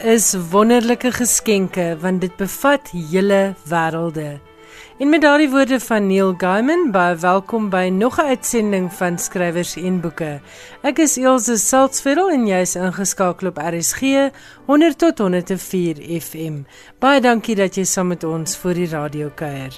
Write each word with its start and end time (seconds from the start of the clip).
Is 0.00 0.32
wonderlike 0.50 1.10
geskenke 1.12 1.96
want 2.00 2.22
dit 2.24 2.36
bevat 2.40 2.88
hele 2.88 3.54
wêrelde. 3.68 4.38
En 4.98 5.08
met 5.08 5.20
daardie 5.20 5.50
woorde 5.52 5.76
van 5.80 6.06
Neil 6.06 6.32
Gaiman, 6.40 6.86
baie 6.90 7.16
welkom 7.20 7.68
by 7.68 7.90
nog 7.92 8.16
'n 8.16 8.32
uitsending 8.32 8.92
van 8.92 9.18
Skrywers 9.18 9.76
en 9.76 10.00
Boeke. 10.00 10.40
Ek 10.82 10.98
is 10.98 11.16
Elsje 11.16 11.56
Salzveld 11.56 12.32
en 12.32 12.46
jy's 12.46 12.74
ingeskakel 12.74 13.48
op 13.48 13.58
RSG 13.58 14.00
100 14.66 14.98
tot 14.98 15.18
104 15.18 16.20
FM. 16.20 16.62
Baie 16.98 17.20
dankie 17.20 17.54
dat 17.54 17.74
jy 17.74 17.84
saam 17.84 18.06
met 18.06 18.24
ons 18.24 18.56
vir 18.56 18.74
die 18.74 18.88
radio 18.88 19.30
kuier. 19.34 19.72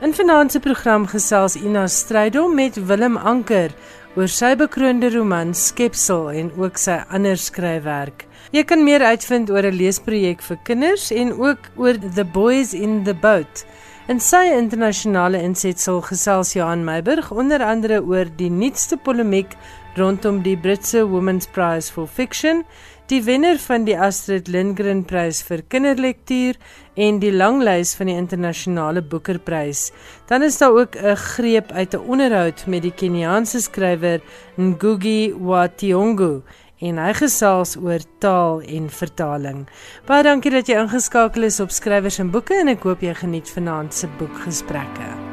In 0.00 0.14
vanaand 0.14 0.52
se 0.52 0.60
program 0.60 1.06
gesels 1.06 1.56
Ina 1.56 1.86
Strydom 1.86 2.54
met 2.54 2.86
Willem 2.86 3.16
Anker 3.16 3.74
oor 4.14 4.28
sy 4.28 4.54
bekroonde 4.56 5.10
roman 5.10 5.54
Skepsel 5.54 6.30
en 6.30 6.52
ook 6.56 6.76
sy 6.76 7.02
ander 7.10 7.36
skryfwerk. 7.36 8.27
Jy 8.48 8.62
kan 8.64 8.80
meer 8.80 9.02
uitvind 9.04 9.50
oor 9.52 9.66
'n 9.68 9.76
leesprojek 9.76 10.40
vir 10.40 10.58
kinders 10.64 11.10
en 11.12 11.32
ook 11.36 11.68
oor 11.76 11.98
The 12.00 12.24
Boys 12.24 12.72
in 12.72 13.04
the 13.04 13.12
Boat. 13.12 13.64
In 14.08 14.20
sy 14.20 14.48
internasionale 14.56 15.42
insetsel 15.44 16.00
gesels 16.00 16.54
Johan 16.54 16.84
Meiburg 16.84 17.30
onder 17.30 17.60
andere 17.60 18.00
oor 18.00 18.24
die 18.24 18.48
nuutste 18.48 18.96
polemiek 18.96 19.52
rondom 19.96 20.42
die 20.42 20.56
Britse 20.56 21.04
Women's 21.04 21.46
Prize 21.46 21.92
for 21.92 22.06
Fiction, 22.06 22.64
die 23.08 23.20
wenner 23.24 23.58
van 23.58 23.84
die 23.84 23.98
Astrid 23.98 24.48
Lindgren 24.48 25.04
Prys 25.04 25.42
vir 25.42 25.62
kinderlektuur 25.68 26.56
en 26.96 27.18
die 27.20 27.32
langlys 27.32 27.94
van 27.96 28.06
die 28.06 28.16
internasionale 28.16 29.02
Booker-prys. 29.02 29.92
Dan 30.28 30.42
is 30.42 30.56
daar 30.58 30.72
ook 30.72 30.96
'n 30.96 31.16
greep 31.16 31.72
uit 31.72 31.94
'n 31.94 32.08
onderhoud 32.08 32.66
met 32.66 32.82
die 32.82 32.92
Keniaanse 32.92 33.60
skrywer 33.60 34.20
Ngugi 34.56 35.34
wa 35.36 35.68
Thiong'o 35.68 36.42
en 36.80 36.98
hy 37.02 37.12
gesels 37.18 37.76
oor 37.76 38.04
taal 38.22 38.62
en 38.62 38.90
vertaling. 38.90 39.64
Baie 40.06 40.26
dankie 40.26 40.54
dat 40.54 40.70
jy 40.70 40.78
ingeskakel 40.82 41.48
is 41.50 41.60
op 41.64 41.74
skrywers 41.74 42.20
en 42.22 42.30
boeke 42.34 42.58
en 42.58 42.74
ek 42.74 42.86
hoop 42.86 43.02
jy 43.02 43.16
geniet 43.18 43.50
vanaand 43.56 43.94
se 43.94 44.10
boekgesprekke. 44.20 45.27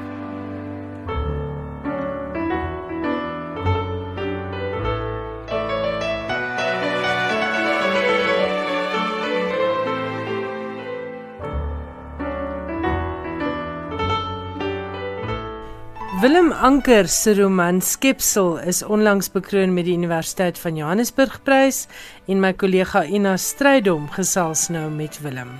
Willem 16.26 16.52
Anker 16.52 17.08
se 17.08 17.36
roman 17.38 17.82
Skepsel 17.82 18.56
is 18.58 18.84
onlangs 18.84 19.28
bekroon 19.30 19.74
met 19.74 19.86
die 19.86 19.94
Universiteit 19.94 20.58
van 20.58 20.80
Johannesburg 20.80 21.36
prys 21.46 21.84
en 22.26 22.42
my 22.42 22.50
kollega 22.58 23.04
Ina 23.06 23.36
Strydom 23.38 24.08
gesels 24.16 24.64
nou 24.74 24.88
met 24.90 25.20
Willem. 25.22 25.52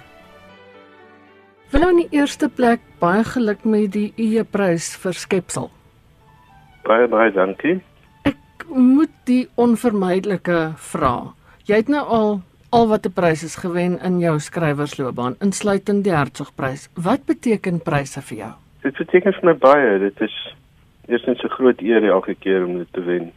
Willem 1.70 1.94
in 1.94 2.02
die 2.02 2.18
eerste 2.18 2.50
plek 2.50 2.82
baie 2.98 3.22
geluk 3.36 3.62
met 3.62 3.94
die 3.94 4.08
UE 4.18 4.42
prys 4.58 4.90
vir 5.04 5.14
Skepsel. 5.14 5.70
Baie 6.90 7.06
baie 7.14 7.30
dankie. 7.38 7.78
Ek 8.26 8.66
moet 8.74 9.14
die 9.30 9.44
onvermydelike 9.62 10.60
vra. 10.90 11.16
Jy 11.70 11.84
het 11.84 11.94
nou 11.94 12.06
al 12.10 12.38
al 12.74 12.90
wat 12.90 13.06
'n 13.06 13.14
prys 13.14 13.44
is 13.44 13.62
gewen 13.62 14.02
in 14.02 14.20
jou 14.20 14.40
skrywersloopbaan, 14.40 15.38
insluitend 15.40 16.04
die 16.04 16.16
Hertzogprys. 16.16 16.90
Wat 16.96 17.26
beteken 17.26 17.84
pryse 17.86 18.22
vir 18.22 18.38
jou? 18.38 18.56
Dit 18.86 18.98
beteken 19.02 19.34
vir 19.34 19.48
my 19.50 19.54
baie. 19.58 19.94
Dit 20.00 20.20
is 20.22 20.34
eerstens 21.10 21.42
'n 21.44 21.56
groot 21.58 21.80
eer 21.82 22.04
elke 22.06 22.36
keer 22.36 22.66
om 22.66 22.78
dit 22.78 22.88
te 22.94 23.02
wen. 23.04 23.32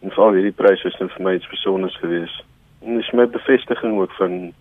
En 0.00 0.10
veral 0.10 0.32
hierdie 0.32 0.56
prys 0.60 0.84
is 0.84 0.96
nou 0.98 1.10
vir 1.10 1.22
my 1.22 1.34
iets 1.34 1.44
spesiaals 1.44 1.96
gewees. 1.96 2.44
En 2.80 2.94
dit 2.94 3.04
is 3.04 3.10
my 3.12 3.26
bevestiging 3.26 3.98
ook 3.98 4.12
van 4.12 4.52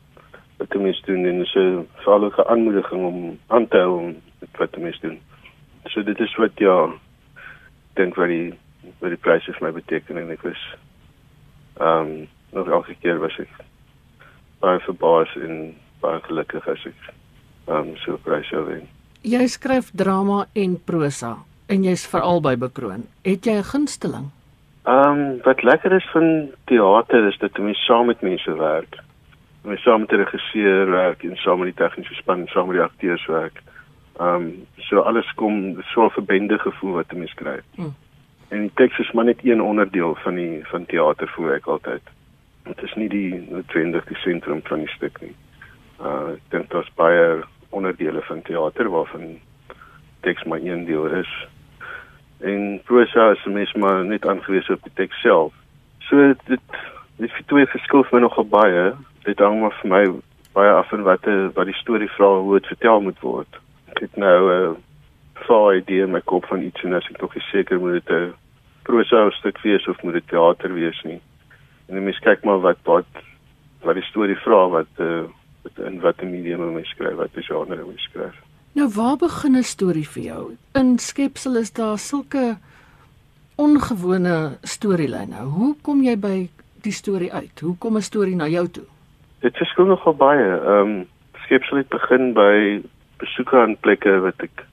wat 0.57 0.75
ek 0.75 0.81
mis 0.81 1.01
doen 1.01 1.25
en 1.25 1.45
so 1.45 1.85
veral 1.95 2.25
'n 2.25 2.47
aanmoediging 2.47 3.05
om 3.05 3.39
aan 3.47 3.67
te 3.67 3.77
hou 3.77 4.01
met 4.39 4.57
wat 4.57 4.75
ek 4.75 4.83
mis 4.83 4.99
doen. 4.99 5.19
So 5.85 6.03
dit 6.03 6.19
is 6.19 6.35
wat 6.35 6.51
ja 6.55 6.89
dink 7.93 8.15
wat 8.15 8.27
die 8.27 8.53
wat 8.99 9.09
die 9.09 9.23
prys 9.23 9.45
vir 9.45 9.57
my 9.61 9.71
beteken 9.71 10.17
en 10.17 10.31
ek 10.31 10.41
was 10.41 10.75
ehm 11.79 12.07
um, 12.07 12.27
nog 12.51 12.67
elke 12.67 12.95
keer 12.99 13.19
was 13.19 13.39
ek 13.39 13.49
baie 14.59 14.79
verbaas 14.79 15.35
en 15.35 15.75
baie 15.99 16.19
gelukkig 16.19 16.67
as 16.67 16.85
ek 16.85 17.13
ehm 17.67 17.77
um, 17.77 17.97
so 17.97 18.17
prys 18.17 18.47
sou 18.47 18.65
wen. 18.65 18.96
Jy 19.23 19.47
skryf 19.47 19.91
drama 19.97 20.45
en 20.53 20.77
prosa 20.85 21.37
en 21.67 21.83
jy's 21.83 22.05
veral 22.07 22.41
by 22.41 22.55
bekroon. 22.55 23.07
Het 23.23 23.45
jy 23.45 23.57
'n 23.57 23.63
gunsteling? 23.63 24.31
Ehm 24.87 25.19
um, 25.19 25.39
wat 25.43 25.63
lekker 25.63 25.91
is 25.91 26.09
van 26.11 26.49
teater 26.65 27.27
is 27.27 27.37
dat 27.37 27.57
jy 27.57 27.73
saam 27.73 28.05
met 28.05 28.21
mense 28.21 28.53
werk. 28.55 28.95
Jy 29.63 29.75
saam 29.75 29.99
met 29.99 30.09
die 30.09 30.17
regisseur 30.17 30.91
werk 30.91 31.23
en 31.23 31.35
saam 31.35 31.59
met 31.59 31.75
die 31.75 31.83
tegniese 31.83 32.13
span 32.13 32.47
saam 32.47 32.67
met 32.67 32.77
die 32.77 32.83
akteurs 32.83 33.25
werk. 33.25 33.61
Ehm 34.19 34.35
um, 34.35 34.65
so 34.77 34.99
alles 34.99 35.33
kom 35.35 35.81
so 35.93 36.05
'n 36.05 36.09
verbinde 36.09 36.59
gevoel 36.59 36.93
wat 36.93 37.11
jy 37.11 37.27
skryf. 37.27 37.65
Hmm. 37.75 37.95
En 38.47 38.61
die 38.61 38.71
teks 38.73 38.99
is 38.99 39.11
maar 39.11 39.25
net 39.25 39.39
een 39.43 39.61
onderdeel 39.61 40.15
van 40.15 40.35
die 40.35 40.61
van 40.63 40.85
teater 40.85 41.27
voel 41.27 41.51
ek 41.51 41.67
altyd. 41.67 42.01
Dit 42.63 42.83
is 42.83 42.93
nie 42.95 43.09
die 43.09 43.47
noodwendig 43.49 44.05
die 44.05 44.17
sentrum 44.17 44.61
van 44.63 44.79
die 44.79 44.93
stuk 44.95 45.21
nie. 45.21 45.35
Uh 45.99 46.31
ek 46.35 46.41
dink 46.49 46.69
daar's 46.69 46.91
baie 46.95 47.43
onderdele 47.77 48.21
van 48.29 48.41
teater 48.41 48.89
waarvan 48.89 49.37
teks 50.25 50.43
maar 50.43 50.63
een 50.63 50.85
deel 50.85 51.05
is. 51.21 51.31
En 52.39 52.81
prosa 52.83 53.31
is 53.31 53.45
mens 53.45 53.73
maar 53.73 54.05
net 54.05 54.27
aangewese 54.27 54.73
op 54.73 54.83
die 54.83 54.93
teks 54.93 55.21
self. 55.21 55.53
So 56.09 56.33
dit 56.45 56.61
dit 57.17 57.31
twee 57.49 57.65
verskil 57.65 58.03
vir 58.03 58.19
my 58.19 58.21
nogal 58.25 58.47
baie. 58.47 58.83
Dit 59.25 59.39
hang 59.39 59.61
maar 59.61 59.77
vir 59.81 59.89
my 59.89 60.03
baie 60.57 60.73
af 60.73 60.89
van 60.89 61.05
wat 61.05 61.23
die 61.25 61.49
wat 61.55 61.69
die 61.69 61.79
storie 61.81 62.09
vra 62.17 62.29
hoe 62.39 62.59
dit 62.59 62.69
vertel 62.73 63.01
moet 63.01 63.23
word. 63.25 63.61
Ek 63.93 64.03
het 64.05 64.15
nou 64.15 64.37
'n 64.49 64.59
uh, 64.59 64.75
vaai 65.47 65.77
idee 65.77 66.03
in 66.03 66.11
my 66.11 66.21
kop 66.21 66.45
van 66.45 66.61
iets 66.61 66.83
en 66.83 66.93
as 66.93 67.09
ek 67.09 67.21
nie 67.21 67.47
seker 67.51 67.79
moet 67.79 67.99
dit 67.99 68.09
'n 68.09 68.33
prosa 68.83 69.29
stuk 69.29 69.61
wees 69.61 69.87
of 69.87 70.03
moet 70.03 70.13
dit 70.13 70.27
teater 70.27 70.73
wees 70.73 71.01
nie. 71.03 71.21
En 71.87 72.03
mens 72.03 72.19
kyk 72.19 72.43
maar 72.43 72.59
wat 72.59 72.77
wat 72.83 73.11
wat 73.81 73.95
die 73.95 74.09
storie 74.09 74.37
vra 74.45 74.67
wat 74.69 74.93
uh, 74.99 75.23
in 75.77 75.99
watter 76.01 76.27
medium 76.27 76.77
jy 76.77 76.83
skryf, 76.83 77.15
watter 77.17 77.43
genre 77.43 77.75
jy 77.75 77.97
skryf. 77.97 78.35
Nou 78.77 78.89
waar 78.93 79.17
begin 79.17 79.55
'n 79.55 79.63
storie 79.63 80.07
vir 80.07 80.23
jou? 80.23 80.57
In 80.73 80.99
skepsel 80.99 81.55
is 81.55 81.71
daar 81.73 81.97
sulke 81.97 82.57
ongewone 83.55 84.57
storielyne. 84.61 85.39
Hoe 85.57 85.75
kom 85.81 86.03
jy 86.03 86.15
by 86.17 86.49
die 86.85 86.91
storie 86.91 87.33
uit? 87.33 87.59
Hoe 87.59 87.75
kom 87.77 87.97
'n 87.97 88.01
storie 88.01 88.35
na 88.35 88.47
jou 88.47 88.67
toe? 88.67 88.85
Dit 89.39 89.57
verskil 89.57 89.85
nogal 89.85 90.13
baie. 90.13 90.47
Ehm 90.59 90.89
um, 90.89 91.07
skepsel 91.45 91.77
het 91.77 91.89
begin 91.89 92.33
by 92.33 92.81
besoeke 93.17 93.57
aan 93.57 93.77
plekke 93.79 94.19
wat 94.19 94.41
ek 94.43 94.65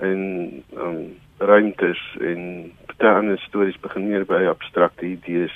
in 0.00 0.64
ehm 0.72 0.86
um, 0.86 1.16
ruimtes 1.38 2.00
en 2.20 2.72
baie 2.98 3.14
ander 3.14 3.38
stories 3.38 3.78
begin 3.80 4.08
meer 4.08 4.24
by 4.24 4.46
abstrakte 4.50 5.06
idees 5.06 5.54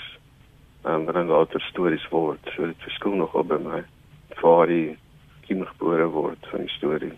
ehm 0.84 0.94
um, 0.94 1.04
wat 1.04 1.14
dan 1.14 1.26
later 1.26 1.60
stories 1.60 2.08
word. 2.10 2.40
So 2.54 2.66
dit 2.66 2.78
verskil 2.86 3.14
nogal 3.14 3.44
by 3.44 3.58
my 3.58 3.82
waar 4.40 4.66
die 4.66 4.96
kind 5.46 5.66
gebore 5.68 6.08
word 6.08 6.46
van 6.50 6.60
die 6.60 6.72
storie. 6.76 7.12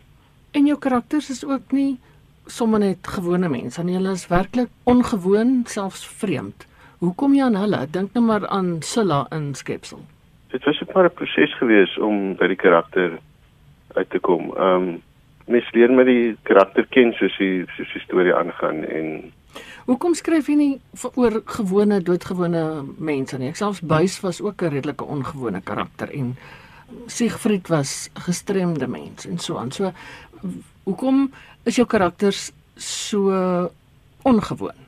En 0.53 0.67
jou 0.67 0.79
karakters 0.79 1.31
is 1.31 1.45
ook 1.45 1.73
nie 1.73 1.99
sommer 2.47 2.81
net 2.81 3.07
gewone 3.07 3.49
mense 3.49 3.83
nie. 3.85 3.97
Hulle 3.97 4.13
is 4.13 4.29
werklik 4.29 4.69
ongewoon, 4.85 5.63
selfs 5.67 6.07
vreemd. 6.07 6.67
Hoe 6.99 7.15
kom 7.15 7.35
jy 7.35 7.45
aan 7.45 7.57
hulle? 7.57 7.87
Dink 7.91 8.15
nou 8.15 8.25
maar 8.25 8.47
aan 8.49 8.83
Silla 8.83 9.27
in 9.33 9.55
Skepsel. 9.55 10.05
Dit 10.53 10.65
was 10.65 10.81
'n 10.81 10.93
paar 10.93 11.11
proses 11.11 11.57
gewees 11.59 11.99
om 11.99 12.37
by 12.37 12.47
die 12.47 12.57
karakter 12.57 13.19
uit 13.95 14.11
te 14.11 14.19
kom. 14.19 14.53
Ehm 14.57 14.83
um, 14.83 15.03
mens 15.47 15.73
leer 15.73 15.93
met 15.93 16.07
die 16.07 16.37
karakter 16.43 16.87
ken 16.87 17.13
soos 17.13 17.37
die 17.39 17.65
soos 17.77 17.93
die 17.93 18.01
storie 18.01 18.35
aangaan 18.35 18.85
en 18.85 19.33
Hoekom 19.85 20.15
skryf 20.15 20.47
jy 20.49 20.55
nie 20.57 20.81
oor 21.21 21.43
gewone 21.45 22.01
doodgewone 22.01 22.85
mense 22.99 23.39
nie? 23.39 23.49
Ek 23.49 23.57
selfs 23.57 23.83
Buys 23.85 24.21
was 24.25 24.41
ook 24.41 24.63
'n 24.63 24.73
redelike 24.73 25.05
ongewone 25.05 25.61
karakter 25.61 26.09
en 26.11 26.37
Siegfried 27.07 27.69
was 27.69 28.11
gestremde 28.27 28.87
mens 28.87 29.27
en 29.27 29.39
so 29.39 29.57
aan. 29.57 29.73
So 29.73 29.93
hoekom 30.85 31.33
is 31.65 31.77
jou 31.77 31.87
karakters 31.87 32.53
so 32.77 33.31
ongewoon? 34.23 34.81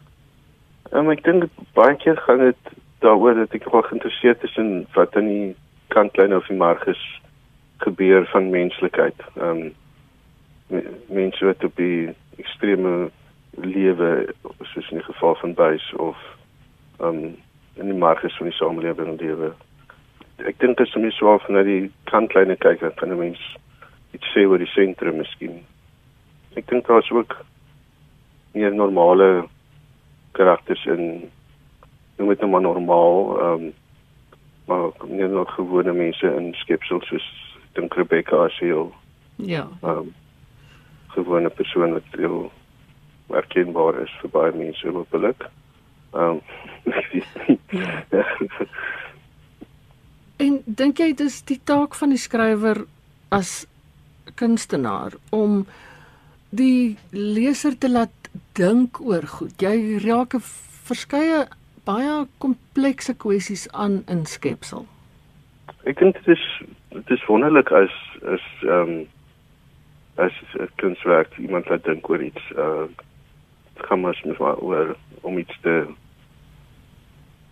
Um, 0.93 1.11
ek 1.11 1.25
dink 1.27 1.49
baie 1.77 1.97
keer 2.01 2.19
gaan 2.27 2.45
dit 2.45 2.75
daaroor 3.05 3.35
dat 3.35 3.55
ek 3.57 3.67
wel 3.73 3.85
geïnteresseerd 3.89 4.45
is 4.47 4.57
in 4.61 4.87
wat 4.95 5.17
aan 5.17 5.29
die 5.29 5.55
kantlyn 5.95 6.35
of 6.37 6.47
die 6.51 6.57
marges 6.57 7.03
gebeur 7.85 8.27
van 8.33 8.51
menslikheid. 8.51 9.27
Ehm 9.37 9.69
um, 9.69 9.75
mense 11.15 11.45
wat 11.47 11.63
op 11.65 11.77
die 11.79 12.11
ekstreme 12.43 13.11
lewe 13.63 14.09
soos 14.73 14.89
in 14.91 14.99
die 14.99 15.07
geval 15.07 15.37
van 15.43 15.55
Buys 15.55 15.93
of 16.03 16.17
ehm 16.99 17.09
um, 17.09 17.37
in 17.77 17.93
die 17.93 17.99
marges 18.01 18.37
van 18.37 18.49
die 18.49 18.57
samelewing 18.57 19.21
lewe 19.21 19.53
ek 20.45 20.59
dink 20.61 20.81
as 20.81 20.93
jy 20.95 21.11
so 21.15 21.33
af 21.33 21.49
na 21.49 21.63
die 21.63 21.91
kantlyne 22.11 22.57
kyk 22.57 22.81
dan 22.81 22.93
kan 22.97 23.13
'n 23.13 23.19
mens 23.19 23.41
iets 24.13 24.29
sê 24.35 24.45
oor 24.47 24.59
die 24.59 24.73
sentrum 24.75 25.19
miskien. 25.19 25.65
Ek 26.57 26.67
dink 26.67 26.87
daar 26.87 27.03
is 27.03 27.11
ook 27.11 27.45
meer 28.55 28.75
normale 28.75 29.49
karakters 30.33 30.85
in 30.87 31.31
noem 32.19 32.29
dit 32.29 32.41
nou 32.41 32.51
maar 32.51 32.65
normaal 32.65 33.39
ehm 33.41 33.65
um, 33.65 33.73
maar 34.67 34.91
nie 35.07 35.29
net 35.29 35.49
gewone 35.55 35.93
mense 35.93 36.27
in 36.37 36.55
skepsels 36.55 37.07
soos 37.07 37.27
dink 37.75 37.95
Rebecca 37.95 38.45
as 38.45 38.59
heel 38.59 38.93
Ja. 39.37 39.69
um, 39.83 40.15
gewone 41.15 41.51
persoon 41.51 41.93
wat 41.93 42.03
heel 42.17 42.51
herkenbaar 43.29 44.01
is 44.03 44.11
vir 44.21 44.31
baie 44.31 44.53
mense 44.53 44.89
hopelik. 44.89 45.47
Ehm 46.15 46.39
ja. 48.11 48.27
En 50.37 50.61
dink 50.67 51.01
jy 51.01 51.13
dis 51.17 51.41
die 51.49 51.61
taak 51.65 51.95
van 51.95 52.13
die 52.13 52.21
skrywer 52.21 52.85
as 53.33 53.65
kunstenaar 54.37 55.17
om 55.33 55.65
die 56.51 56.97
leser 57.13 57.77
te 57.79 57.89
laat 57.89 58.13
dink 58.59 59.01
oor 59.01 59.25
goed. 59.27 59.55
Jy 59.61 60.01
raak 60.05 60.35
'n 60.35 60.45
verskeie 60.89 61.47
baie 61.85 62.27
komplekse 62.39 63.15
kwessies 63.15 63.67
aan 63.73 64.03
in 64.09 64.27
skepsel. 64.27 64.87
Ek 65.85 65.99
dink 65.99 66.15
dit 66.15 66.29
is 66.37 66.45
dit 66.91 67.11
is 67.11 67.27
wonderlik 67.29 67.71
as 67.71 67.95
as 68.35 68.45
ehm 68.63 68.91
um, 68.91 69.07
as 70.17 70.33
'n 70.59 70.69
kunswerk 70.77 71.39
iemand 71.39 71.69
laat 71.69 71.85
dink 71.85 72.09
oor 72.11 72.23
iets. 72.23 72.45
Uh 72.57 72.89
dit 73.77 73.87
gaan 73.87 74.01
mos 74.01 74.21
net 74.25 74.39
maar 74.39 74.59
oor 74.59 74.97
om 75.21 75.39
iets 75.39 75.57
te 75.63 75.87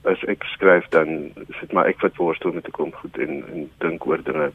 as 0.04 0.24
ek 0.28 0.44
skryf 0.44 0.88
dan 0.88 1.08
is 1.48 1.60
dit 1.60 1.72
maar 1.72 1.86
ek 1.86 2.00
wat 2.00 2.16
voorstel 2.20 2.52
met 2.52 2.66
'n 2.68 2.76
klomp 2.76 2.94
goed 2.94 3.18
en 3.18 3.44
en 3.52 3.70
dink 3.78 4.06
oor 4.06 4.22
dinge 4.22 4.52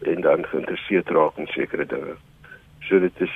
en 0.00 0.20
dan 0.20 0.46
geïnteresseerd 0.46 1.08
raak 1.08 1.36
in 1.38 1.46
sekere 1.46 1.86
dinge. 1.86 2.14
So 2.88 2.98
dit 3.00 3.20
is 3.20 3.34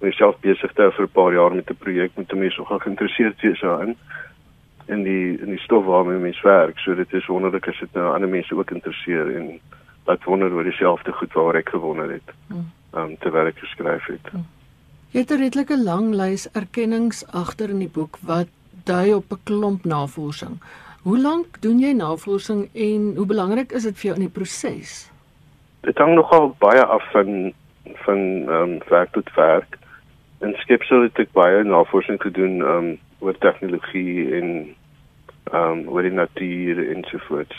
myself 0.00 0.40
besig 0.40 0.72
te 0.72 0.82
hou 0.82 0.92
vir 0.92 1.06
'n 1.06 1.16
paar 1.18 1.32
jaar 1.32 1.54
met 1.54 1.70
'n 1.70 1.82
projek 1.84 2.16
met 2.16 2.32
mense 2.32 2.56
so 2.56 2.64
gaan 2.64 2.80
geïnteresseerd 2.80 3.40
wees 3.40 3.60
daarin 3.60 3.96
in 4.86 5.02
die 5.02 5.38
in 5.40 5.50
die 5.54 5.64
stof 5.66 5.84
waarmee 5.84 6.18
mens 6.18 6.42
werk. 6.42 6.78
So 6.78 6.94
dit 6.94 7.12
is 7.12 7.26
wonderlik 7.26 7.68
as 7.68 7.78
dit 7.78 7.92
nou 7.92 8.14
ander 8.14 8.28
mense 8.28 8.56
ook 8.56 8.70
interesseer 8.70 9.36
en 9.36 9.60
wat 10.04 10.24
wonder 10.24 10.52
oor 10.52 10.64
dieselfde 10.64 11.12
goed 11.12 11.32
waar 11.32 11.54
ek 11.54 11.68
gewonder 11.68 12.10
het. 12.10 12.34
Ehm 12.48 12.64
um, 12.94 13.16
terwyl 13.18 13.46
ek 13.46 13.58
geskryf 13.58 14.06
het. 14.06 14.32
Jy 15.10 15.20
het 15.20 15.30
'n 15.30 15.42
redelike 15.42 15.78
lang 15.82 16.14
lys 16.14 16.50
erkennings 16.52 17.26
agter 17.26 17.70
in 17.70 17.78
die 17.78 17.92
boek 17.98 18.18
wat 18.22 18.48
dui 18.84 19.14
op 19.14 19.32
'n 19.32 19.40
klomp 19.44 19.84
navorsing. 19.84 20.60
Hoe 21.02 21.18
lank 21.20 21.60
doen 21.60 21.78
jy 21.78 21.92
navorsing 21.92 22.68
en 22.74 23.12
hoe 23.16 23.26
belangrik 23.26 23.72
is 23.72 23.82
dit 23.82 23.98
vir 23.98 24.06
jou 24.10 24.14
in 24.14 24.26
die 24.26 24.36
proses? 24.38 25.10
Dit 25.80 25.98
hang 25.98 26.14
nogal 26.14 26.54
baie 26.58 26.84
af 26.84 27.10
van 27.12 27.52
van 28.04 28.18
ehm 28.18 28.50
um, 28.50 28.78
werk 28.88 29.12
tot 29.12 29.34
werk. 29.34 29.78
In 30.40 30.54
skepsel 30.54 31.02
het 31.02 31.18
ek 31.18 31.32
baie 31.32 31.64
navorsing 31.64 32.20
gedoen 32.20 32.60
ehm 32.60 32.76
um, 32.76 32.98
oor 33.18 33.38
tegnologie 33.38 34.34
en 34.40 34.76
ehm 35.52 35.70
um, 35.70 35.88
oor 35.88 36.02
die 36.02 36.12
natuur 36.12 36.84
ensovoorts. 36.96 37.56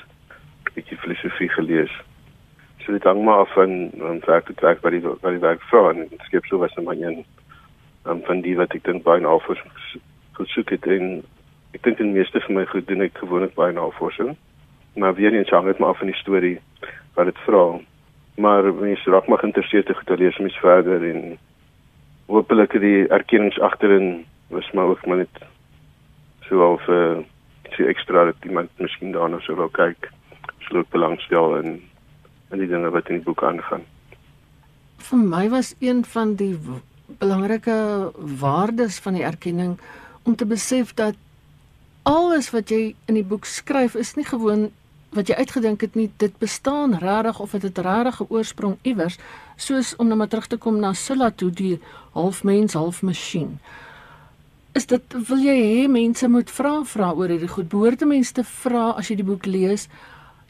'n 0.71 0.73
bietjie 0.73 0.97
filosofie 0.97 1.49
gelees. 1.49 1.91
So 2.85 2.91
dit 2.91 3.03
hang 3.03 3.23
maar 3.23 3.37
af 3.37 3.53
van 3.53 3.91
van 3.97 4.21
werk 4.25 4.45
tot 4.45 4.59
werk 4.59 4.81
wat 4.81 4.91
die 4.91 5.01
wat 5.01 5.33
die 5.33 5.45
werk 5.47 5.61
vra 5.61 5.89
en 5.89 6.07
skepsel 6.29 6.57
was 6.57 6.73
net 6.75 6.85
maar 6.85 7.01
een 7.01 7.25
um, 8.05 8.21
van 8.23 8.41
die 8.41 8.55
wat 8.55 8.73
ek 8.73 8.83
dink 8.83 9.03
baie 9.03 9.21
navorsing 9.21 9.71
gesoek 10.45 10.73
het 10.75 10.87
en 10.87 11.21
ek 11.75 11.83
dink 11.83 11.97
die 11.97 12.07
meeste 12.07 12.41
van 12.45 12.59
my 12.59 12.65
goed 12.69 12.87
doen 12.87 13.05
ek 13.05 13.21
gewoonlik 13.21 13.53
baie 13.55 13.73
navorsing. 13.73 14.35
Maar 14.99 15.15
weer 15.15 15.33
eens 15.33 15.49
hang 15.49 15.69
dit 15.69 15.79
maar 15.79 15.93
af 15.93 16.01
van 16.01 16.11
die 16.11 16.19
storie 16.19 16.57
wat 17.15 17.29
dit 17.31 17.39
vra. 17.45 17.79
Maar 18.43 18.73
mense 18.73 19.11
raak 19.11 19.27
maar 19.27 19.39
geïnteresseerd 19.43 19.85
te 19.85 19.95
goed 19.95 20.19
lees 20.19 20.37
mens 20.37 20.57
verder 20.63 21.03
en 21.09 21.37
hopelik 22.31 22.75
die 22.79 23.07
erkennings 23.07 23.59
agterin 23.59 24.25
was 24.51 24.71
maar 24.71 24.91
ook 24.91 25.05
maar 25.05 25.23
net 25.23 25.43
so 26.47 26.61
al 26.63 26.77
vir 26.87 27.23
so 27.71 27.87
ekstra 27.87 28.25
dat 28.27 28.47
iemand 28.47 28.69
miskien 28.79 29.15
daarna 29.15 29.39
sou 29.39 29.55
wil 29.55 29.71
kyk. 29.71 30.09
Sou 30.67 30.79
ook 30.79 30.91
belangstel 30.91 31.57
in 31.61 31.79
in 32.51 32.59
die 32.59 32.67
dinge 32.67 32.89
wat 32.91 33.07
in 33.09 33.21
die 33.21 33.23
boek 33.23 33.43
aangaan. 33.47 33.83
Vir 34.99 35.19
my 35.19 35.45
was 35.49 35.75
een 35.79 36.03
van 36.05 36.35
die 36.35 36.57
belangrike 37.19 38.11
waardes 38.41 38.99
van 38.99 39.15
die 39.15 39.23
erkenning 39.23 39.77
om 40.23 40.35
te 40.35 40.45
besef 40.45 40.93
dat 40.93 41.15
alles 42.03 42.49
wat 42.49 42.69
jy 42.69 42.95
in 43.05 43.17
die 43.19 43.27
boek 43.27 43.45
skryf 43.45 43.95
is 43.95 44.15
nie 44.15 44.25
gewoon 44.25 44.69
wat 45.11 45.27
jy 45.27 45.35
uitgedink 45.35 45.81
het 45.81 45.95
nie 45.95 46.09
dit 46.17 46.37
bestaan 46.39 46.95
regtig 46.97 47.39
of 47.39 47.51
dit 47.51 47.61
het 47.61 47.77
regtig 47.77 48.21
'n 48.21 48.29
oorsprong 48.29 48.77
iewers 48.81 49.17
soos 49.55 49.95
om 49.95 50.07
nou 50.07 50.17
maar 50.17 50.27
terug 50.27 50.47
te 50.47 50.57
kom 50.57 50.79
na 50.79 50.93
Silla 50.93 51.29
toe 51.29 51.51
die 51.51 51.79
half 52.13 52.43
mens 52.43 52.73
half 52.73 53.01
masjien 53.01 53.59
is 54.73 54.85
dit 54.85 55.03
wil 55.27 55.37
jy 55.37 55.57
hê 55.61 55.89
mense 55.89 56.27
moet 56.27 56.49
vra 56.49 56.83
vra 56.83 57.13
oor 57.13 57.27
hierdie 57.27 57.55
goed 57.55 57.69
behoort 57.69 58.05
mense 58.05 58.33
te 58.33 58.43
vra 58.43 58.91
as 58.97 59.07
jy 59.07 59.15
die 59.15 59.29
boek 59.31 59.45
lees 59.45 59.87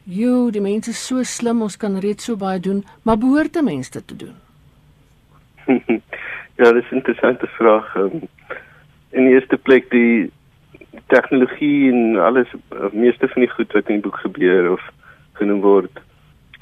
Jo, 0.05 0.49
die 0.49 0.61
mense 0.61 0.89
is 0.89 0.97
so 0.97 1.21
slim, 1.23 1.61
ons 1.61 1.77
kan 1.77 1.99
reeds 2.01 2.25
so 2.25 2.35
baie 2.35 2.59
doen, 2.59 2.81
maar 3.05 3.19
behoort 3.21 3.59
mense 3.61 3.91
dit 3.93 4.07
te 4.07 4.15
doen? 4.15 4.35
ja, 6.59 6.71
dis 6.71 6.89
'n 6.89 6.95
interessante 6.95 7.47
vraag. 7.47 7.95
Um, 7.95 8.27
in 9.11 9.27
die 9.27 9.33
eerste 9.33 9.57
plek 9.57 9.89
die 9.91 10.31
tegnologie 11.07 11.91
en 11.91 12.17
alles 12.19 12.47
meeste 12.91 13.27
van 13.27 13.41
die 13.45 13.51
goed 13.51 13.71
wat 13.71 13.89
in 13.89 13.99
die 13.99 14.05
boek 14.07 14.19
gebeur 14.23 14.71
of 14.71 14.81
genoem 15.39 15.61
word 15.61 16.01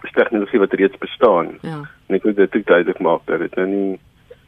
is 0.03 0.11
tegnologie 0.15 0.59
wat 0.59 0.73
reeds 0.73 0.97
bestaan. 0.97 1.57
Ja. 1.61 1.81
En 2.07 2.15
ek 2.15 2.23
wil 2.23 2.33
dit 2.33 2.55
ook 2.55 2.65
duidelik 2.65 2.99
maak 3.03 3.25
dat 3.25 3.39
dit 3.39 3.55
nou 3.55 3.67
nie 3.67 3.99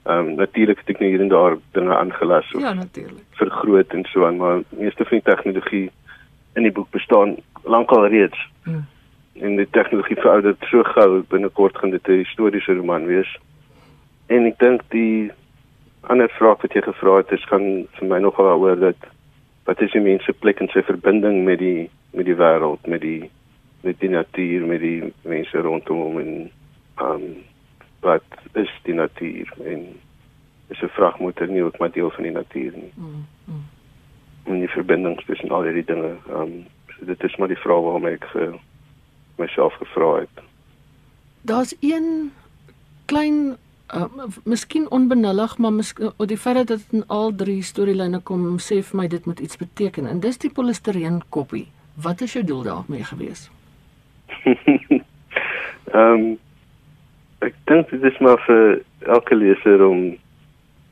ehm 0.03 0.31
um, 0.31 0.35
natuurlik 0.35 0.79
het 0.81 0.95
ek 0.95 0.99
nie 0.99 1.11
hier 1.13 1.21
en 1.21 1.29
daar 1.29 1.57
dinge 1.77 1.95
aangelas 1.95 2.47
of 2.55 2.61
Ja, 2.61 2.73
natuurlik. 2.73 3.25
vergroot 3.37 3.93
en 3.93 4.05
so 4.09 4.25
aan, 4.25 4.37
maar 4.37 4.63
meeste 4.69 5.05
van 5.05 5.19
die 5.19 5.27
tegnologie 5.27 5.91
in 6.53 6.63
die 6.63 6.71
boek 6.71 6.89
bestaan 6.89 7.35
lankal 7.63 8.07
reeds. 8.07 8.39
Hmm. 8.63 8.85
En 9.33 9.55
die 9.55 9.67
tegnologie 9.69 10.15
verouder 10.15 10.55
so 10.69 10.83
gou 10.83 11.21
binnekort 11.29 11.77
gaan 11.77 11.89
dit 11.89 12.07
'n 12.07 12.23
historiese 12.23 12.73
roman 12.73 13.05
wees. 13.05 13.37
En 14.27 14.45
ek 14.45 14.59
dink 14.59 14.81
die 14.89 15.31
ander 16.01 16.29
vraag 16.29 16.61
wat 16.61 16.73
jy 16.73 16.81
gevra 16.81 17.17
het 17.21 17.31
is 17.31 17.45
gaan 17.49 17.87
vir 17.97 18.07
my 18.07 18.19
nogal 18.19 18.45
daaroor 18.45 18.79
dat 18.79 19.09
wat 19.69 19.81
is 19.81 19.91
die 19.91 20.01
mens 20.01 20.25
se 20.25 20.33
plek 20.33 20.59
en 20.59 20.69
sy 20.73 20.81
verbinding 20.83 21.43
met 21.45 21.59
die 21.61 21.89
met 22.11 22.25
die 22.27 22.35
wêreld, 22.35 22.87
met 22.87 23.01
die 23.01 23.29
met 23.81 23.99
die 23.99 24.09
natuur, 24.09 24.65
met 24.67 24.81
die 24.81 25.13
mense 25.25 25.57
rondom 25.57 26.01
hom 26.05 26.19
en 26.19 26.33
um 27.01 27.25
wat 28.01 28.25
is 28.57 28.71
die 28.85 28.97
natuur 28.97 29.53
en 29.65 29.85
is 30.73 30.81
'n 30.81 30.95
vragmotor 30.97 31.47
nie 31.47 31.63
ook 31.63 31.77
maar 31.79 31.91
deel 31.91 32.09
van 32.09 32.23
die 32.23 32.31
natuur 32.31 32.71
nie. 32.75 32.91
Mm, 32.95 33.25
mm. 33.45 33.63
En 34.43 34.59
die 34.59 34.69
verbindings 34.69 35.25
tussen 35.25 35.49
al 35.49 35.63
hierdie 35.63 35.85
dinge. 35.85 36.15
Um 36.29 36.65
so 36.87 37.05
dit 37.05 37.23
is 37.23 37.35
maar 37.35 37.47
die 37.47 37.63
vraag 37.63 37.81
waarom 37.81 38.05
ek 38.05 38.25
vir 38.33 38.59
myself 39.37 39.73
gevra 39.73 40.19
het. 40.19 40.43
Daar's 41.41 41.75
een 41.79 42.31
klein 43.05 43.57
uh, 43.95 44.03
miskien 44.43 44.89
onbenullig, 44.91 45.57
maar 45.57 45.73
miskien 45.73 46.11
die 46.17 46.37
feit 46.37 46.55
dat 46.55 46.67
dit 46.67 46.85
in 46.91 47.03
al 47.07 47.35
drie 47.35 47.61
storielyne 47.63 48.21
kom 48.23 48.57
sê 48.59 48.81
vir 48.81 48.97
my 49.01 49.07
dit 49.07 49.25
moet 49.25 49.39
iets 49.39 49.57
beteken. 49.57 50.07
En 50.07 50.19
dis 50.19 50.37
die 50.37 50.51
polistireen 50.51 51.21
koppie. 51.29 51.67
Wat 51.95 52.21
is 52.21 52.33
jou 52.33 52.43
doel 52.45 52.63
daarmee 52.63 53.03
gewees? 53.03 53.49
Ehm 55.91 56.13
um, 56.13 56.25
ek 57.41 57.55
dink 57.65 57.89
dit 57.89 58.03
is 58.05 58.17
maar 58.21 58.37
vir 58.45 58.83
elke 59.09 59.35
leser 59.35 59.81
om 59.81 60.01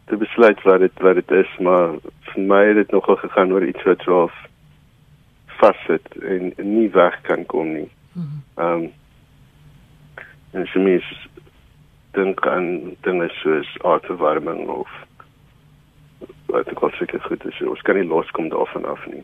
te 0.10 0.18
besluit 0.18 0.62
wat 0.66 0.80
dit 0.82 1.04
wat 1.06 1.20
dit 1.22 1.32
is, 1.32 1.52
maar 1.62 2.00
vir 2.32 2.48
my 2.52 2.64
het 2.68 2.80
dit 2.82 2.92
nogal 2.92 3.20
gegaan 3.22 3.54
oor 3.54 3.66
iets 3.66 3.84
wat 3.86 4.02
so 4.08 4.30
vassit 5.60 6.08
en, 6.26 6.54
nie 6.58 6.90
weg 6.96 7.20
kan 7.28 7.46
kom 7.46 7.74
nie. 7.78 7.90
Ehm 8.58 8.88
um, 8.88 8.90
en 10.52 10.66
my 10.84 10.96
is 10.98 11.10
dink 12.18 12.46
aan 12.48 12.96
dinge 13.06 13.30
soos 13.42 13.70
aardverwarming 13.86 14.68
of 14.68 14.90
wat 16.50 16.70
ek 16.72 16.82
al 16.84 16.94
seker 16.98 17.22
goed 17.22 17.46
is. 17.46 17.62
Ons 17.62 17.82
kan 17.86 18.00
nie 18.00 18.08
loskom 18.08 18.50
daarvan 18.50 18.88
af 18.90 19.06
nie. 19.12 19.24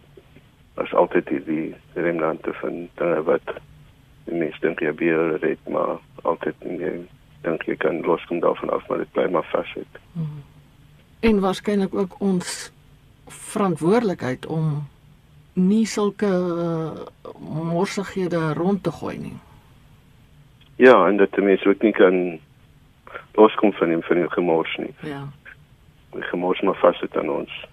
As 0.81 0.93
altyd 0.93 1.27
die, 1.31 1.41
die 1.47 1.67
remnante 1.93 2.53
van 2.61 2.85
dinge 2.99 3.23
wat 3.29 3.55
die 4.25 4.37
mens 4.37 4.57
dink 4.61 4.81
jy 4.83 4.93
beheer 4.97 5.37
red, 5.41 5.61
maar 5.69 5.97
altyd 6.23 6.67
nie 6.67 6.93
dink 7.45 7.65
jy 7.69 7.77
kan 7.81 8.01
loskom 8.05 8.41
daarvan 8.43 8.73
af, 8.73 8.85
maar 8.89 9.03
dit 9.03 9.11
bly 9.17 9.27
maar 9.33 9.47
vassit. 9.51 10.01
En 11.25 11.41
waarskynlik 11.41 11.93
ook 11.93 12.19
ons 12.21 12.71
verantwoordelikheid 13.27 14.45
om 14.45 14.85
nie 15.55 15.85
sulke 15.87 16.27
uh, 16.27 17.05
morsighede 17.39 18.53
rond 18.53 18.83
te 18.83 18.91
gooi 18.91 19.17
nie. 19.17 19.37
Ja, 20.75 21.07
en 21.07 21.17
dat 21.17 21.31
die 21.37 21.45
mens 21.45 21.63
ook 21.65 21.81
nie 21.81 21.93
kan 21.95 22.39
loskom 23.33 23.73
van 23.73 23.89
die, 23.89 24.01
van 24.01 24.15
die 24.15 24.29
gemors 24.29 24.75
nie. 24.77 24.93
Ja. 24.99 25.27
Die 26.11 26.21
gemors 26.21 26.61
maar 26.61 26.75
vassit 26.75 27.17
aan 27.17 27.29
ons. 27.29 27.65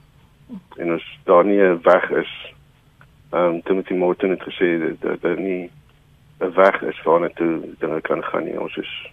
En 0.77 0.91
as 0.93 1.05
daar 1.25 1.45
nie 1.45 1.61
'n 1.61 1.81
weg 1.83 2.11
is, 2.11 2.33
ehm 3.31 3.45
um, 3.45 3.63
Timothy 3.63 3.95
Morton 3.95 4.31
het 4.31 4.43
gesê 4.43 4.79
dat 4.79 5.01
dat 5.01 5.21
daar 5.21 5.41
nie 5.41 5.71
'n 6.41 6.53
weg 6.55 6.83
is 6.83 7.03
waarna 7.03 7.29
toe 7.35 7.61
dinge 7.79 8.01
kan 8.01 8.25
gaan 8.25 8.45
nie. 8.45 8.61
Ons 8.61 8.77
is 8.77 9.13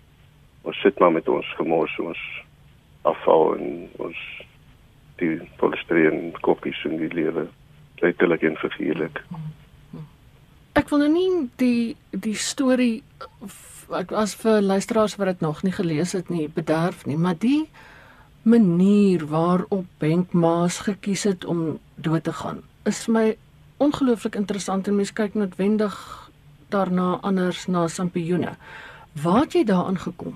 ons 0.62 0.80
sit 0.82 1.00
maar 1.00 1.12
met 1.12 1.30
ons 1.30 1.56
gemors, 1.56 2.00
ons 2.00 2.20
afval 3.02 3.56
en 3.58 3.90
ons 3.98 4.18
die 5.16 5.42
polistireen 5.56 6.34
koppies 6.42 6.84
in 6.84 6.98
die 6.98 7.14
lewe 7.14 7.48
letterlik 7.96 8.42
en 8.42 8.56
figuurlik. 8.56 9.24
Ek 10.80 10.90
wil 10.90 11.04
nou 11.04 11.12
nie 11.12 11.50
die 11.56 11.96
die 12.10 12.36
storie 12.36 13.04
as 13.90 14.36
vir 14.36 14.62
luisteraars 14.62 15.16
wat 15.18 15.28
dit 15.28 15.42
nog 15.42 15.64
nie 15.64 15.74
gelees 15.74 16.12
het 16.14 16.30
nie, 16.30 16.50
bederf 16.50 17.06
nie, 17.06 17.18
maar 17.18 17.38
die 17.38 17.70
manier 18.44 19.26
waarop 19.28 19.86
Benk 20.00 20.34
Maas 20.34 20.80
gekies 20.88 21.24
het 21.24 21.46
om 21.46 21.80
dood 21.96 22.24
te 22.24 22.34
gaan 22.34 22.64
is 22.90 23.06
vir 23.06 23.14
my 23.14 23.26
ongelooflik 23.86 24.36
interessant 24.40 24.88
en 24.88 24.98
mens 25.00 25.14
kyk 25.16 25.36
noodwendig 25.38 25.96
daarna 26.74 27.18
anders 27.26 27.66
na 27.68 27.88
Sampioene. 27.88 28.54
Waar 29.24 29.42
het 29.46 29.56
jy 29.58 29.64
daaraan 29.66 29.98
gekom? 29.98 30.36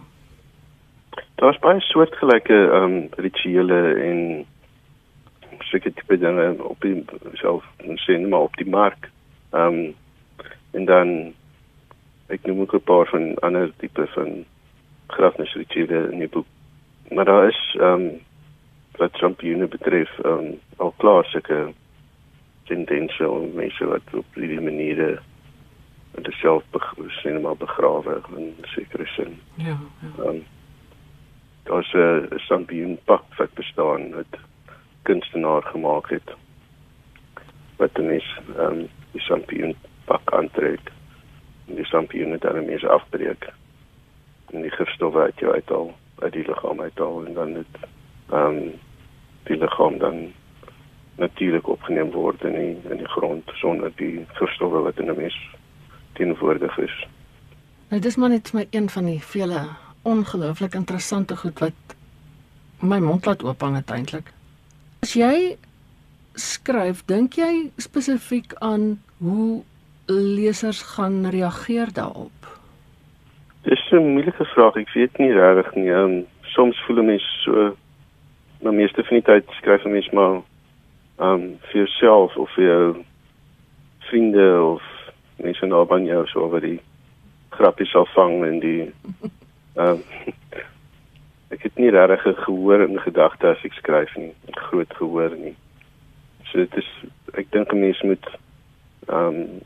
Daar's 1.41 1.59
baie 1.65 1.81
soortgelyke 1.89 2.57
ehm 2.63 2.83
um, 2.83 2.97
rituele 3.25 3.81
en 4.07 4.19
seker 5.69 5.93
tipe 5.93 6.17
dinge 6.17 6.47
op 6.63 6.81
die 6.81 7.05
self 7.41 7.65
sien 8.05 8.29
maar 8.29 8.47
op 8.49 8.57
die 8.61 8.69
mark. 8.69 9.09
Ehm 9.51 9.79
um, 9.83 9.95
en 10.73 10.85
dan 10.85 11.09
ek 12.33 12.45
noem 12.49 12.61
ook 12.65 12.73
'n 12.73 12.87
paar 12.89 13.07
van 13.07 13.35
ander 13.45 13.71
tipe 13.77 14.07
van 14.15 14.45
grafnisrituele 15.07 16.11
in 16.11 16.19
die 16.19 16.29
boek. 16.29 16.47
Maar 17.09 17.25
daar 17.25 17.47
is 17.47 17.77
ehm 17.79 18.01
um, 18.01 18.21
wat 18.97 19.13
Sampioene 19.13 19.67
betref 19.67 20.19
ehm 20.19 20.33
um, 20.37 20.59
al 20.77 20.93
klaar 20.97 21.25
seker 21.25 21.71
tendense 22.63 23.29
om 23.29 23.53
mense 23.53 23.85
wat 23.85 24.13
op 24.13 24.25
die 24.33 24.61
maniere 24.61 25.19
en 26.15 26.23
dit 26.23 26.33
self 26.33 26.63
sien 27.07 27.41
maar 27.41 27.57
begrawe 27.57 28.21
in 28.37 28.53
sekere 28.61 29.05
sin. 29.05 29.39
Ja, 29.55 29.77
ja. 30.01 30.23
Um, 30.23 30.43
daar's 31.63 31.93
'n 31.93 31.97
uh, 31.97 32.39
sampioen 32.39 32.97
pak 33.03 33.23
wat 33.37 33.53
bestaan 33.53 34.11
wat 34.13 34.39
kunstenaar 35.01 35.63
gemaak 35.63 36.09
het. 36.09 36.35
Wat 37.75 37.89
dan 37.93 38.09
is 38.09 38.39
ehm 38.57 38.65
um, 38.65 38.87
die 39.11 39.21
sampioen 39.21 39.75
pak 40.05 40.33
aantrek. 40.33 40.91
Die 41.65 41.85
sampioen 41.85 42.37
dan 42.39 42.65
mense 42.65 42.89
afbreek. 42.89 43.49
En 44.51 44.61
die 44.61 44.71
gifstowwe 44.71 45.21
uit 45.21 45.39
jou 45.39 45.53
uithaal, 45.53 45.93
uit 46.19 46.33
die 46.33 46.45
liggaam 46.47 46.81
uithaal 46.81 47.25
en 47.25 47.33
dan 47.33 47.53
dit 47.53 47.77
ehm 48.29 48.57
um, 48.57 48.71
die 49.43 49.57
liggaam 49.57 49.97
dan 49.97 50.33
natuurlik 51.15 51.67
opgeneem 51.67 52.11
word 52.11 52.43
in 52.43 52.53
die, 52.53 52.91
in 52.91 52.97
die 52.97 53.09
grond 53.15 53.49
sonder 53.59 53.91
die 53.95 54.25
gifstowwe 54.39 54.81
wat 54.87 54.99
in 54.99 55.11
'n 55.11 55.17
mens 55.17 55.37
teenwoordig 56.13 56.77
is. 56.77 57.07
Nou 57.89 58.01
dis 58.01 58.15
maar 58.15 58.29
net 58.29 58.53
my 58.53 58.67
een 58.69 58.89
van 58.89 59.05
die 59.05 59.19
vele 59.21 59.67
ongelooflik 60.01 60.73
interessante 60.73 61.35
goed 61.37 61.59
wat 61.59 61.95
my 62.79 62.99
mond 62.99 63.25
laat 63.25 63.43
oop 63.43 63.61
hang 63.61 63.83
eintlik. 63.85 64.31
As 64.99 65.13
jy 65.13 65.57
skryf, 66.33 67.05
dink 67.05 67.33
jy 67.33 67.71
spesifiek 67.77 68.53
aan 68.53 69.01
hoe 69.17 69.63
lesers 70.05 70.81
gaan 70.81 71.25
reageer 71.29 71.93
daarop? 71.93 72.59
Dis 73.61 73.91
'n 73.91 74.13
moeilike 74.13 74.45
vraag. 74.45 74.75
Ek 74.75 74.93
weet 74.93 75.17
nie 75.17 75.31
regtig 75.31 75.75
nie. 75.75 75.89
Um, 75.89 76.25
soms 76.53 76.83
voel 76.85 76.97
'n 76.97 77.05
mens 77.05 77.41
so 77.43 77.75
maar 78.63 78.73
meeste 78.73 79.03
van 79.03 79.17
die 79.19 79.25
tyd 79.25 79.45
skryf 79.49 79.83
'n 79.83 79.91
mens 79.91 80.09
maar 80.09 80.41
um 81.17 81.59
vir 81.61 81.77
jouself 81.83 82.35
of 82.37 82.49
vir 82.53 82.63
jou 82.63 83.05
vriende 83.99 84.61
of 84.61 84.83
mense 85.35 85.65
naby 85.65 85.93
aan 85.93 86.05
jou 86.05 86.27
so 86.27 86.39
oor 86.39 86.61
die 86.61 86.79
grappies 87.49 87.91
sal 87.91 88.07
vang 88.15 88.45
en 88.45 88.59
die 88.59 88.93
um 89.75 90.03
ek 91.55 91.63
het 91.63 91.75
nie 91.75 91.91
regtig 91.91 92.43
gehoor 92.45 92.81
in 92.87 92.99
gedagte 92.99 93.47
as 93.47 93.65
ek 93.67 93.73
skryf 93.73 94.15
nie 94.15 94.33
groot 94.69 94.93
gehoor 94.93 95.35
nie 95.35 95.55
so 96.51 96.57
dit 96.57 96.77
is 96.77 96.89
ek 97.33 97.51
dink 97.51 97.73
'n 97.73 97.79
mens 97.79 98.01
moet 98.01 98.27
um 99.07 99.61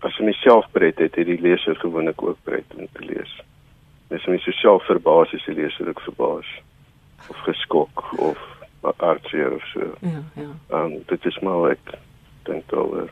as 0.00 0.16
jy 0.18 0.24
myself 0.24 0.66
pret 0.72 0.98
het, 0.98 1.14
het 1.14 1.26
die 1.26 1.40
leser 1.40 1.76
gewoonlik 1.76 2.22
ook 2.22 2.38
pret 2.44 2.76
om 2.76 2.88
te 2.92 3.04
lees 3.04 3.32
as 4.10 4.24
jy 4.26 4.36
myself 4.36 4.86
verbaas 4.88 5.32
is 5.32 5.46
die 5.46 5.58
leser 5.60 5.88
ook 5.88 6.00
verbaas 6.08 6.48
of 7.28 7.44
geskok 7.48 8.04
of 8.18 8.38
hartseer 8.82 9.52
of 9.54 9.64
so 9.72 9.94
Ja, 10.00 10.22
ja. 10.34 10.50
um 10.82 11.02
dit 11.06 11.24
is 11.24 11.38
maar 11.44 11.70
ek 11.70 11.96
dink 12.48 12.68
daaroor 12.72 13.10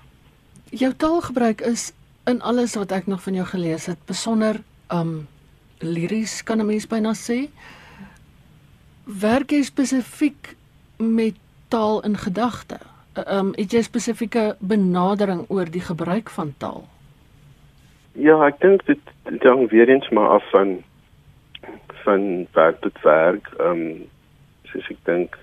Jou 0.70 0.92
taalgebruik 0.92 1.60
is 1.64 1.92
in 2.28 2.42
alles 2.44 2.74
wat 2.76 2.92
ek 2.92 3.06
nog 3.06 3.22
van 3.24 3.34
jou 3.34 3.46
gelees 3.46 3.86
het 3.88 4.00
besonder 4.06 4.60
um 4.92 5.28
liries 5.80 6.42
kan 6.42 6.60
'n 6.60 6.66
mens 6.66 6.86
byna 6.86 7.14
sê. 7.14 7.48
Werk 9.04 9.50
jy 9.50 9.62
spesifiek 9.62 10.56
met 10.96 11.34
taal 11.68 12.02
in 12.04 12.16
gedagte? 12.16 12.78
Um 13.26 13.52
het 13.56 13.72
jy 13.72 13.82
spesifieke 13.82 14.56
benadering 14.60 15.44
oor 15.48 15.70
die 15.70 15.82
gebruik 15.82 16.30
van 16.30 16.54
taal? 16.58 16.84
Ja, 18.12 18.38
ek 18.46 18.60
dink 18.60 18.86
dit 18.86 19.44
hang 19.46 19.68
weer 19.70 19.88
eens 19.88 20.08
maar 20.08 20.28
af 20.38 20.50
van 20.50 20.78
van 22.04 22.46
werk 22.52 22.80
tot 22.80 23.02
werk. 23.02 23.50
Ehm 23.58 23.70
um, 23.70 24.06
soos 24.70 24.88
ek 24.90 25.00
dink 25.04 25.38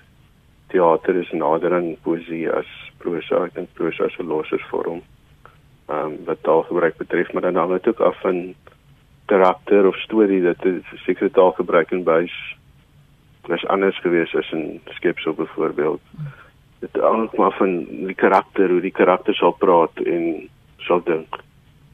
teater 0.72 1.16
is 1.16 1.32
nader 1.32 1.74
aan 1.74 1.96
poesie 2.02 2.46
as 2.50 2.68
prosa. 3.02 3.44
Ek 3.46 3.54
dink 3.54 3.72
prosa 3.74 4.06
is 4.10 4.18
'n 4.18 4.28
losser 4.28 4.62
vorm. 4.70 5.02
Ehm 5.88 6.04
um, 6.04 6.18
wat 6.24 6.42
taalgebruik 6.42 6.96
betref, 6.96 7.32
maar 7.32 7.42
dan 7.42 7.56
hang 7.56 7.72
dit 7.72 7.88
ook 7.88 8.00
af 8.00 8.20
van 8.20 8.54
karakter 9.26 9.86
of 9.86 9.96
storie 9.96 10.42
dat 10.42 10.64
'n 10.64 10.84
sekere 11.06 11.30
taalgebruik 11.30 11.90
in 11.90 12.04
buis 12.04 12.56
was 13.46 13.66
anders 13.66 14.00
geweest 14.00 14.34
as 14.34 14.52
in 14.52 14.80
skepsel 14.84 15.32
byvoorbeeld. 15.34 16.00
Dit 16.86 17.02
hang 17.02 17.26
maar 17.36 17.54
van 17.58 17.78
die 18.06 18.14
karakter, 18.14 18.70
hoe 18.70 18.80
die 18.80 18.94
karakter 18.94 19.34
sal 19.34 19.56
praat 19.58 19.98
en 20.04 20.48
sal 20.86 21.02
dink. 21.06 21.40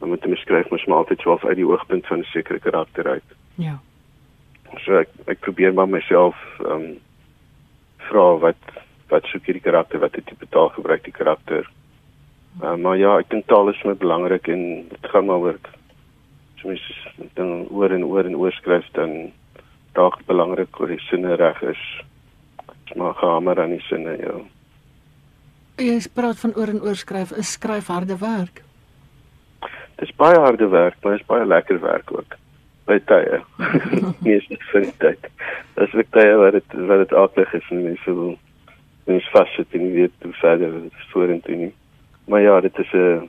Dan 0.01 0.13
moet 0.13 0.25
jy 0.27 0.37
skryf 0.41 0.71
mos 0.71 0.85
maar 0.87 1.05
altyd 1.05 1.25
self 1.25 1.45
uit 1.45 1.57
die 1.57 1.69
oogpunt 1.69 2.07
van 2.07 2.19
'n 2.21 2.33
sekere 2.33 2.59
karakter 2.59 3.09
uit. 3.09 3.29
Ja. 3.57 3.79
So 4.85 4.99
ek 4.99 5.09
ek 5.27 5.41
probeer 5.41 5.75
maar 5.75 5.89
myself 5.89 6.37
ehm 6.61 6.73
um, 6.73 6.99
vra 8.09 8.39
wat 8.39 8.63
wat 9.09 9.25
soek 9.29 9.47
hierdie 9.47 9.63
karakter, 9.63 10.01
wat 10.01 10.15
het 10.17 10.27
die 10.27 10.49
taal 10.49 10.69
gebruik 10.69 11.05
die 11.05 11.13
karakter. 11.13 11.69
Uh, 12.63 12.77
maar 12.77 12.97
ja, 12.97 13.19
ek 13.19 13.31
dink 13.31 13.47
taal 13.47 13.69
is 13.69 13.85
my 13.85 13.95
belangrik 13.95 14.49
en 14.49 14.89
dit 14.89 15.07
gaan 15.13 15.27
maar 15.27 15.41
oor 15.41 15.59
so 16.61 16.69
mens 16.69 16.85
dan 17.35 17.67
oor 17.71 17.91
en 17.91 18.05
oor 18.05 18.25
en 18.25 18.37
oor 18.37 18.53
skryf 18.53 18.89
dan 18.93 19.33
dalk 19.97 20.21
belangrik 20.27 20.81
oor 20.81 20.93
die 20.93 21.01
sinne 21.09 21.37
reg 21.37 21.63
is. 21.63 21.83
Dis 22.85 22.97
maar 22.97 23.15
gehamer 23.15 23.61
aan 23.61 23.77
die 23.77 23.85
sinne, 23.89 24.17
ja. 24.21 24.37
Jy 25.81 25.97
praat 26.13 26.39
van 26.39 26.53
oor 26.55 26.69
en 26.69 26.83
oor 26.85 26.97
skryf, 26.97 27.33
is 27.33 27.53
skryf 27.57 27.87
harde 27.89 28.17
werk. 28.21 28.63
Dis 30.03 30.13
baie 30.19 30.39
harde 30.39 30.69
werk, 30.69 30.97
maar 31.03 31.17
dis 31.17 31.27
baie 31.27 31.47
lekker 31.47 31.81
werk 31.81 32.13
ook. 32.13 32.37
By 32.87 32.99
tye. 33.09 33.39
Meeste 34.27 34.59
van 34.73 34.83
die 34.83 34.97
tyd. 34.99 35.29
Dis 35.79 35.95
ek 36.03 36.11
tye 36.13 36.35
wat 36.41 36.59
dit 36.59 36.75
wat 36.91 37.05
dit 37.05 37.15
aklig 37.17 37.55
is 37.55 37.71
en 37.71 37.85
mense 37.87 38.17
wil 38.19 38.35
mens 39.09 39.31
vassit 39.35 39.79
en 39.79 39.89
weet 39.95 40.27
hoe 40.27 40.35
verder 40.41 40.75
vorentoe 41.13 41.57
nie. 41.57 41.73
Maar 42.29 42.45
ja, 42.45 42.61
dit 42.61 42.79
is 42.79 42.93
'n 42.93 43.29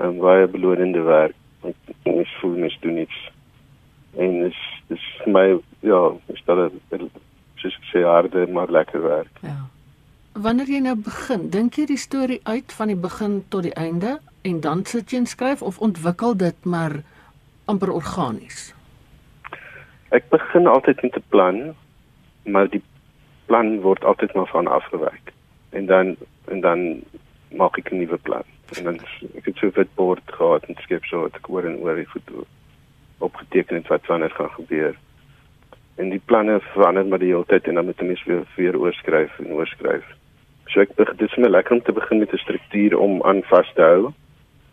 'n 0.00 0.18
baie 0.18 0.46
belonende 0.46 1.02
werk. 1.02 1.36
Ek 1.62 1.76
mens 2.04 2.32
voel 2.40 2.56
mens 2.56 2.78
doen 2.80 2.98
iets. 2.98 3.18
En 4.16 4.40
dis 4.42 4.60
dis 4.88 5.04
vir 5.24 5.32
my 5.32 5.46
ja, 5.80 6.00
stel 6.34 6.68
dit 6.90 7.10
soos 7.56 7.76
ek 7.76 7.86
sê 7.92 8.02
harde 8.02 8.46
maar 8.46 8.70
lekker 8.70 9.02
werk. 9.02 9.38
Ja. 9.42 9.73
Wanneer 10.34 10.66
jy 10.66 10.78
nou 10.82 10.96
begin, 10.98 11.44
dink 11.46 11.76
jy 11.78 11.84
die 11.86 12.00
storie 12.00 12.40
uit 12.42 12.72
van 12.74 12.90
die 12.90 12.98
begin 12.98 13.36
tot 13.54 13.62
die 13.62 13.74
einde 13.78 14.16
en 14.42 14.56
dan 14.64 14.80
sit 14.82 15.12
jy 15.14 15.20
en 15.22 15.28
skryf 15.30 15.60
of 15.62 15.76
ontwikkel 15.78 16.34
dit 16.34 16.64
maar 16.66 16.96
amper 17.70 17.92
organies? 17.94 18.72
Ek 20.10 20.26
begin 20.34 20.66
altyd 20.66 21.02
met 21.06 21.14
'n 21.20 21.22
plan, 21.30 21.60
maar 22.50 22.66
die 22.66 22.82
plan 23.46 23.78
word 23.86 24.02
altyd 24.04 24.34
maar 24.34 24.50
van 24.50 24.66
afgewyk. 24.66 25.30
En 25.70 25.86
dan 25.86 26.16
en 26.50 26.60
dan 26.60 27.04
maak 27.54 27.78
ek 27.78 27.92
'n 27.92 28.02
nuwe 28.02 28.18
plan. 28.18 28.42
En 28.76 28.84
dan 28.84 28.98
ek 29.38 29.46
het 29.46 29.56
so 29.56 29.66
'n 29.66 29.78
witbord 29.78 30.26
gehad 30.26 30.64
en 30.64 30.74
skep 30.82 31.04
so 31.04 31.20
wat 31.20 31.36
ek 31.36 31.48
oor 31.48 31.64
en 31.64 31.78
oor 31.78 31.94
die 31.94 32.10
foto 32.10 32.44
opgeteken 33.18 33.76
het 33.76 33.86
wat 33.86 34.06
wanneer 34.06 34.34
gaan 34.34 34.50
gebeur. 34.50 34.98
En 35.94 36.10
die 36.10 36.22
planne 36.24 36.60
verander 36.60 37.06
maar 37.06 37.18
die 37.18 37.30
hele 37.30 37.46
tyd 37.46 37.68
en 37.68 37.74
dan 37.74 37.84
moet 37.84 37.98
jy 37.98 38.06
mens 38.06 38.24
weer 38.24 38.44
weer 38.56 38.78
oorskryf 38.78 39.38
en 39.38 39.52
oorskryf. 39.52 40.04
So 40.72 40.80
ek 40.80 40.96
dit 40.96 41.22
is 41.22 41.36
my 41.36 41.48
lekker 41.48 41.76
om 41.76 41.82
te 41.82 41.92
begin 41.92 42.18
met 42.18 42.32
'n 42.32 42.38
struktuur 42.38 42.98
om 42.98 43.22
aan 43.22 43.42
vas 43.42 43.72
te 43.74 43.82
hou. 43.82 44.12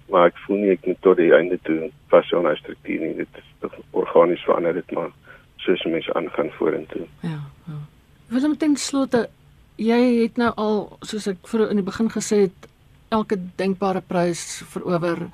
Maar 0.09 0.27
ek 0.27 0.37
voel 0.45 0.57
nie 0.57 0.71
ek 0.71 0.85
moet 0.85 1.01
tot 1.01 1.17
die 1.17 1.33
einde 1.33 1.59
toe 1.63 1.91
vashou 2.09 2.39
aan 2.39 2.51
'n 2.51 2.57
struktuur 2.57 2.99
nie. 2.99 3.15
Dit 3.15 3.27
is 3.35 3.69
organies 3.91 4.43
verander 4.43 4.73
dit 4.73 4.91
maar 4.91 5.11
soos 5.57 5.83
mense 5.83 6.13
aangaan 6.13 6.49
vorentoe. 6.57 7.05
Ja, 7.21 7.39
ja. 7.67 7.79
Willem 8.27 8.57
ten 8.57 8.75
slotte, 8.75 9.29
jy 9.75 10.21
het 10.21 10.37
nou 10.37 10.51
al 10.55 10.97
soos 11.01 11.27
ek 11.27 11.47
vroeër 11.47 11.69
in 11.69 11.81
die 11.81 11.85
begin 11.85 12.09
gesê 12.09 12.35
het, 12.47 12.67
elke 13.11 13.37
denkbare 13.55 14.01
prys 14.07 14.63
verower. 14.71 15.27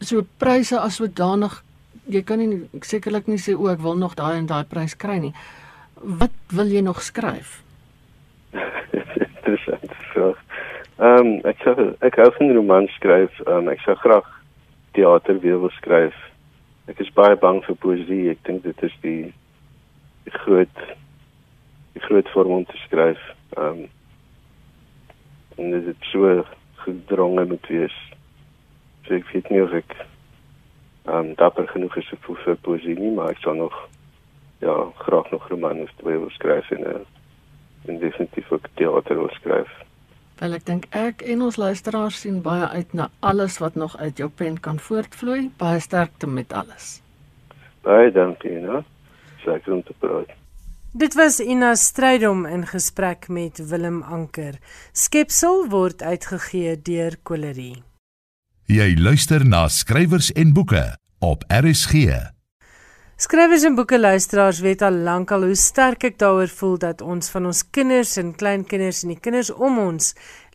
So 0.00 0.24
pryse 0.38 0.78
as 0.80 0.98
sodanig 0.98 1.62
jy 2.10 2.22
kan 2.26 2.40
nie 2.42 2.64
sekerlik 2.84 3.28
nie 3.30 3.40
sê 3.40 3.54
o, 3.56 3.68
ek 3.72 3.82
wil 3.84 3.96
nog 3.96 4.16
daai 4.18 4.36
en 4.38 4.48
daai 4.50 4.64
prys 4.68 4.96
kry 4.98 5.18
nie. 5.22 5.34
Wat 5.94 6.34
wil 6.52 6.72
jy 6.72 6.82
nog 6.84 7.00
skryf? 7.02 7.60
Interessant 8.54 9.94
vraag. 10.12 10.40
Ehm 10.98 11.26
um, 11.26 11.30
ek 11.42 11.58
sê 11.58 11.72
ek 12.06 12.20
hou 12.22 12.28
van 12.36 12.52
romans 12.54 12.92
skryf. 12.94 13.34
Ehm 13.48 13.64
um, 13.64 13.68
ek 13.72 13.80
sou 13.82 13.96
graag 13.98 14.26
teater 14.94 15.40
weer 15.42 15.58
wil 15.58 15.72
skryf. 15.74 16.14
Ek 16.86 17.00
is 17.02 17.10
baie 17.16 17.34
bang 17.34 17.58
vir 17.66 17.76
poesie. 17.82 18.28
Ek 18.30 18.44
dink 18.46 18.62
dit 18.62 18.82
is 18.86 18.94
die 19.02 19.32
die 20.28 20.34
groot 20.36 20.82
die 21.96 22.02
groot 22.04 22.30
vorm 22.30 22.52
om 22.60 22.66
te 22.68 22.78
skryf. 22.84 23.18
Ehm 23.56 23.80
um, 23.82 23.88
en 25.58 25.74
dit 25.74 25.88
is 25.90 26.12
so 26.12 26.44
gedronge 26.84 27.44
moet 27.50 27.66
wees. 27.74 27.96
So 29.06 29.18
ek 29.18 29.26
weet 29.32 29.50
nie 29.50 29.64
of 29.64 29.74
ek 29.74 29.96
ehm 29.98 31.16
um, 31.16 31.32
dapper 31.42 31.66
genoeg 31.72 31.96
is 31.98 32.12
vir 32.12 32.38
vir 32.44 32.60
poesie 32.68 32.94
nie, 33.00 33.10
maar 33.16 33.34
ek 33.34 33.42
sal 33.42 33.58
nog 33.58 33.74
ja, 34.62 34.76
graag 35.02 35.26
nog 35.34 35.50
romans 35.50 35.90
wil 36.06 36.30
skryf 36.38 36.70
en 36.70 36.86
'n 36.86 37.02
en 37.90 37.98
definitief 37.98 38.52
ook 38.52 38.70
teater 38.78 39.18
wil 39.18 39.34
skryf. 39.40 39.74
Wel 40.44 40.58
ek 40.58 40.64
dink 40.68 40.84
ek 40.92 41.22
en 41.32 41.40
ons 41.46 41.56
luisteraars 41.56 42.18
sien 42.20 42.42
baie 42.44 42.66
uit 42.76 42.90
na 42.92 43.06
alles 43.24 43.54
wat 43.62 43.78
nog 43.80 43.94
uit 43.96 44.18
jou 44.20 44.26
pen 44.28 44.58
kan 44.60 44.76
voortvloei. 44.76 45.46
Baie 45.56 45.78
sterkte 45.80 46.28
met 46.28 46.52
alles. 46.52 46.98
Baie 47.86 48.10
dankie, 48.12 48.58
né? 48.60 48.82
Seker 49.40 49.78
om 49.78 49.80
te 49.88 49.96
praat. 50.02 50.34
Dit 50.92 51.16
was 51.16 51.40
Ina 51.40 51.72
Strydom 51.80 52.44
in 52.44 52.66
gesprek 52.68 53.30
met 53.32 53.62
Willem 53.70 54.02
Anker. 54.02 54.60
Skepsel 54.92 55.64
word 55.72 56.04
uitgegee 56.04 56.76
deur 56.76 57.16
Colerie. 57.22 57.80
Jy 58.68 58.92
luister 59.00 59.48
na 59.48 59.64
skrywers 59.72 60.28
en 60.36 60.52
boeke 60.52 60.84
op 61.24 61.48
RSG. 61.48 62.33
Skrywers 63.14 63.62
en 63.62 63.76
boeke 63.78 63.94
luisteraars 64.00 64.58
weet 64.58 64.80
al 64.82 64.96
lankal 65.06 65.44
hoe 65.46 65.54
sterk 65.54 66.02
ek 66.08 66.16
daaroor 66.18 66.50
voel 66.50 66.72
dat 66.82 67.02
ons 67.06 67.28
van 67.30 67.44
ons 67.46 67.60
kinders 67.70 68.16
en 68.18 68.32
kleinkinders 68.34 69.04
en 69.04 69.12
die 69.12 69.20
kinders 69.22 69.52
om 69.54 69.78
ons 69.78 70.08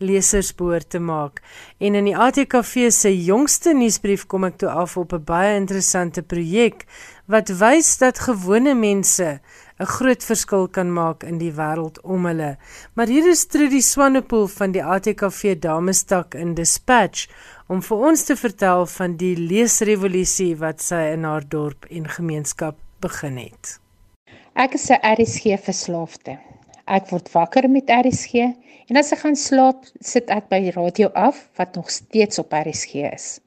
lesers 0.04 0.50
behoort 0.60 0.90
te 0.92 1.00
maak. 1.00 1.40
En 1.80 1.96
in 1.96 2.10
die 2.10 2.18
ATKV 2.20 2.90
se 2.92 3.14
jongste 3.16 3.72
nuusbrief 3.72 4.26
kom 4.28 4.44
ek 4.50 4.60
toe 4.60 4.74
af 4.84 4.98
op 5.00 5.16
'n 5.16 5.24
baie 5.24 5.56
interessante 5.56 6.22
projek 6.22 6.84
wat 7.32 7.48
wys 7.48 7.98
dat 7.98 8.20
gewone 8.28 8.76
mense 8.76 9.40
'n 9.80 9.86
groot 9.96 10.24
verskil 10.24 10.68
kan 10.68 10.92
maak 10.94 11.24
in 11.24 11.38
die 11.38 11.54
wêreld 11.56 12.02
om 12.04 12.26
hulle. 12.26 12.58
Maar 12.94 13.08
hier 13.08 13.30
is 13.30 13.46
Trudy 13.46 13.80
Swanepoel 13.80 14.48
van 14.48 14.72
die 14.72 14.84
ATKV 14.84 15.56
Damestak 15.60 16.36
in 16.36 16.54
Dispatch 16.54 17.28
om 17.70 17.82
vir 17.86 18.04
ons 18.10 18.24
te 18.26 18.34
vertel 18.34 18.88
van 18.90 19.14
die 19.22 19.36
leesrevolusie 19.38 20.56
wat 20.58 20.82
sy 20.82 21.04
in 21.14 21.26
haar 21.30 21.46
dorp 21.46 21.86
en 21.94 22.08
gemeenskap 22.10 22.80
begin 23.06 23.38
het. 23.38 23.76
Ek 24.58 24.74
is 24.74 24.90
'n 24.90 24.98
RSG 25.06 25.54
verslaafde. 25.68 26.40
Ek 26.88 27.12
word 27.12 27.30
wakker 27.34 27.70
met 27.70 27.92
RSG 27.94 28.34
en 28.90 28.98
as 28.98 29.12
ek 29.14 29.20
gaan 29.20 29.36
slaap, 29.36 29.86
sit 30.02 30.30
ek 30.30 30.50
by 30.50 30.60
die 30.60 30.74
radio 30.74 31.12
af 31.14 31.50
wat 31.58 31.76
nog 31.76 31.92
steeds 31.92 32.40
op 32.40 32.54
RSG 32.54 33.06
is. 33.14 33.40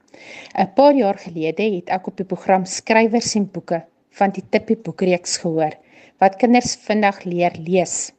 'n 0.54 0.70
Paar 0.76 0.94
jaar 0.94 1.18
gelede 1.18 1.66
het 1.74 1.90
ek 1.90 2.06
op 2.06 2.16
die 2.16 2.24
program 2.32 2.64
Skrywers 2.64 3.34
en 3.34 3.50
Boeke 3.50 3.82
van 4.10 4.30
die 4.30 4.44
Tippie 4.50 4.76
Boekreeks 4.76 5.36
gehoor 5.38 5.74
wat 6.20 6.36
kinders 6.36 6.76
vinnig 6.76 7.24
leer 7.24 7.52
lees. 7.58 8.12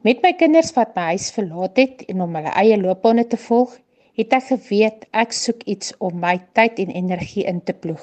Met 0.00 0.22
my 0.22 0.32
kinders 0.32 0.72
wat 0.72 0.94
my 0.96 1.02
huis 1.02 1.30
verlaat 1.30 1.76
het 1.76 2.04
en 2.08 2.22
om 2.22 2.34
hulle 2.34 2.52
eie 2.56 2.80
loopbane 2.80 3.26
te 3.26 3.36
volg, 3.36 3.76
het 4.20 4.34
ek 4.36 4.48
geweet 4.50 5.06
ek 5.16 5.32
soek 5.32 5.62
iets 5.74 5.94
om 5.98 6.18
my 6.20 6.36
tyd 6.58 6.80
en 6.82 6.92
energie 6.92 7.46
in 7.48 7.62
te 7.64 7.72
ploeg. 7.72 8.02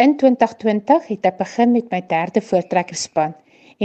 In 0.00 0.16
2020 0.20 1.08
het 1.12 1.26
ek 1.28 1.38
begin 1.40 1.72
met 1.72 1.88
my 1.92 2.00
derde 2.08 2.42
voortrekkerspan 2.44 3.34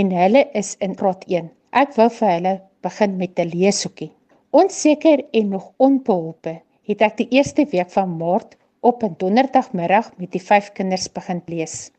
en 0.01 0.12
hulle 0.12 0.43
is 0.60 0.75
in 0.84 0.95
graad 0.99 1.23
1. 1.32 1.49
Ek 1.71 1.95
wou 1.99 2.10
vir 2.19 2.32
hulle 2.34 2.54
begin 2.88 3.17
met 3.21 3.39
'n 3.39 3.51
leeshoekie. 3.54 4.12
Onseker 4.51 5.23
en 5.32 5.49
nog 5.49 5.71
onbeholpe 5.78 6.62
het 6.89 7.01
ek 7.01 7.17
die 7.17 7.28
eerste 7.38 7.65
week 7.71 7.91
van 7.91 8.17
Maart 8.17 8.58
op 8.80 9.04
'n 9.04 9.15
donderdagmiddag 9.17 10.12
met 10.17 10.32
die 10.32 10.45
vyf 10.49 10.71
kinders 10.71 11.08
begin 11.12 11.41
lees. 11.45 11.91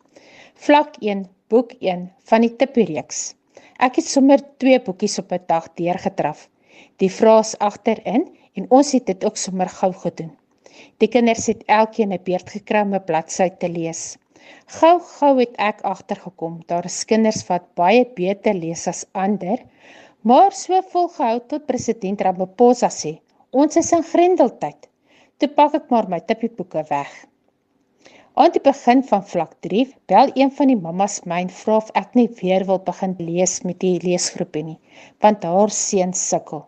Vlak 0.55 0.97
1, 1.01 1.27
boek 1.49 1.73
1 1.81 2.13
van 2.25 2.41
die 2.41 2.57
Tippie-reeks. 2.57 3.35
Ek 3.79 3.97
het 3.97 4.09
sommer 4.09 4.41
twee 4.57 4.81
boekies 4.81 5.19
op 5.19 5.33
'n 5.33 5.45
dag 5.47 5.69
deurgetraf. 5.75 6.49
Die 6.97 7.11
vraes 7.11 7.59
agterin 7.59 8.29
en 8.57 8.67
ons 8.79 8.93
het 8.97 9.07
dit 9.07 9.25
ook 9.29 9.37
sommer 9.37 9.71
gou 9.79 9.93
gedoen. 10.05 10.33
Die 11.03 11.09
kinders 11.13 11.47
het 11.51 11.63
elkeen 11.79 12.13
'n 12.13 12.25
beurt 12.29 12.51
gekry 12.55 12.81
om 12.87 12.95
'n 12.95 13.05
bladsy 13.09 13.49
te 13.61 13.69
lees. 13.69 14.03
Gou 14.79 14.97
gou 15.01 15.33
het 15.41 15.55
ek 15.69 15.81
agtergekom 15.93 16.55
daar 16.71 16.85
is 16.85 17.05
kinders 17.13 17.41
wat 17.49 17.75
baie 17.81 18.05
beter 18.21 18.55
lees 18.55 18.87
as 18.93 19.07
ander, 19.13 19.59
maar 20.23 20.53
so 20.53 20.81
volgehou 20.93 21.41
tot 21.53 21.67
president 21.67 22.21
Ramaphosa 22.21 22.89
sê, 22.89 23.13
ons 23.51 23.77
is 23.77 23.93
in 23.93 24.03
grendeltyd. 24.03 24.89
Toe 25.39 25.49
pak 25.49 25.75
ek 25.75 25.91
maar 25.91 26.09
my 26.09 26.21
tippieboeke 26.21 26.85
weg. 26.91 27.13
Aan 28.37 28.53
die 28.53 28.61
begin 28.61 29.03
van 29.11 29.23
vlak 29.25 29.53
3 29.65 29.85
bel 30.13 30.31
een 30.35 30.51
van 30.57 30.69
die 30.73 30.81
mammas 30.87 31.21
my 31.25 31.41
en 31.45 31.53
vra 31.59 31.77
of 31.81 31.93
ek 32.01 32.15
nie 32.19 32.29
weer 32.41 32.65
wil 32.71 32.83
begin 32.89 33.15
lees 33.19 33.63
met 33.65 33.79
die 33.85 33.97
leesgroepie 34.03 34.65
nie, 34.71 34.81
want 35.25 35.45
haar 35.49 35.73
seun 35.73 36.13
sukkel. 36.13 36.67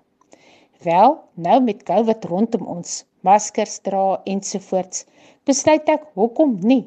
Wel, 0.82 1.16
nou 1.34 1.62
met 1.62 1.82
COVID 1.82 2.24
rondom 2.30 2.66
ons, 2.70 3.02
maskers 3.26 3.80
dra 3.82 4.20
ensovoorts, 4.30 5.06
besluit 5.48 5.88
ek 5.90 6.04
hoekom 6.14 6.52
nie. 6.62 6.84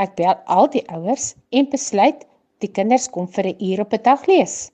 Ek 0.00 0.14
bel 0.16 0.32
al 0.48 0.70
die 0.72 0.80
ouers 0.88 1.34
en 1.52 1.68
besluit 1.68 2.22
die 2.64 2.70
kinders 2.72 3.08
kom 3.12 3.26
vir 3.28 3.50
'n 3.50 3.60
uur 3.68 3.80
op 3.84 3.92
'n 3.92 4.02
dag 4.02 4.24
lees. 4.30 4.70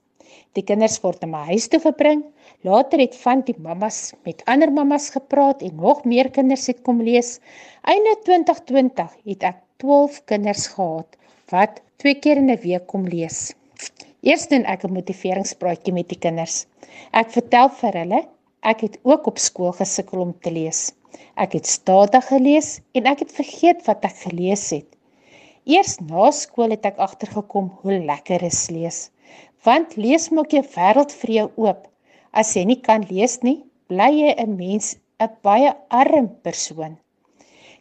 Die 0.55 0.63
kinders 0.63 1.01
word 1.03 1.21
na 1.23 1.29
my 1.33 1.43
huis 1.51 1.67
toe 1.69 1.81
gebring. 1.81 2.23
Later 2.63 2.99
het 3.03 3.17
van 3.25 3.43
die 3.43 3.57
mammas 3.59 4.15
met 4.25 4.45
ander 4.47 4.71
mammas 4.73 5.11
gepraat 5.11 5.63
en 5.63 5.75
nog 5.77 6.05
meer 6.05 6.31
kinders 6.31 6.67
het 6.67 6.83
kom 6.83 7.03
lees. 7.03 7.41
Einde 7.83 8.15
2020 8.23 9.17
het 9.25 9.43
ek 9.43 9.59
12 9.83 10.25
kinders 10.25 10.67
gehad 10.67 11.17
wat 11.51 11.83
twee 11.97 12.15
keer 12.15 12.37
in 12.37 12.51
'n 12.51 12.61
week 12.63 12.87
kom 12.87 13.05
lees. 13.05 13.53
Eers 14.23 14.47
doen 14.49 14.65
ek 14.65 14.85
'n 14.85 14.93
motiveringspraatjie 14.93 15.93
met 15.93 16.09
die 16.09 16.19
kinders. 16.19 16.67
Ek 17.13 17.31
vertel 17.31 17.69
vir 17.69 17.93
hulle 17.93 18.29
Ek 18.65 18.81
het 18.81 18.95
ook 19.05 19.27
op 19.29 19.39
skool 19.39 19.75
gesukkel 19.77 20.23
om 20.25 20.31
te 20.41 20.51
lees. 20.53 20.95
Ek 21.37 21.53
het 21.53 21.67
stadig 21.69 22.25
gelees 22.31 22.79
en 22.97 23.05
ek 23.11 23.27
het 23.27 23.33
vergeet 23.37 23.83
wat 23.85 24.07
ek 24.09 24.17
gelees 24.23 24.71
het. 24.73 24.87
Eers 25.69 25.99
na 26.01 26.31
skool 26.33 26.73
het 26.73 26.87
ek 26.89 27.03
agtergekom 27.07 27.69
hoe 27.83 27.99
lekker 28.09 28.43
is 28.49 28.63
lees. 28.73 28.99
Want 29.69 29.99
lees 30.01 30.31
maak 30.33 30.57
jou 30.57 30.65
wêreld 30.77 31.13
vir 31.21 31.35
jou 31.37 31.47
oop. 31.67 31.85
As 32.33 32.55
jy 32.57 32.65
nie 32.71 32.81
kan 32.89 33.05
lees 33.11 33.37
nie, 33.45 33.61
bly 33.93 34.11
jy 34.17 34.33
'n 34.33 34.57
mens, 34.57 34.97
'n 35.21 35.29
baie 35.45 35.77
arm 35.91 36.33
persoon. 36.43 36.97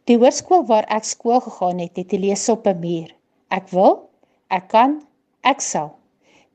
Die 0.08 0.20
hoërskool 0.20 0.68
waar 0.68 0.88
ek 0.92 1.08
skool 1.08 1.40
gegaan 1.48 1.80
het, 1.80 1.96
het 1.96 2.10
die 2.12 2.20
lees 2.20 2.50
op 2.50 2.68
'n 2.68 2.80
muur. 2.80 3.16
Ek 3.50 3.72
wil, 3.72 4.10
ek 4.50 4.68
kan, 4.68 5.02
ek 5.44 5.62
sal. 5.62 5.96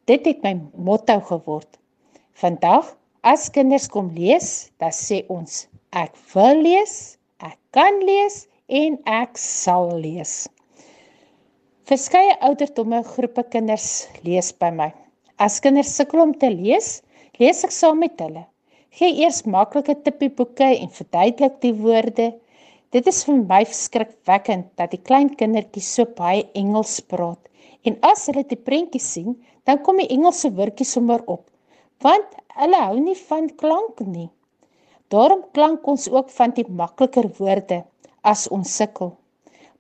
Dit 0.05 0.27
het 0.27 0.43
my 0.43 0.55
motto 0.77 1.21
geword. 1.21 1.79
Vandag 2.33 2.97
As 3.29 3.51
kinders 3.53 3.91
kom 3.93 4.07
lees, 4.17 4.71
dan 4.81 4.93
sê 4.95 5.19
ons 5.29 5.67
ek 6.01 6.15
wil 6.33 6.63
lees, 6.65 6.93
ek 7.45 7.59
kan 7.77 7.99
lees 8.09 8.47
en 8.81 8.95
ek 9.05 9.37
sal 9.43 9.91
lees. 10.01 10.47
Verskeie 11.91 12.39
ouderdomme 12.49 13.03
groepe 13.11 13.45
kinders 13.53 14.07
lees 14.25 14.49
by 14.63 14.71
my. 14.79 14.87
As 15.37 15.59
kinders 15.61 15.91
sukkel 15.99 16.23
om 16.25 16.33
te 16.41 16.49
lees, 16.55 17.03
lees 17.37 17.61
ek 17.69 17.75
saam 17.77 18.01
met 18.01 18.17
hulle. 18.25 18.47
Gee 18.97 19.21
eers 19.21 19.43
maklike 19.45 19.99
tippieboeke 20.07 20.71
en 20.79 20.89
verduidelik 20.97 21.61
die 21.67 21.75
woorde. 21.83 22.31
Dit 22.97 23.13
is 23.13 23.21
vir 23.29 23.43
my 23.43 23.61
verskrikwekkend 23.69 24.73
dat 24.81 24.97
die 24.97 25.03
klein 25.11 25.35
kindertjies 25.37 25.93
so 25.99 26.09
baie 26.17 26.49
Engels 26.57 26.97
praat. 27.13 27.43
En 27.85 28.01
as 28.09 28.25
hulle 28.33 28.49
die 28.49 28.63
prentjies 28.71 29.13
sien, 29.19 29.37
dan 29.69 29.85
kom 29.85 30.01
die 30.01 30.09
Engelse 30.17 30.55
woordjies 30.57 30.97
sommer 30.97 31.21
op 31.29 31.45
want 32.05 32.27
hulle 32.59 32.81
hou 32.89 32.99
nie 33.01 33.17
van 33.29 33.49
klank 33.63 34.03
nie. 34.07 34.29
Daarom 35.13 35.45
klank 35.57 35.87
ons 35.89 36.09
ook 36.13 36.31
van 36.37 36.53
die 36.57 36.67
makliker 36.69 37.31
woorde 37.39 37.83
as 38.23 38.49
ons 38.53 38.75
sukkel. 38.81 39.15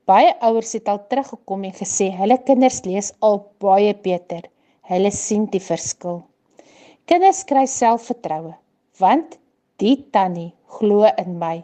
Baie 0.09 0.31
ouers 0.41 0.73
het 0.73 0.88
al 0.88 1.03
teruggekom 1.11 1.67
en 1.69 1.75
gesê 1.77 2.09
hulle 2.17 2.38
kinders 2.49 2.81
lees 2.87 3.12
al 3.21 3.43
baie 3.61 3.93
beter. 4.07 4.47
Hulle 4.88 5.11
sien 5.12 5.45
die 5.53 5.61
verskil. 5.61 6.23
Kinders 7.09 7.43
kry 7.49 7.67
selfvertroue 7.69 8.55
want 9.01 9.37
die 9.83 9.97
tannie 10.14 10.51
glo 10.79 11.05
in 11.23 11.37
my 11.41 11.59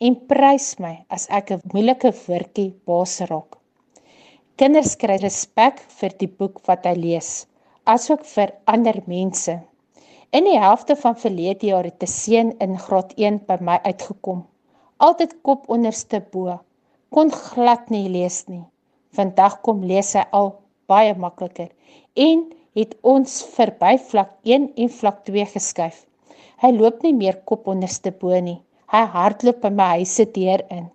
en 0.00 0.16
prys 0.30 0.72
my 0.82 0.94
as 1.16 1.26
ek 1.38 1.52
'n 1.56 1.60
moeilike 1.72 2.10
woordjie 2.24 2.72
basrok. 2.88 3.58
Kinders 4.56 4.96
kry 5.02 5.16
respek 5.20 5.80
vir 5.98 6.16
die 6.20 6.28
boek 6.38 6.60
wat 6.68 6.86
hy 6.88 6.94
lees, 6.96 7.46
asook 7.84 8.24
vir 8.24 8.52
ander 8.66 8.98
mense. 9.06 9.60
In 10.30 10.44
die 10.46 10.58
helfte 10.62 10.94
van 10.94 11.16
verlede 11.18 11.66
jaar 11.66 11.86
het 11.88 12.02
'n 12.02 12.06
seun 12.06 12.50
in 12.64 12.78
graad 12.78 13.12
1 13.16 13.38
by 13.46 13.56
my 13.60 13.78
uitgekom. 13.82 14.44
Altyd 14.96 15.32
kop 15.42 15.64
onderste 15.68 16.20
bo. 16.30 16.60
Kon 17.08 17.32
glad 17.32 17.90
nie 17.90 18.08
lees 18.08 18.44
nie. 18.46 18.62
Vandag 19.10 19.60
kom 19.60 19.82
lees 19.82 20.12
hy 20.14 20.22
al 20.30 20.52
baie 20.86 21.14
makliker 21.14 21.68
en 22.14 22.44
het 22.74 22.94
ons 23.02 23.42
verby 23.56 23.98
vlak 23.98 24.30
1 24.42 24.70
en 24.76 24.88
vlak 25.00 25.24
2 25.24 25.46
geskuif. 25.56 26.06
Hy 26.62 26.70
loop 26.78 27.02
nie 27.02 27.14
meer 27.14 27.42
kop 27.44 27.66
onderste 27.66 28.10
bo 28.10 28.40
nie. 28.40 28.62
Hy 28.86 29.04
hardloop 29.16 29.60
by 29.60 29.70
my 29.70 29.88
huis 29.98 30.14
se 30.14 30.24
deur 30.24 30.62
in. 30.70 30.90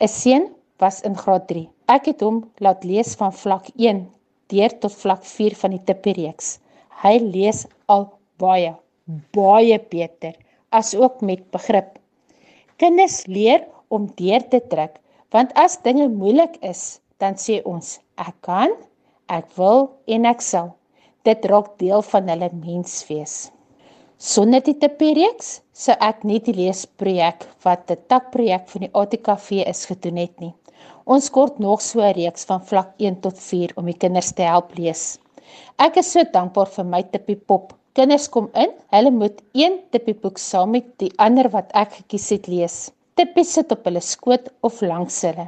'n 0.00 0.08
Seun 0.08 0.48
was 0.78 1.02
in 1.02 1.14
graad 1.16 1.46
3. 1.46 1.68
Ek 1.88 2.06
het 2.06 2.20
hom 2.20 2.44
laat 2.56 2.84
lees 2.84 3.16
van 3.16 3.32
vlak 3.32 3.68
1 3.76 4.06
deur 4.48 4.78
tot 4.78 4.92
vlak 4.92 5.24
4 5.24 5.54
van 5.54 5.70
die 5.70 5.84
tippereeks. 5.84 6.58
Hy 7.02 7.18
lees 7.18 7.66
al 7.86 8.15
baie 8.42 8.74
baie 9.36 9.78
beter 9.90 10.34
as 10.74 10.94
ook 10.94 11.20
met 11.22 11.50
begrip. 11.54 11.98
Kinders 12.76 13.24
leer 13.26 13.62
om 13.88 14.08
deur 14.18 14.42
te 14.50 14.60
trek, 14.70 14.98
want 15.30 15.52
as 15.54 15.78
dinge 15.84 16.08
moeilik 16.10 16.58
is, 16.60 16.98
dan 17.22 17.38
sê 17.38 17.60
ons 17.64 17.96
ek 18.20 18.34
kan, 18.44 18.74
ek 19.30 19.46
wil 19.56 19.88
en 20.10 20.26
ek 20.26 20.42
sal. 20.42 20.74
Dit 21.26 21.46
raak 21.50 21.76
deel 21.82 22.02
van 22.10 22.28
hulle 22.30 22.50
menswees. 22.58 23.36
Sonder 24.18 24.62
die 24.64 24.76
tippereeks 24.80 25.60
sou 25.76 25.94
ek 26.00 26.22
nie 26.24 26.38
die 26.44 26.54
leesprojek 26.56 27.46
wat 27.64 27.90
'n 27.90 28.02
takprojek 28.08 28.68
van 28.72 28.86
die 28.86 28.94
ATKV 28.94 29.62
is 29.72 29.86
gedoen 29.86 30.16
het 30.16 30.40
nie. 30.40 30.54
Ons 31.04 31.30
kort 31.30 31.58
nog 31.58 31.82
so 31.82 32.00
'n 32.00 32.14
reeks 32.14 32.44
van 32.44 32.62
vlak 32.64 32.94
1 32.98 33.20
tot 33.20 33.38
4 33.38 33.72
om 33.76 33.86
die 33.86 33.98
kinders 34.04 34.32
te 34.32 34.42
help 34.42 34.74
lees. 34.78 35.18
Ek 35.78 35.96
is 35.96 36.12
so 36.12 36.24
dankbaar 36.24 36.66
vir 36.66 36.84
my 36.84 37.02
tippie 37.02 37.36
pop. 37.36 37.74
Kinders 37.96 38.26
kom 38.28 38.50
in, 38.60 38.74
hulle 38.92 39.08
moet 39.08 39.38
een 39.56 39.78
tippie 39.88 40.12
boek 40.20 40.36
saam 40.36 40.74
met 40.74 40.88
die 41.00 41.08
ander 41.26 41.46
wat 41.54 41.70
ek 41.80 41.94
gekies 41.94 42.26
het 42.34 42.48
lees. 42.52 42.74
Tippies 43.16 43.54
sit 43.56 43.70
op 43.72 43.86
hulle 43.88 44.02
skoot 44.04 44.50
of 44.68 44.82
langs 44.84 45.16
hulle. 45.24 45.46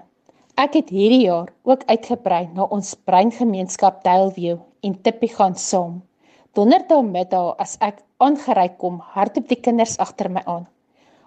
Ek 0.57 0.79
het 0.79 0.89
hierdie 0.89 1.27
jaar 1.27 1.51
ook 1.69 1.85
uitgebrei 1.91 2.47
na 2.55 2.65
ons 2.73 2.95
breingemeenskap 3.11 3.99
Tailview 4.07 4.57
en 4.81 4.97
tippie 5.05 5.29
gaan 5.35 5.59
saam. 5.61 5.99
Donderdag 6.57 7.05
middag 7.11 7.51
as 7.61 7.77
ek 7.85 8.01
aangery 8.25 8.71
kom, 8.81 8.97
hardop 9.13 9.45
die 9.53 9.61
kinders 9.61 9.99
agter 10.01 10.33
my 10.33 10.41
aan. 10.49 10.65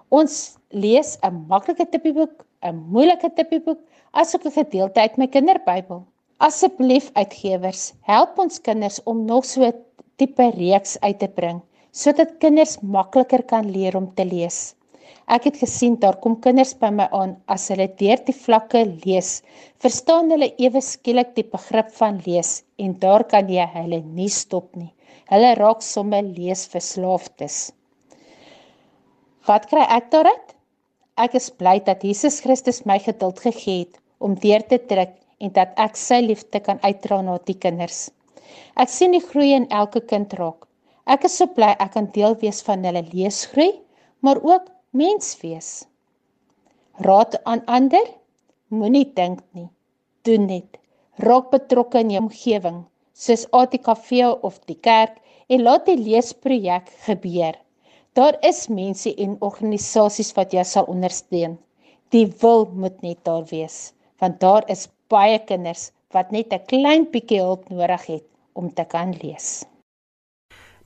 Ons 0.10 0.58
lees 0.74 1.20
'n 1.22 1.46
maklike 1.54 1.86
tippieboek, 1.86 2.34
'n 2.66 2.82
moeilike 2.90 3.30
tippieboek 3.30 3.78
asook 4.12 4.50
'n 4.50 4.58
gedeelte 4.58 5.06
uit 5.06 5.22
my 5.22 5.28
kinderbybel. 5.28 6.02
Asseblief 6.42 7.12
uitgewers, 7.14 7.94
help 8.10 8.40
ons 8.40 8.58
kinders 8.58 8.98
om 9.06 9.26
nog 9.26 9.46
so 9.46 9.62
'n 9.62 9.78
tipe 10.22 10.48
reeks 10.56 10.96
uit 11.02 11.20
te 11.26 11.30
bring 11.42 11.60
sodat 11.92 12.38
kinders 12.44 12.78
makliker 12.98 13.44
kan 13.44 13.68
leer 13.68 13.98
om 14.00 14.08
te 14.16 14.24
lees. 14.24 14.60
Ek 15.32 15.46
het 15.48 15.58
gesien 15.60 15.98
daar 16.00 16.18
kom 16.24 16.38
kinders 16.44 16.72
by 16.80 16.90
my 16.96 17.08
aan 17.16 17.34
as 17.52 17.68
hulle 17.72 17.88
deur 18.00 18.20
die 18.28 18.36
vlakke 18.36 18.82
lees, 19.06 19.42
verstaan 19.84 20.32
hulle 20.32 20.50
ewe 20.66 20.82
skielik 20.84 21.34
die 21.36 21.46
begrip 21.56 21.92
van 21.98 22.20
lees 22.26 22.62
en 22.80 22.96
daar 23.04 23.26
kan 23.34 23.52
jy 23.52 23.68
hulle 23.76 24.02
nie 24.16 24.30
stop 24.32 24.72
nie. 24.76 24.90
Hulle 25.32 25.54
raak 25.60 25.84
sommer 25.86 26.24
leesverslaafdes. 26.24 27.60
Wat 29.48 29.68
kry 29.72 29.84
ek 29.98 30.12
daaruit? 30.16 30.56
Ek 31.20 31.36
is 31.40 31.50
bly 31.52 31.80
dat 31.88 32.04
Jesus 32.08 32.40
Christus 32.44 32.84
my 32.88 32.98
geduld 33.04 33.40
gegee 33.44 33.86
het 33.86 34.00
om 34.20 34.36
deur 34.40 34.64
te 34.68 34.80
trek 34.92 35.18
en 35.40 35.52
dat 35.56 35.76
ek 35.80 36.00
sy 36.00 36.22
liefde 36.24 36.60
kan 36.64 36.80
uitdra 36.84 37.22
na 37.26 37.38
die 37.48 37.58
kinders. 37.60 38.10
Ek 38.84 38.90
sien 38.90 39.14
die 39.16 39.24
groei 39.24 39.52
in 39.56 39.68
elke 39.70 40.02
kind 40.12 40.34
raak. 40.40 40.68
Ek 41.06 41.26
is 41.28 41.38
so 41.40 41.48
bly 41.56 41.72
ek 41.86 41.94
kan 41.96 42.08
deel 42.16 42.36
wees 42.42 42.62
van 42.68 42.86
hulle 42.88 43.04
leesgroei, 43.12 43.72
maar 44.22 44.42
ook 44.52 44.70
mens 45.02 45.34
wees. 45.42 45.70
Raad 47.08 47.38
aan 47.46 47.64
ander, 47.78 48.08
moenie 48.70 49.06
dink 49.18 49.42
nie, 49.58 49.68
doen 50.28 50.48
net. 50.48 50.80
Raak 51.28 51.52
betrokke 51.52 52.02
in 52.04 52.14
jou 52.16 52.24
omgewing, 52.26 52.84
soos 53.14 53.48
ATKV 53.62 54.26
of 54.50 54.60
die 54.72 54.80
kerk 54.90 55.18
en 55.50 55.66
laat 55.68 55.88
die 55.90 55.98
leesprojek 56.00 56.92
gebeur. 57.08 57.58
Daar 58.18 58.38
is 58.48 58.68
mense 58.70 59.14
en 59.16 59.40
organisasies 59.40 60.32
wat 60.38 60.54
jou 60.56 60.64
sal 60.68 60.88
ondersteun. 60.92 61.58
Die 62.12 62.28
wil 62.44 62.68
moet 62.76 63.02
net 63.02 63.24
daar 63.28 63.48
wees 63.52 63.92
want 64.22 64.40
daar 64.40 64.68
is 64.70 64.88
baie 65.10 65.40
kinders 65.50 65.90
wat 66.16 66.32
net 66.36 66.54
'n 66.54 66.66
klein 66.72 67.06
bietjie 67.14 67.42
hulp 67.42 67.70
nodig 67.70 68.04
het 68.14 68.26
om 68.54 68.74
te 68.74 68.86
kan 68.88 69.14
lees. 69.22 69.62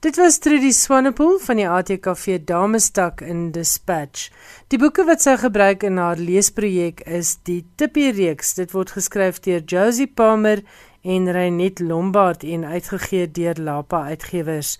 Dit 0.04 0.16
was 0.20 0.38
Trudy 0.38 0.70
Swanepoel 0.70 1.38
van 1.42 1.56
die 1.56 1.68
ATKV 1.68 2.42
Damestak 2.44 3.22
in 3.24 3.48
Dispatch. 3.50 4.28
Die 4.68 4.78
boeke 4.78 5.06
wat 5.08 5.24
sy 5.24 5.38
gebruik 5.40 5.86
in 5.88 5.96
haar 5.96 6.20
leesprojek 6.20 7.00
is 7.08 7.38
die 7.48 7.62
Tippie 7.80 8.12
reeks. 8.12 8.52
Dit 8.60 8.76
word 8.76 8.92
geskryf 8.92 9.40
deur 9.46 9.64
Josie 9.64 10.06
Palmer 10.06 10.60
en 11.00 11.30
Reinet 11.32 11.80
Lombard 11.80 12.44
en 12.44 12.68
uitgegee 12.68 13.30
deur 13.32 13.56
Lapa 13.56 14.04
Uitgewers. 14.12 14.76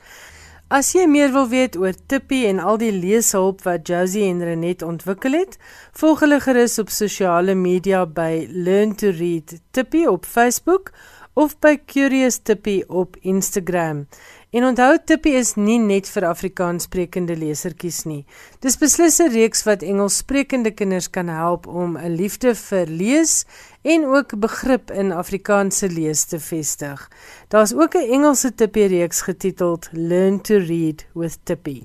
As 0.69 0.89
jy 0.93 1.05
meer 1.07 1.31
wil 1.31 1.49
weet 1.49 1.77
oor 1.79 1.95
Tippie 2.11 2.49
en 2.51 2.59
al 2.59 2.81
die 2.83 2.91
leeshulp 2.91 3.61
wat 3.63 3.87
Josie 3.87 4.25
en 4.27 4.41
Renet 4.43 4.83
ontwikkel 4.83 5.39
het, 5.39 5.59
volg 5.95 6.25
hulle 6.25 6.41
gerus 6.43 6.75
op 6.83 6.91
sosiale 6.91 7.55
media 7.55 8.01
by 8.07 8.49
Learn 8.51 8.97
to 8.99 9.15
Read 9.15 9.61
Tippie 9.71 10.11
op 10.11 10.27
Facebook 10.27 10.91
of 11.37 11.59
by 11.61 11.77
Curious 11.85 12.39
Tippie 12.39 12.89
op 12.89 13.17
Instagram. 13.21 14.07
En 14.57 14.65
onthou 14.65 14.95
Tippie 15.05 15.35
is 15.37 15.51
nie 15.61 15.77
net 15.77 16.09
vir 16.09 16.25
Afrikaanssprekende 16.31 17.35
lesertjies 17.37 18.07
nie. 18.09 18.23
Dis 18.65 18.79
beslis 18.81 19.21
'n 19.21 19.29
reeks 19.35 19.67
wat 19.69 19.83
Engelssprekende 19.83 20.71
kinders 20.71 21.11
kan 21.11 21.29
help 21.29 21.67
om 21.67 21.99
'n 21.99 22.17
liefde 22.17 22.55
vir 22.55 22.87
lees 22.87 23.45
en 23.85 24.05
ook 24.05 24.41
begrip 24.41 24.91
in 24.91 25.13
Afrikaanse 25.13 25.89
lees 25.89 26.25
te 26.25 26.41
vestig. 26.41 27.11
Daar's 27.49 27.75
ook 27.75 27.95
'n 27.95 28.09
Engelse 28.17 28.55
Tippie 28.55 28.87
reeks 28.87 29.21
getiteld 29.21 29.89
Learn 29.93 30.41
to 30.41 30.57
Read 30.57 31.07
with 31.13 31.39
Tippie. 31.45 31.85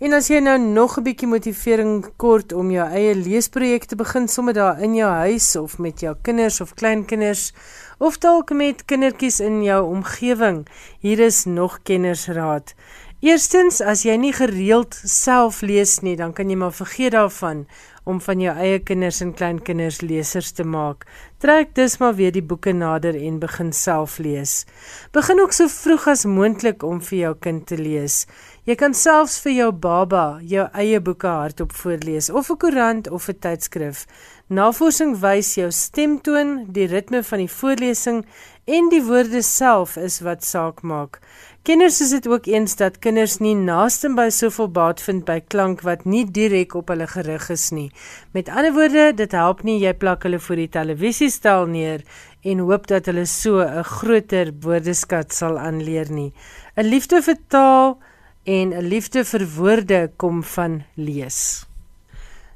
En 0.00 0.14
as 0.16 0.30
jy 0.32 0.38
nou 0.40 0.58
nog 0.58 0.96
'n 0.96 1.02
bietjie 1.02 1.28
motivering 1.28 2.06
kort 2.16 2.52
om 2.52 2.70
jou 2.70 2.88
eie 2.88 3.14
leesprojek 3.14 3.84
te 3.84 3.96
begin 3.96 4.28
sommer 4.28 4.54
daar 4.54 4.80
in 4.80 4.94
jou 4.94 5.10
huis 5.10 5.56
of 5.56 5.78
met 5.78 6.00
jou 6.00 6.16
kinders 6.22 6.60
of 6.60 6.74
kleinkinders 6.74 7.52
of 8.00 8.16
dalk 8.18 8.48
met 8.56 8.86
kindertjies 8.88 9.42
in 9.44 9.58
jou 9.60 9.80
omgewing, 9.84 10.62
hier 11.04 11.20
is 11.20 11.44
nog 11.44 11.82
kennersraad. 11.84 12.72
Eerstens, 13.20 13.82
as 13.84 14.06
jy 14.06 14.14
nie 14.16 14.32
gereeld 14.32 14.96
self 14.96 15.58
lees 15.60 15.98
nie, 16.00 16.14
dan 16.16 16.32
kan 16.32 16.48
jy 16.48 16.56
maar 16.56 16.72
vergeet 16.72 17.12
daarvan 17.12 17.66
om 18.08 18.16
van 18.24 18.40
jou 18.40 18.54
eie 18.56 18.78
kinders 18.80 19.20
en 19.20 19.34
kleinkinders 19.36 20.00
lesers 20.00 20.54
te 20.56 20.64
maak. 20.64 21.04
Trek 21.44 21.74
dus 21.76 21.98
maar 22.00 22.16
weer 22.16 22.32
die 22.32 22.44
boeke 22.44 22.72
nader 22.72 23.18
en 23.20 23.36
begin 23.42 23.74
self 23.76 24.16
lees. 24.24 24.64
Begin 25.12 25.44
ook 25.44 25.52
so 25.52 25.68
vroeg 25.68 26.08
as 26.14 26.24
moontlik 26.24 26.80
om 26.82 27.04
vir 27.04 27.18
jou 27.18 27.34
kind 27.44 27.66
te 27.68 27.76
lees. 27.76 28.24
Jy 28.68 28.74
kan 28.76 28.92
selfs 28.92 29.38
vir 29.40 29.54
jou 29.54 29.68
baba 29.72 30.24
jou 30.44 30.66
eie 30.76 30.98
boeke 31.00 31.30
hardop 31.32 31.70
voorlees 31.72 32.28
of 32.28 32.50
'n 32.50 32.58
koerant 32.60 33.08
of 33.08 33.28
'n 33.28 33.38
tydskrif. 33.40 34.06
Navorsing 34.48 35.16
wys 35.20 35.54
jou 35.54 35.70
stemtoon, 35.70 36.66
die 36.68 36.86
ritme 36.86 37.22
van 37.22 37.38
die 37.38 37.48
voorlesing 37.48 38.26
en 38.66 38.88
die 38.90 39.02
woorde 39.02 39.42
self 39.42 39.96
is 39.96 40.20
wat 40.20 40.44
saak 40.44 40.82
maak. 40.82 41.20
Kenners 41.62 42.00
is 42.00 42.10
dit 42.10 42.26
ook 42.28 42.46
eens 42.46 42.76
dat 42.76 42.98
kinders 42.98 43.38
nie 43.38 43.54
naaste 43.54 44.08
by 44.14 44.28
soveel 44.28 44.68
baat 44.68 45.00
vind 45.00 45.24
by 45.24 45.40
klank 45.40 45.80
wat 45.80 46.04
nie 46.04 46.24
direk 46.24 46.74
op 46.74 46.88
hulle 46.88 47.06
gerig 47.06 47.50
is 47.50 47.70
nie. 47.70 47.90
Met 48.32 48.48
ander 48.48 48.72
woorde, 48.72 49.12
dit 49.14 49.32
help 49.32 49.62
nie 49.62 49.78
jy 49.80 49.94
plak 49.94 50.22
hulle 50.22 50.38
voor 50.38 50.56
die 50.56 50.68
televisiestel 50.68 51.66
neer 51.66 52.04
en 52.42 52.58
hoop 52.58 52.86
dat 52.86 53.06
hulle 53.06 53.26
so 53.26 53.60
'n 53.62 53.84
groter 53.84 54.52
woordeskat 54.60 55.32
sal 55.32 55.58
aanleer 55.58 56.10
nie. 56.10 56.32
'n 56.76 56.84
Liefde 56.84 57.22
vir 57.22 57.36
taal 57.48 57.98
en 58.44 58.72
'n 58.72 58.88
liefde 58.88 59.24
vir 59.24 59.46
woorde 59.56 60.10
kom 60.16 60.42
van 60.42 60.82
lees. 60.94 61.66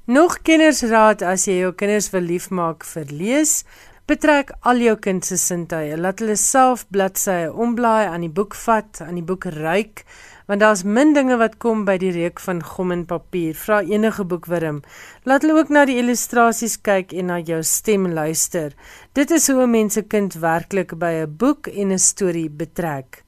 Nog 0.04 0.42
kennersraad 0.42 1.22
as 1.22 1.46
jy 1.46 1.58
jou 1.58 1.72
kinders 1.72 2.10
wil 2.10 2.20
liefmaak 2.22 2.84
vir 2.84 3.06
lees, 3.10 3.64
Betrek 4.04 4.50
al 4.68 4.82
jou 4.84 4.92
kind 5.00 5.24
se 5.24 5.38
sintuie. 5.40 5.94
Laat 5.96 6.18
hulle 6.20 6.34
self 6.36 6.82
bladsye 6.92 7.46
omblaai, 7.48 8.04
aan 8.04 8.26
die 8.26 8.28
boek 8.28 8.52
vat, 8.66 9.00
aan 9.00 9.16
die 9.16 9.24
boek 9.24 9.46
ruik, 9.54 10.02
want 10.44 10.60
daar's 10.60 10.82
min 10.84 11.14
dinge 11.16 11.38
wat 11.40 11.56
kom 11.56 11.86
by 11.88 11.94
die 12.02 12.10
reuk 12.12 12.42
van 12.44 12.60
gom 12.60 12.92
en 12.92 13.06
papier. 13.08 13.56
Vra 13.56 13.80
enige 13.80 14.28
boekwurm. 14.28 14.82
Laat 15.24 15.46
hulle 15.46 15.56
ook 15.56 15.72
na 15.72 15.86
die 15.88 15.96
illustrasies 16.02 16.76
kyk 16.84 17.16
en 17.16 17.32
na 17.32 17.40
jou 17.40 17.62
stem 17.64 18.10
luister. 18.12 18.76
Dit 19.16 19.32
is 19.32 19.48
hoe 19.48 19.62
'n 19.64 19.70
mens 19.70 19.94
se 19.94 20.02
kind 20.02 20.34
werklik 20.34 20.98
by 20.98 21.24
'n 21.24 21.36
boek 21.38 21.66
en 21.68 21.92
'n 21.92 21.98
storie 21.98 22.50
betrek. 22.50 23.23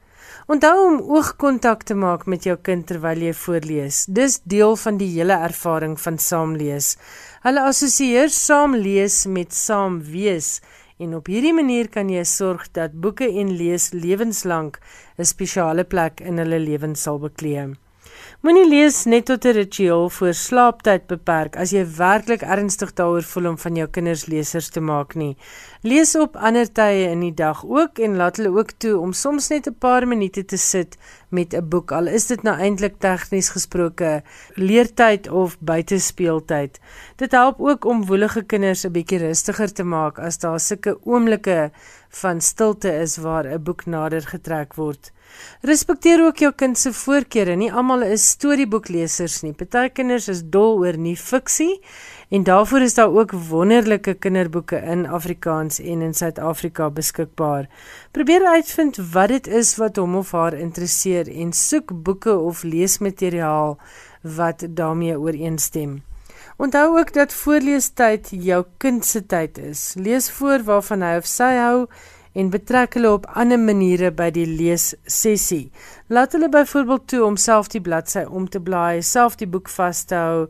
Onthou 0.47 0.77
om 0.87 1.01
oogkontak 1.11 1.81
te 1.83 1.95
maak 1.99 2.21
met 2.31 2.45
jou 2.47 2.55
kind 2.69 2.85
terwyl 2.87 3.19
jy 3.19 3.33
voorlees. 3.35 4.05
Dis 4.07 4.37
deel 4.47 4.77
van 4.79 5.01
die 5.01 5.09
hele 5.11 5.35
ervaring 5.43 5.97
van 5.99 6.21
saamlees. 6.23 6.93
Hulle 7.43 7.65
assosieer 7.67 8.31
saam 8.31 8.77
lees 8.79 9.25
met 9.27 9.51
saam 9.51 9.97
wees 10.07 10.61
en 11.03 11.17
op 11.19 11.27
hierdie 11.27 11.55
manier 11.57 11.91
kan 11.91 12.13
jy 12.15 12.23
sorg 12.31 12.69
dat 12.79 12.95
boeke 12.95 13.27
en 13.27 13.51
lees 13.59 13.91
lewenslank 13.91 14.79
'n 15.19 15.27
spesiale 15.27 15.85
plek 15.85 16.23
in 16.23 16.39
hulle 16.39 16.63
lewens 16.63 17.03
sal 17.03 17.19
bekleem. 17.19 17.75
Moenie 18.47 18.69
lees 18.71 18.97
net 19.11 19.25
tot 19.27 19.45
'n 19.45 19.57
ritueel 19.57 20.05
voor 20.17 20.35
slaaptyd 20.35 21.07
beperk 21.11 21.57
as 21.63 21.71
jy 21.75 21.81
werklik 21.97 22.43
ernstig 22.47 22.93
daaroor 22.99 23.25
voel 23.27 23.49
om 23.51 23.57
van 23.59 23.75
jou 23.75 23.87
kinders 23.91 24.27
lesers 24.31 24.69
te 24.71 24.81
maak 24.81 25.15
nie. 25.15 25.37
Lees 25.83 26.15
op 26.15 26.37
ander 26.37 26.69
tye 26.73 27.09
in 27.11 27.25
die 27.25 27.35
dag 27.35 27.65
ook 27.67 27.99
en 27.99 28.15
laat 28.17 28.37
hulle 28.37 28.53
ook 28.59 28.71
toe 28.79 28.99
om 28.99 29.13
soms 29.13 29.49
net 29.49 29.67
'n 29.67 29.75
paar 29.79 30.07
minute 30.07 30.45
te 30.45 30.57
sit 30.57 30.97
met 31.29 31.55
'n 31.55 31.69
boek 31.69 31.91
al 31.93 32.07
is 32.07 32.27
dit 32.27 32.43
nou 32.43 32.57
eintlik 32.57 32.95
tegnies 32.99 33.49
gesproke 33.49 34.23
leertyd 34.55 35.29
of 35.29 35.59
buitespeeltyd. 35.59 36.79
Dit 37.17 37.33
help 37.33 37.61
ook 37.61 37.85
om 37.85 38.07
woelige 38.07 38.43
kinders 38.43 38.85
'n 38.85 38.93
bietjie 38.93 39.19
rustiger 39.19 39.73
te 39.73 39.85
maak 39.85 40.19
as 40.19 40.39
daar 40.39 40.61
sulke 40.61 40.99
oomblikke 41.05 41.71
van 42.09 42.41
stilte 42.41 42.95
is 43.01 43.17
waar 43.17 43.47
'n 43.47 43.63
boek 43.63 43.87
nader 43.87 44.23
getrek 44.23 44.75
word. 44.75 45.13
Respekteer 45.67 46.23
ook 46.25 46.37
jou 46.37 46.53
kind 46.53 46.79
se 46.79 46.93
voorkeure. 46.93 47.57
Nie 47.57 47.73
almal 47.73 48.03
is 48.03 48.29
storieboeklesers 48.37 49.41
nie. 49.43 49.53
Party 49.53 49.89
kinders 49.93 50.29
is 50.29 50.43
dol 50.43 50.81
oor 50.83 50.99
nie 51.01 51.17
fiksie 51.17 51.81
en 52.29 52.43
daarvoor 52.47 52.87
is 52.87 52.95
daar 52.95 53.13
ook 53.15 53.33
wonderlike 53.49 54.15
kinderboeke 54.15 54.81
in 54.83 55.07
Afrikaans 55.07 55.79
en 55.81 56.03
in 56.03 56.15
Suid-Afrika 56.15 56.91
beskikbaar. 56.91 57.69
Probeer 58.13 58.47
uitvind 58.47 58.99
wat 59.13 59.29
dit 59.29 59.47
is 59.47 59.77
wat 59.77 59.97
hom 59.97 60.17
of 60.23 60.33
haar 60.33 60.55
interesseer 60.59 61.31
en 61.31 61.53
soek 61.53 61.95
boeke 62.03 62.37
of 62.39 62.63
leesmateriaal 62.63 63.79
wat 64.37 64.67
daarmee 64.69 65.19
ooreenstem. 65.19 66.03
Onthou 66.57 66.99
ook 66.99 67.13
dat 67.13 67.35
voorleestyd 67.35 68.29
jou 68.31 68.65
kind 68.77 69.05
se 69.05 69.27
tyd 69.27 69.59
is. 69.59 69.95
Lees 69.95 70.31
voor 70.31 70.63
waarvan 70.65 71.03
hy 71.05 71.17
of 71.21 71.27
sy 71.29 71.53
hou 71.59 71.87
en 72.37 72.51
betrek 72.53 72.99
hulle 72.99 73.11
op 73.17 73.27
ander 73.33 73.61
maniere 73.61 74.11
by 74.13 74.29
die 74.35 74.47
lees 74.47 74.91
sessie. 75.09 75.71
Laat 76.13 76.37
hulle 76.37 76.51
byvoorbeeld 76.53 77.07
toe 77.09 77.23
om 77.25 77.39
self 77.41 77.71
die 77.73 77.81
bladsy 77.81 78.27
om 78.29 78.49
te 78.49 78.61
blaai, 78.61 79.03
self 79.03 79.39
die 79.41 79.49
boek 79.49 79.73
vas 79.73 80.05
te 80.05 80.21
hou 80.21 80.43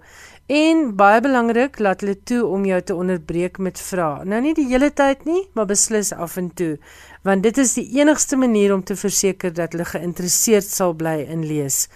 en 0.46 0.82
baie 0.98 1.20
belangrik, 1.22 1.78
laat 1.82 2.04
hulle 2.04 2.14
toe 2.22 2.44
om 2.46 2.66
jou 2.66 2.78
te 2.86 2.94
onderbreek 2.94 3.58
met 3.58 3.80
vrae. 3.82 4.26
Nou 4.30 4.38
nie 4.44 4.54
die 4.54 4.68
hele 4.70 4.92
tyd 4.94 5.24
nie, 5.26 5.42
maar 5.58 5.66
beslis 5.66 6.12
af 6.14 6.36
en 6.38 6.52
toe, 6.54 6.76
want 7.26 7.42
dit 7.42 7.58
is 7.58 7.74
die 7.74 7.86
enigste 7.98 8.38
manier 8.38 8.74
om 8.74 8.84
te 8.86 8.94
verseker 8.98 9.54
dat 9.54 9.74
hulle 9.74 9.88
geïnteresseerd 9.90 10.68
sal 10.70 10.94
bly 10.94 11.18
in 11.26 11.42
lees. 11.46 11.88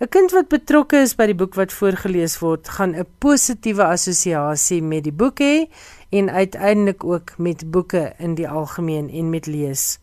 'n 0.00 0.08
Kind 0.14 0.30
wat 0.30 0.48
betrokke 0.48 1.00
is 1.02 1.16
by 1.18 1.26
die 1.26 1.34
boek 1.34 1.56
wat 1.58 1.72
voorgeles 1.74 2.38
word, 2.38 2.68
gaan 2.68 2.94
'n 2.94 3.06
positiewe 3.18 3.84
assosiasie 3.84 4.82
met 4.82 5.04
die 5.04 5.12
boek 5.12 5.40
hê 5.40 5.66
en 6.10 6.30
uiteindelik 6.30 7.04
ook 7.04 7.38
met 7.38 7.70
boeke 7.70 8.12
in 8.18 8.34
die 8.34 8.48
algemeen 8.48 9.10
en 9.10 9.30
met 9.30 9.46
lees. 9.46 9.98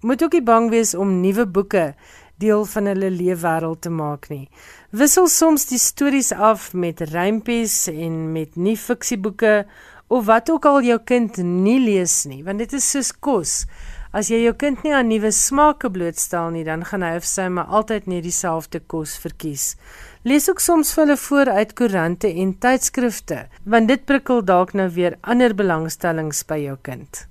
Moet 0.00 0.22
ook 0.22 0.32
nie 0.32 0.42
bang 0.42 0.70
wees 0.70 0.94
om 0.94 1.20
nuwe 1.20 1.46
boeke 1.46 1.94
deel 2.42 2.64
van 2.64 2.90
hulle 2.90 3.10
leefwêreld 3.10 3.80
te 3.86 3.90
maak 3.90 4.28
nie. 4.28 4.48
Wissel 4.90 5.28
soms 5.30 5.66
die 5.70 5.78
stories 5.78 6.32
af 6.32 6.72
met 6.72 7.00
rympies 7.14 7.86
en 7.90 8.32
met 8.32 8.56
nie 8.56 8.76
fiksieboeke 8.76 9.64
of 10.06 10.26
wat 10.26 10.50
ook 10.50 10.66
al 10.68 10.82
jou 10.84 10.98
kind 11.06 11.36
nie 11.42 11.78
lees 11.80 12.24
nie, 12.28 12.42
want 12.44 12.58
dit 12.58 12.72
is 12.76 12.90
soos 12.90 13.12
kos. 13.12 13.64
As 14.14 14.28
jy 14.30 14.44
jou 14.44 14.54
kind 14.54 14.84
nie 14.84 14.92
aan 14.94 15.08
nuwe 15.10 15.32
smake 15.34 15.88
blootstel 15.90 16.52
nie, 16.54 16.62
dan 16.66 16.84
gaan 16.86 17.02
hy 17.02 17.16
of 17.18 17.26
sy 17.26 17.48
maar 17.50 17.70
altyd 17.74 18.06
net 18.10 18.22
dieselfde 18.26 18.78
kos 18.86 19.16
verkies. 19.18 19.74
Lees 20.24 20.46
ook 20.48 20.60
soms 20.64 20.88
vir 20.96 21.02
hulle 21.02 21.16
voor 21.20 21.48
uit 21.52 21.72
koerante 21.76 22.28
en 22.40 22.54
tydskrifte, 22.56 23.42
want 23.68 23.90
dit 23.90 24.04
prikkel 24.08 24.38
dalk 24.48 24.70
nou 24.72 24.86
weer 24.94 25.18
ander 25.20 25.52
belangstellings 25.52 26.40
by 26.48 26.56
jou 26.62 26.78
kind. 26.80 27.26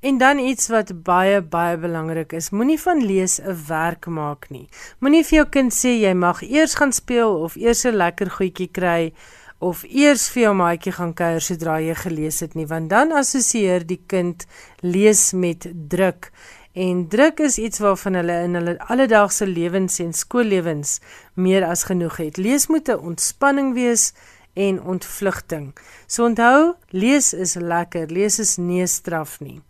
En 0.00 0.16
dan 0.22 0.40
iets 0.40 0.70
wat 0.72 0.94
baie 1.04 1.42
baie 1.44 1.76
belangrik 1.76 2.32
is, 2.38 2.48
moenie 2.56 2.78
van 2.80 3.04
lees 3.04 3.36
'n 3.40 3.56
werk 3.68 4.06
maak 4.06 4.48
nie. 4.48 4.68
Moenie 5.00 5.24
vir 5.24 5.36
jou 5.36 5.46
kind 5.58 5.72
sê 5.72 5.92
jy 6.00 6.14
mag 6.14 6.40
eers 6.42 6.74
gaan 6.74 6.92
speel 6.92 7.36
of 7.36 7.56
eers 7.56 7.84
'n 7.84 7.96
lekker 7.96 8.30
goedjie 8.30 8.70
kry 8.72 9.12
of 9.58 9.84
eers 9.84 10.28
vir 10.30 10.42
jou 10.42 10.54
maatjie 10.54 10.92
gaan 10.92 11.14
kuier 11.16 11.40
sodra 11.40 11.78
jy 11.80 11.94
gelees 11.94 12.40
het 12.40 12.54
nie 12.54 12.66
want 12.66 12.90
dan 12.90 13.12
assosieer 13.12 13.86
die 13.86 14.00
kind 14.06 14.44
lees 14.82 15.32
met 15.32 15.66
druk 15.88 16.30
en 16.76 17.06
druk 17.08 17.40
is 17.40 17.56
iets 17.58 17.80
waarvan 17.80 18.18
hulle 18.20 18.36
in 18.44 18.58
hulle 18.58 18.76
alledaagse 18.92 19.46
lewens 19.48 19.98
en 20.04 20.12
skoollewens 20.12 20.98
meer 21.34 21.64
as 21.64 21.86
genoeg 21.88 22.18
het 22.20 22.36
lees 22.36 22.68
moet 22.68 22.88
'n 22.88 23.04
ontspanning 23.10 23.74
wees 23.74 24.12
en 24.54 24.82
ontvlugting 24.82 25.72
so 26.06 26.24
onthou 26.24 26.74
lees 26.90 27.32
is 27.32 27.54
lekker 27.54 28.06
lees 28.12 28.38
is 28.38 28.56
nie 28.56 28.86
straf 28.86 29.40
nie 29.40 29.62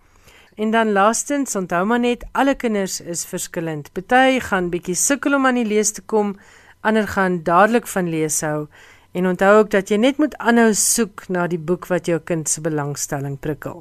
En 0.56 0.70
dan 0.70 0.92
laastens, 0.92 1.56
onthou 1.56 1.84
maar 1.84 2.00
net 2.00 2.24
alle 2.32 2.54
kinders 2.54 3.00
is 3.00 3.26
verskillend. 3.28 3.90
Party 3.92 4.40
gaan 4.40 4.70
bietjie 4.72 4.94
sukkel 4.96 5.34
om 5.36 5.46
aan 5.46 5.58
die 5.60 5.66
lees 5.68 5.90
te 5.92 6.00
kom, 6.00 6.30
ander 6.80 7.08
gaan 7.08 7.42
dadelik 7.44 7.86
van 7.86 8.08
lees 8.08 8.40
hou. 8.40 8.66
En 9.16 9.26
onthou 9.26 9.58
ook 9.58 9.70
dat 9.72 9.88
jy 9.88 9.96
net 9.96 10.18
moet 10.20 10.34
aanhou 10.36 10.74
soek 10.76 11.22
na 11.32 11.46
die 11.48 11.60
boek 11.68 11.86
wat 11.88 12.08
jou 12.10 12.18
kind 12.20 12.50
se 12.52 12.60
belangstelling 12.60 13.38
prikkel. 13.40 13.78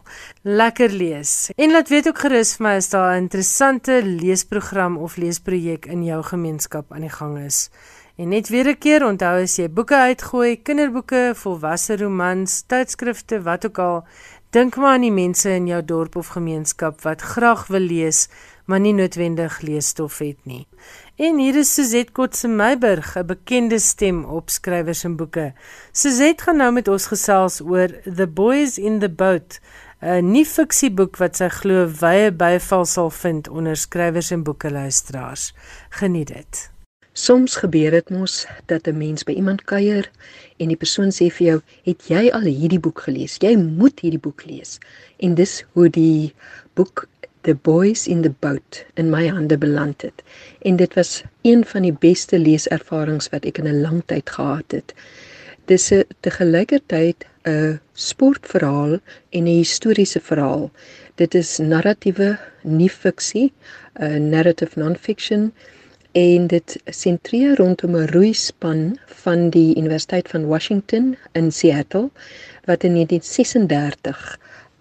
Lekker 0.47 0.93
lees. 0.95 1.49
En 1.59 1.75
laat 1.75 1.91
weet 1.91 2.07
ook 2.07 2.21
gerus 2.23 2.53
vir 2.55 2.63
my 2.63 2.75
as 2.79 2.87
daar 2.93 3.17
'n 3.17 3.27
interessante 3.27 3.99
leesprogram 4.05 4.95
of 4.97 5.17
leesprojek 5.17 5.85
in 5.91 6.05
jou 6.05 6.23
gemeenskap 6.23 6.93
aan 6.93 7.01
die 7.01 7.15
gang 7.19 7.37
is. 7.39 7.69
En 8.15 8.29
net 8.29 8.47
weer 8.49 8.67
'n 8.69 8.77
keer 8.77 9.05
onthou 9.05 9.43
as 9.43 9.55
jy 9.55 9.67
boeke 9.69 9.95
uitgooi, 9.95 10.61
kinderboeke, 10.61 11.33
volwasse 11.35 11.97
romans, 11.97 12.63
tydskrifte, 12.67 13.41
wat 13.41 13.65
ook 13.65 13.77
al, 13.77 14.03
dink 14.49 14.75
maar 14.75 14.93
aan 14.93 15.01
die 15.01 15.11
mense 15.11 15.49
in 15.49 15.67
jou 15.67 15.85
dorp 15.85 16.15
of 16.15 16.27
gemeenskap 16.27 17.01
wat 17.01 17.21
graag 17.21 17.67
wil 17.67 17.79
lees, 17.79 18.29
maar 18.65 18.79
nie 18.79 18.93
noodwendig 18.93 19.61
leesstof 19.61 20.17
het 20.17 20.45
nie. 20.45 20.67
En 21.15 21.37
hier 21.39 21.55
is 21.55 21.69
Suzette 21.73 22.11
Kotse 22.11 22.47
Meiburg, 22.47 23.15
'n 23.15 23.25
bekende 23.25 23.79
stem 23.79 24.25
op 24.25 24.49
skrywers 24.49 25.03
en 25.03 25.15
boeke. 25.15 25.53
Suzette 25.91 26.43
gaan 26.43 26.57
nou 26.57 26.71
met 26.71 26.87
ons 26.87 27.05
gesels 27.07 27.61
oor 27.61 27.87
The 28.15 28.27
Boys 28.27 28.77
in 28.77 28.99
the 28.99 29.09
Boat, 29.09 29.59
'n 30.01 30.31
nuwe 30.31 30.45
fiksieboek 30.45 31.15
wat 31.17 31.35
sy 31.35 31.47
glo 31.47 31.87
wye 32.01 32.31
byval 32.31 32.85
sal 32.85 33.09
vind 33.09 33.47
onder 33.47 33.77
skrywers 33.77 34.31
en 34.31 34.43
boeke 34.43 34.71
luisteraars. 34.71 35.53
Geniet 35.89 36.27
dit. 36.27 36.69
Soms 37.13 37.55
gebeur 37.55 37.91
dit 37.91 38.09
mos 38.09 38.45
dat 38.65 38.87
'n 38.87 38.97
mens 38.97 39.23
by 39.23 39.31
iemand 39.31 39.63
kuier 39.63 40.11
en 40.57 40.67
die 40.67 40.81
persoon 40.83 41.11
sê 41.11 41.31
vir 41.31 41.47
jou, 41.47 41.61
"Het 41.83 42.07
jy 42.07 42.29
al 42.31 42.41
hierdie 42.41 42.79
boek 42.79 42.99
gelees? 42.99 43.37
Jy 43.39 43.55
moet 43.55 43.99
hierdie 43.99 44.19
boek 44.19 44.45
lees." 44.45 44.79
En 45.19 45.35
dis 45.35 45.63
hoe 45.71 45.89
die 45.89 46.33
boek 46.73 47.07
The 47.45 47.53
Boys 47.53 48.07
in 48.07 48.23
the 48.23 48.33
Boat 48.41 48.85
in 48.97 49.11
my 49.11 49.27
hande 49.27 49.57
beland 49.57 50.01
het. 50.01 50.23
En 50.61 50.75
dit 50.75 50.93
was 50.93 51.23
een 51.41 51.65
van 51.65 51.81
die 51.81 51.93
beste 51.93 52.39
leeservarings 52.39 53.29
wat 53.29 53.45
ek 53.45 53.59
in 53.61 53.67
'n 53.69 53.81
lang 53.81 54.01
tyd 54.05 54.29
gehad 54.29 54.71
het. 54.71 54.93
Dis 55.65 55.91
'n 55.93 56.03
te 56.19 56.31
gelykertyd 56.31 57.25
'n 57.45 57.79
sportverhaal 57.93 58.97
en 59.29 59.43
'n 59.43 59.57
historiese 59.61 60.19
verhaal. 60.19 60.71
Dit 61.15 61.35
is 61.35 61.57
narratiewe 61.57 62.39
nie 62.63 62.89
fiksie, 62.89 63.53
'n 63.99 64.29
narrative 64.29 64.79
non-fiction 64.79 65.53
en 66.11 66.47
dit 66.47 66.81
sentreer 66.85 67.55
rondom 67.55 67.95
'n 67.95 68.07
roeispan 68.07 68.97
van 69.05 69.49
die 69.49 69.77
Universiteit 69.77 70.27
van 70.29 70.45
Washington 70.45 71.17
in 71.31 71.51
Seattle 71.51 72.09
wat 72.63 72.83
in 72.83 72.93
1936 72.93 74.39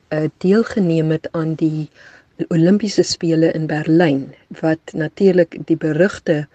'n 0.08 0.16
uh, 0.16 0.28
deelgeneem 0.38 1.10
het 1.10 1.28
aan 1.32 1.54
die 1.54 1.88
Olimpiese 2.48 3.02
spele 3.02 3.52
in 3.54 3.66
Berlyn 3.70 4.24
wat 4.60 4.92
natuurlik 4.92 5.54
die 5.66 5.76
berugte 5.76 6.46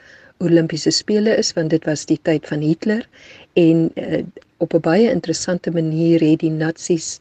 Olimpiese 0.43 0.91
spele 0.91 1.35
is 1.39 1.53
want 1.55 1.71
dit 1.71 1.85
was 1.87 2.05
die 2.05 2.19
tyd 2.21 2.47
van 2.47 2.59
Hitler 2.63 3.05
en 3.53 3.87
uh, 3.95 4.23
op 4.57 4.73
'n 4.73 4.83
baie 4.83 5.09
interessante 5.11 5.71
manier 5.71 6.19
het 6.19 6.39
die 6.39 6.51
nasies 6.51 7.19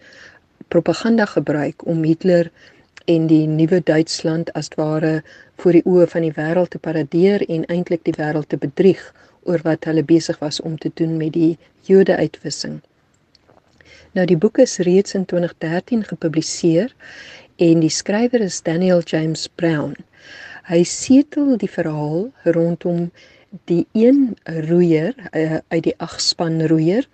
propaganda 0.69 1.25
gebruik 1.25 1.87
om 1.87 2.03
Hitler 2.03 2.51
en 3.05 3.27
die 3.27 3.47
nuwe 3.47 3.81
Duitsland 3.85 4.53
as 4.53 4.69
ware 4.75 5.23
voor 5.57 5.73
die 5.73 5.87
oë 5.87 6.07
van 6.07 6.27
die 6.27 6.35
wêreld 6.35 6.71
te 6.75 6.79
paradeer 6.79 7.47
en 7.49 7.65
eintlik 7.67 8.05
die 8.05 8.19
wêreld 8.19 8.49
te 8.49 8.57
bedrieg 8.57 9.15
oor 9.43 9.63
wat 9.63 9.85
hulle 9.85 10.05
besig 10.05 10.39
was 10.39 10.61
om 10.61 10.79
te 10.79 10.91
doen 10.95 11.17
met 11.17 11.33
die 11.33 11.59
Jode 11.83 12.17
uitwissing. 12.17 12.81
Nou 14.13 14.27
die 14.27 14.37
boek 14.37 14.59
is 14.59 14.79
reeds 14.79 15.15
in 15.15 15.25
2013 15.25 16.05
gepubliseer 16.05 16.95
en 17.59 17.81
die 17.83 17.91
skrywer 17.91 18.41
is 18.41 18.61
Daniel 18.63 19.01
James 19.03 19.49
Brown. 19.59 19.97
Hy 20.71 20.85
setel 20.87 21.57
die 21.59 21.71
verhaal 21.71 22.29
rondom 22.55 23.09
die 23.67 23.83
een 23.99 24.37
roeier 24.69 25.17
uh, 25.33 25.59
uit 25.73 25.83
die 25.89 25.95
agspan 26.05 26.61
roeier, 26.71 27.09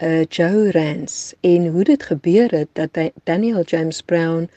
uh, 0.00 0.22
Joe 0.32 0.70
Rance 0.72 1.36
en 1.44 1.68
hoe 1.74 1.84
dit 1.84 2.08
gebeur 2.08 2.54
het 2.56 2.70
dat 2.78 2.96
Daniel 3.28 3.66
James 3.68 4.00
Brown 4.00 4.48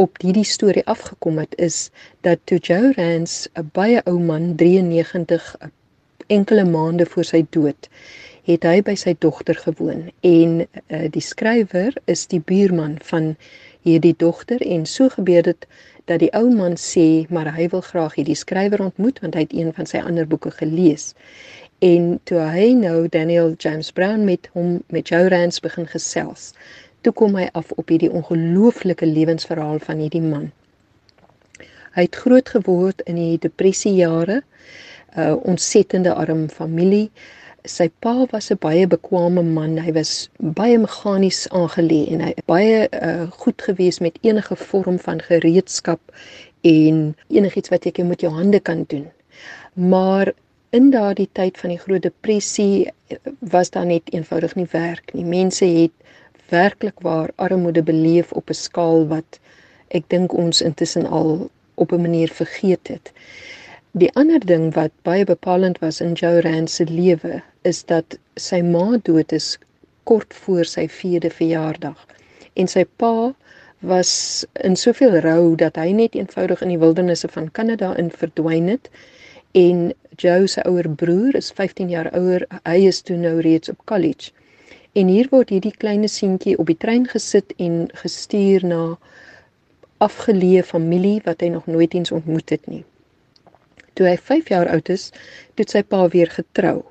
op 0.00 0.16
hierdie 0.24 0.46
storie 0.48 0.86
afgekom 0.88 1.42
het 1.42 1.52
is 1.60 1.90
dat 2.24 2.40
toe 2.44 2.58
Joe 2.58 2.94
Rance 2.96 3.50
'n 3.52 3.68
baie 3.76 4.00
ou 4.04 4.18
man 4.20 4.54
93 4.56 5.56
enkele 6.26 6.64
maande 6.64 7.06
voor 7.06 7.24
sy 7.24 7.44
dood 7.50 7.88
het 8.46 8.64
hy 8.64 8.80
by 8.82 8.94
sy 8.94 9.16
dogter 9.18 9.58
gewoon 9.58 10.10
en 10.20 10.60
uh, 10.64 11.06
die 11.10 11.24
skrywer 11.24 11.96
is 12.04 12.26
die 12.26 12.40
buurman 12.40 12.96
van 13.02 13.34
hierdie 13.86 14.14
dogter 14.18 14.62
en 14.66 14.86
so 14.86 15.08
gebeur 15.14 15.46
dit 15.46 15.68
dat 16.10 16.20
die 16.22 16.32
ou 16.38 16.50
man 16.50 16.74
sê 16.78 17.26
maar 17.30 17.54
hy 17.54 17.70
wil 17.72 17.84
graag 17.86 18.18
hierdie 18.18 18.38
skrywer 18.38 18.82
ontmoet 18.90 19.22
want 19.22 19.38
hy 19.38 19.46
het 19.46 19.54
een 19.54 19.72
van 19.78 19.86
sy 19.86 20.02
ander 20.02 20.26
boeke 20.26 20.52
gelees 20.58 21.14
En 21.84 22.20
toe 22.24 22.38
hy 22.40 22.70
nou 22.72 23.04
Daniel 23.12 23.52
James 23.60 23.90
Brown 23.92 24.24
met 24.24 24.48
hom 24.52 24.78
met 24.88 25.08
Joe 25.08 25.28
Rance 25.28 25.60
begin 25.60 25.84
gesels, 25.86 26.54
toe 27.04 27.12
kom 27.12 27.36
hy 27.36 27.50
af 27.52 27.68
op 27.76 27.92
hierdie 27.92 28.08
ongelooflike 28.08 29.04
lewensverhaal 29.04 29.82
van 29.84 30.00
hierdie 30.00 30.24
man. 30.24 30.46
Hy 31.92 32.06
het 32.06 32.16
groot 32.16 32.48
geword 32.48 33.04
in 33.04 33.20
die 33.20 33.36
depressiejare, 33.38 34.40
'n 34.40 35.20
uh, 35.20 35.36
ontsettende 35.44 36.14
arm 36.14 36.48
familie. 36.48 37.10
Sy 37.66 37.88
pa 38.00 38.26
was 38.30 38.50
'n 38.50 38.58
baie 38.60 38.86
bekwame 38.86 39.42
man. 39.42 39.78
Hy 39.78 39.92
was 39.92 40.28
baie 40.38 40.78
meganies 40.78 41.48
aangelê 41.50 42.02
en 42.14 42.20
hy 42.20 42.32
baie 42.46 42.88
uh, 42.88 43.26
goed 43.42 43.62
gewees 43.68 43.98
met 43.98 44.18
enige 44.22 44.56
vorm 44.56 44.98
van 44.98 45.20
gereedskap 45.20 46.00
en 46.62 47.16
enigiets 47.28 47.72
wat 47.74 47.84
jy 47.84 48.04
met 48.04 48.20
jou 48.20 48.32
hande 48.32 48.60
kan 48.60 48.84
doen. 48.88 49.06
Maar 49.74 50.32
in 50.70 50.90
daardie 50.90 51.28
tyd 51.32 51.58
van 51.58 51.74
die 51.74 51.82
groot 51.82 52.02
depressie 52.02 52.90
was 53.40 53.70
daar 53.70 53.86
net 53.86 54.14
eenvoudig 54.14 54.54
nie 54.54 54.68
werk 54.70 55.14
nie. 55.14 55.24
Mense 55.24 55.66
het 55.66 55.92
werklik 56.48 57.00
waar 57.00 57.30
armoede 57.36 57.82
beleef 57.82 58.32
op 58.32 58.50
'n 58.50 58.54
skaal 58.62 59.06
wat 59.06 59.40
ek 59.88 60.08
dink 60.08 60.32
ons 60.32 60.62
intussen 60.62 61.06
al 61.06 61.50
op 61.74 61.92
'n 61.92 62.00
manier 62.00 62.28
vergeet 62.28 62.88
het. 62.88 63.12
Die 63.96 64.10
ander 64.20 64.42
ding 64.44 64.64
wat 64.76 64.92
baie 65.08 65.24
bepalend 65.24 65.78
was 65.80 66.02
in 66.04 66.10
Joe 66.20 66.42
Rand 66.44 66.68
se 66.70 66.84
lewe 66.84 67.38
is 67.64 67.78
dat 67.88 68.16
sy 68.46 68.58
ma 68.60 68.98
dood 69.06 69.32
is 69.32 69.46
kort 70.04 70.34
voor 70.36 70.68
sy 70.68 70.82
4de 70.96 71.30
verjaardag. 71.32 72.02
En 72.60 72.68
sy 72.68 72.82
pa 73.00 73.30
was 73.80 74.10
in 74.68 74.74
soveel 74.76 75.16
rou 75.24 75.54
dat 75.62 75.80
hy 75.80 75.94
net 75.96 76.18
eenvoudig 76.18 76.60
in 76.66 76.74
die 76.74 76.80
wildernisse 76.82 77.30
van 77.32 77.48
Kanada 77.58 77.94
in 78.02 78.10
verdwyn 78.12 78.68
het. 78.68 78.90
En 79.56 79.94
Joe 80.20 80.44
se 80.44 80.64
ouer 80.68 80.90
broer 81.04 81.38
is 81.40 81.48
15 81.56 81.88
jaar 81.94 82.10
ouer. 82.18 82.44
Hy 82.68 82.82
is 82.90 83.00
toe 83.00 83.16
nou 83.16 83.38
reeds 83.46 83.72
op 83.72 83.80
college. 83.88 84.34
En 84.92 85.08
hier 85.08 85.30
word 85.32 85.54
hierdie 85.54 85.72
klein 85.72 86.04
seentjie 86.04 86.58
op 86.60 86.68
die 86.68 86.76
trein 86.84 87.08
gesit 87.14 87.56
en 87.56 87.88
gestuur 88.02 88.68
na 88.74 88.82
afgeleë 90.04 90.66
familie 90.68 91.22
wat 91.24 91.40
hy 91.40 91.48
nog 91.56 91.64
nooit 91.64 91.96
eens 91.96 92.12
ontmoet 92.12 92.52
het 92.52 92.68
nie. 92.68 92.84
Toe 93.96 94.08
hy 94.10 94.16
5 94.20 94.52
jaar 94.52 94.68
oud 94.72 94.90
is, 94.92 95.08
het 95.56 95.72
sy 95.72 95.82
pa 95.82 96.04
weer 96.12 96.30
getrou. 96.32 96.82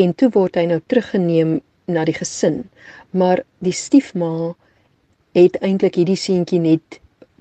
En 0.00 0.14
toe 0.16 0.30
word 0.32 0.56
hy 0.56 0.66
nou 0.70 0.80
teruggeneem 0.88 1.60
na 1.92 2.04
die 2.08 2.16
gesin. 2.16 2.62
Maar 3.12 3.44
die 3.60 3.76
stiefma 3.76 4.54
het 5.36 5.58
eintlik 5.60 6.00
hierdie 6.00 6.18
seentjie 6.20 6.60
net 6.60 6.98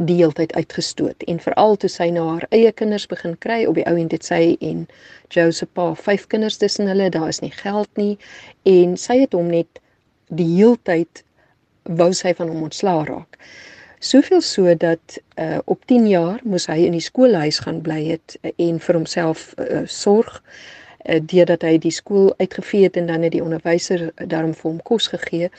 die 0.08 0.17
hele 0.21 0.34
tyd 0.34 0.54
uitgestoot 0.58 1.23
en 1.30 1.39
veral 1.43 1.75
toe 1.77 1.89
sy 1.91 2.08
na 2.13 2.23
haar 2.25 2.45
eie 2.56 2.71
kinders 2.73 3.06
begin 3.12 3.36
kry 3.45 3.60
op 3.69 3.75
die 3.77 3.86
ou 3.89 3.97
end 3.99 4.13
het 4.15 4.25
sy 4.25 4.56
en 4.63 4.86
Joseph 5.34 5.69
pa 5.77 5.91
vyf 6.08 6.27
kinders 6.32 6.58
tussen 6.62 6.89
hulle 6.89 7.10
daar 7.13 7.30
is 7.30 7.41
nie 7.43 7.51
geld 7.54 7.89
nie 7.99 8.15
en 8.71 8.95
sy 8.97 9.19
het 9.21 9.36
hom 9.38 9.51
net 9.54 9.82
die 10.32 10.47
heeltyd 10.56 11.23
wou 12.01 12.12
sy 12.17 12.34
van 12.38 12.49
hom 12.49 12.65
ontslaa 12.69 13.04
raak. 13.10 13.38
Soveel 14.04 14.42
so 14.42 14.78
dat 14.78 15.22
uh, 15.36 15.58
op 15.66 15.86
10 15.86 16.08
jaar 16.10 16.40
moes 16.44 16.66
hy 16.66 16.80
in 16.88 16.96
die 16.98 17.04
skoolhuis 17.06 17.60
gaan 17.62 17.84
bly 17.86 18.00
het 18.08 18.34
uh, 18.42 18.50
en 18.58 18.80
vir 18.82 18.98
homself 18.98 19.44
uh, 19.62 19.84
sorg 19.86 20.40
uh, 20.42 21.20
deurdat 21.22 21.62
hy 21.62 21.76
die 21.84 21.94
skool 21.94 22.32
uitgevee 22.40 22.88
het 22.88 22.98
en 22.98 23.12
dan 23.12 23.22
het 23.22 23.36
die 23.36 23.44
onderwyser 23.46 24.08
daarom 24.18 24.56
vir 24.58 24.70
hom 24.72 24.80
kos 24.90 25.12
gegee. 25.14 25.52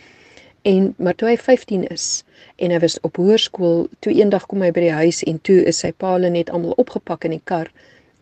En 0.66 0.90
maar 0.98 1.14
toe 1.14 1.31
hy 1.31 1.37
15 1.38 1.87
is 1.94 2.09
en 2.59 2.74
hy 2.74 2.83
was 2.83 2.98
op 3.07 3.22
hoërskool, 3.22 3.87
toe 4.02 4.16
eendag 4.18 4.50
kom 4.50 4.66
hy 4.66 4.72
by 4.74 4.88
die 4.88 4.98
huis 4.98 5.22
en 5.22 5.38
toe 5.46 5.61
is 5.62 5.78
sy 5.87 5.92
pa 5.94 6.16
net 6.18 6.50
almal 6.50 6.74
opgepak 6.83 7.31
in 7.31 7.38
die 7.38 7.44
kar 7.44 7.70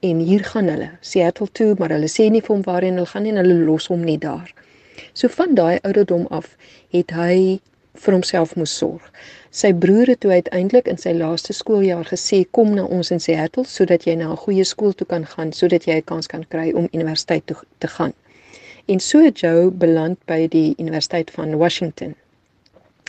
en 0.04 0.20
hier 0.20 0.44
gaan 0.44 0.68
hulle 0.68 0.92
Seattle 1.00 1.48
toe, 1.52 1.72
maar 1.78 1.96
hulle 1.96 2.12
sê 2.12 2.28
nie 2.28 2.44
vir 2.44 2.58
hom 2.58 2.68
waarheen 2.68 3.00
hulle 3.00 3.08
gaan 3.08 3.24
nie 3.24 3.32
en 3.32 3.40
hulle 3.40 3.64
los 3.64 3.88
hom 3.88 4.04
net 4.04 4.20
daar. 4.28 4.52
So 5.16 5.32
van 5.32 5.56
daai 5.56 5.80
ouderdom 5.80 6.28
af 6.28 6.56
het 6.92 7.16
hy 7.16 7.60
vir 8.04 8.14
homself 8.14 8.56
moes 8.56 8.76
sorg. 8.76 9.04
Sy 9.50 9.72
broer 9.74 10.06
het 10.06 10.20
toe 10.22 10.30
uiteindelik 10.30 10.86
in 10.86 10.98
sy 11.02 11.10
laaste 11.10 11.52
skooljaar 11.52 12.06
gesê 12.06 12.44
kom 12.54 12.74
na 12.76 12.84
ons 12.86 13.08
in 13.10 13.18
Seattle 13.18 13.64
sodat 13.66 14.04
jy 14.06 14.14
na 14.14 14.28
'n 14.30 14.42
goeie 14.42 14.64
skool 14.64 14.92
toe 14.94 15.06
kan 15.06 15.26
gaan 15.26 15.50
sodat 15.52 15.86
jy 15.88 15.96
'n 15.96 16.06
kans 16.10 16.26
kan 16.26 16.44
kry 16.48 16.70
om 16.72 16.86
universiteit 16.92 17.46
toe 17.46 17.56
te 17.78 17.88
gaan. 17.88 18.12
En 18.86 19.00
so 19.00 19.18
het 19.24 19.40
Joe 19.40 19.70
beland 19.70 20.18
by 20.26 20.46
die 20.48 20.74
Universiteit 20.78 21.30
van 21.30 21.56
Washington. 21.56 22.14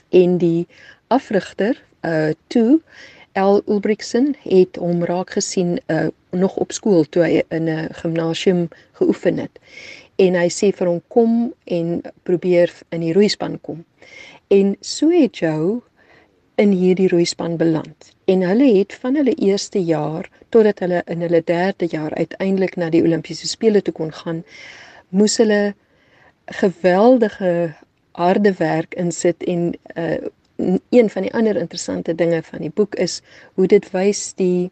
En 0.10 0.38
die 0.38 0.68
afrigter 1.08 1.84
uh 2.02 2.34
toe 2.48 2.82
L 3.34 3.62
Ulbrichsen 3.68 4.36
het 4.42 4.76
hom 4.76 5.06
raak 5.06 5.30
gesien 5.30 5.80
uh 5.88 6.08
nog 6.32 6.56
op 6.56 6.72
skool 6.72 7.04
toe 7.10 7.24
hy 7.24 7.44
in 7.50 7.70
'n 7.70 7.94
gimnasium 7.94 8.68
geoefen 8.92 9.38
het 9.38 9.60
en 10.16 10.34
hy 10.34 10.50
sê 10.50 10.74
vir 10.76 10.88
hom 10.88 11.02
kom 11.08 11.54
en 11.64 12.02
probeer 12.24 12.74
in 12.90 13.00
die 13.00 13.14
roeispan 13.14 13.62
kom. 13.62 13.86
En 14.48 14.76
so 14.80 15.10
het 15.10 15.38
Joe 15.38 15.82
in 16.62 16.74
hierdie 16.78 17.10
roeispan 17.12 17.58
beland. 17.58 18.12
En 18.30 18.44
hulle 18.46 18.68
het 18.78 18.94
van 19.02 19.16
hulle 19.20 19.34
eerste 19.36 19.82
jaar 19.84 20.30
totdat 20.54 20.80
hulle 20.84 21.02
in 21.06 21.24
hulle 21.26 21.42
derde 21.46 21.88
jaar 21.90 22.14
uiteindelik 22.14 22.76
na 22.76 22.90
die 22.94 23.02
Olimpiese 23.04 23.48
spele 23.48 23.82
toe 23.82 23.94
kon 23.94 24.12
gaan, 24.14 24.44
moes 25.10 25.38
hulle 25.42 25.74
geweldige 26.62 27.74
harde 28.20 28.54
werk 28.60 28.96
insit 29.00 29.44
en 29.44 29.72
uh, 29.96 30.20
een 30.90 31.10
van 31.10 31.26
die 31.26 31.34
ander 31.34 31.58
interessante 31.58 32.16
dinge 32.16 32.42
van 32.44 32.60
die 32.62 32.74
boek 32.76 32.96
is 32.96 33.22
hoe 33.54 33.68
dit 33.68 33.88
wys 33.96 34.34
die 34.38 34.72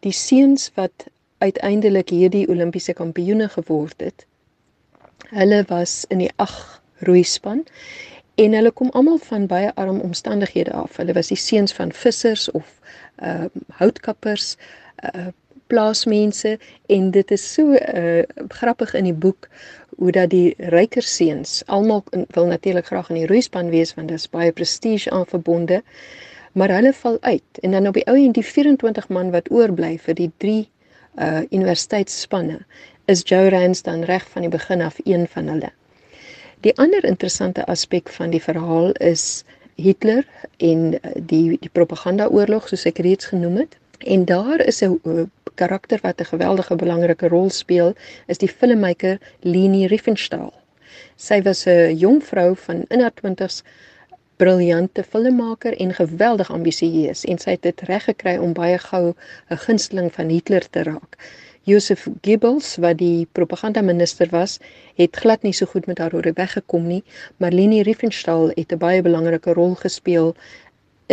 die 0.00 0.12
seuns 0.12 0.70
wat 0.74 1.06
uiteindelik 1.38 2.10
hierdie 2.10 2.48
Olimpiese 2.48 2.92
kampioene 2.92 3.48
geword 3.48 4.00
het 4.00 4.26
Hulle 5.34 5.64
was 5.68 6.04
in 6.08 6.18
die 6.18 6.30
8 6.36 6.80
roeispan 7.06 7.64
en 8.34 8.52
hulle 8.52 8.70
kom 8.70 8.90
almal 8.90 9.18
van 9.22 9.46
baie 9.46 9.70
arm 9.74 10.00
omstandighede 10.00 10.72
af. 10.72 10.96
Hulle 10.96 11.12
was 11.12 11.30
die 11.30 11.38
seuns 11.38 11.72
van 11.72 11.92
vissers 11.92 12.50
of 12.50 12.78
uh 13.22 13.46
houtkappers, 13.78 14.56
uh 15.04 15.30
plaasmense 15.66 16.58
en 16.86 17.10
dit 17.10 17.30
is 17.30 17.44
so 17.52 17.72
uh 17.72 18.22
grappig 18.48 18.94
in 18.94 19.04
die 19.04 19.14
boek 19.14 19.48
hoe 19.96 20.10
dat 20.12 20.30
die 20.30 20.54
ryker 20.74 21.02
seuns 21.02 21.62
almal 21.66 22.02
wil 22.10 22.46
natuurlik 22.46 22.86
graag 22.86 23.08
in 23.08 23.22
die 23.22 23.26
roeispan 23.30 23.70
wees 23.70 23.94
want 23.94 24.08
daar's 24.08 24.28
baie 24.28 24.52
prestige 24.52 25.10
aan 25.10 25.26
verbonde. 25.26 25.82
Maar 26.52 26.74
hulle 26.74 26.92
val 26.92 27.18
uit 27.20 27.62
en 27.62 27.70
dan 27.70 27.86
op 27.86 27.94
die 27.94 28.06
ou 28.06 28.16
en 28.18 28.32
die 28.32 28.46
24 28.46 29.08
man 29.08 29.30
wat 29.30 29.50
oorbly 29.50 29.96
vir 29.98 30.14
die 30.14 30.30
3 30.36 30.58
uh 31.22 31.42
universiteitsspanne 31.50 32.60
is 33.06 33.22
Joe 33.24 33.48
Rance 33.48 33.82
dan 33.82 34.02
reg 34.02 34.28
van 34.28 34.42
die 34.42 34.50
begin 34.50 34.82
af 34.82 34.98
een 35.04 35.28
van 35.28 35.48
hulle. 35.48 35.70
Die 36.64 36.72
ander 36.80 37.04
interessante 37.04 37.64
aspek 37.68 38.08
van 38.08 38.30
die 38.32 38.40
verhaal 38.40 38.94
is 39.04 39.44
Hitler 39.76 40.24
en 40.56 40.94
uh, 40.94 41.10
die 41.32 41.58
die 41.60 41.72
propagandaoorlog 41.78 42.70
soos 42.70 42.86
ek 42.88 43.02
reeds 43.04 43.28
genoem 43.32 43.58
het. 43.60 43.76
En 44.14 44.24
daar 44.24 44.64
is 44.64 44.80
'n 44.80 44.96
uh, 45.04 45.26
karakter 45.60 46.00
wat 46.02 46.20
'n 46.20 46.30
geweldige 46.32 46.76
belangrike 46.76 47.28
rol 47.28 47.50
speel, 47.50 47.92
is 48.26 48.38
die 48.38 48.48
filmmaker 48.48 49.18
Leni 49.40 49.86
Riefenstahl. 49.86 50.52
Sy 51.16 51.42
was 51.42 51.66
'n 51.66 51.96
jong 51.98 52.24
vrou 52.24 52.56
van 52.56 52.84
in 52.88 53.00
haar 53.00 53.14
20's, 53.20 53.62
briljante 54.36 55.02
filmmaker 55.02 55.76
en 55.76 55.94
geweldig 55.94 56.50
ambisieus 56.50 57.24
en 57.24 57.38
sy 57.38 57.50
het 57.50 57.62
dit 57.62 57.80
reg 57.80 58.04
gekry 58.04 58.36
om 58.36 58.52
baie 58.52 58.78
gou 58.78 59.14
'n 59.50 59.62
gunsteling 59.66 60.12
van 60.12 60.28
Hitler 60.28 60.70
te 60.70 60.82
raak. 60.82 61.18
Joseph 61.64 62.08
Goebbels 62.20 62.74
wat 62.76 62.98
die 63.00 63.24
propagandaminister 63.32 64.28
was, 64.28 64.58
het 65.00 65.16
glad 65.16 65.46
nie 65.46 65.54
so 65.56 65.64
goed 65.70 65.86
met 65.88 65.98
haar 66.02 66.12
oor 66.12 66.26
weggekom 66.36 66.84
nie, 66.90 67.00
maar 67.40 67.56
Leni 67.56 67.80
Riefenstahl 67.88 68.50
het 68.52 68.72
'n 68.72 68.78
baie 68.82 69.00
belangrike 69.02 69.52
rol 69.56 69.72
gespeel 69.74 70.34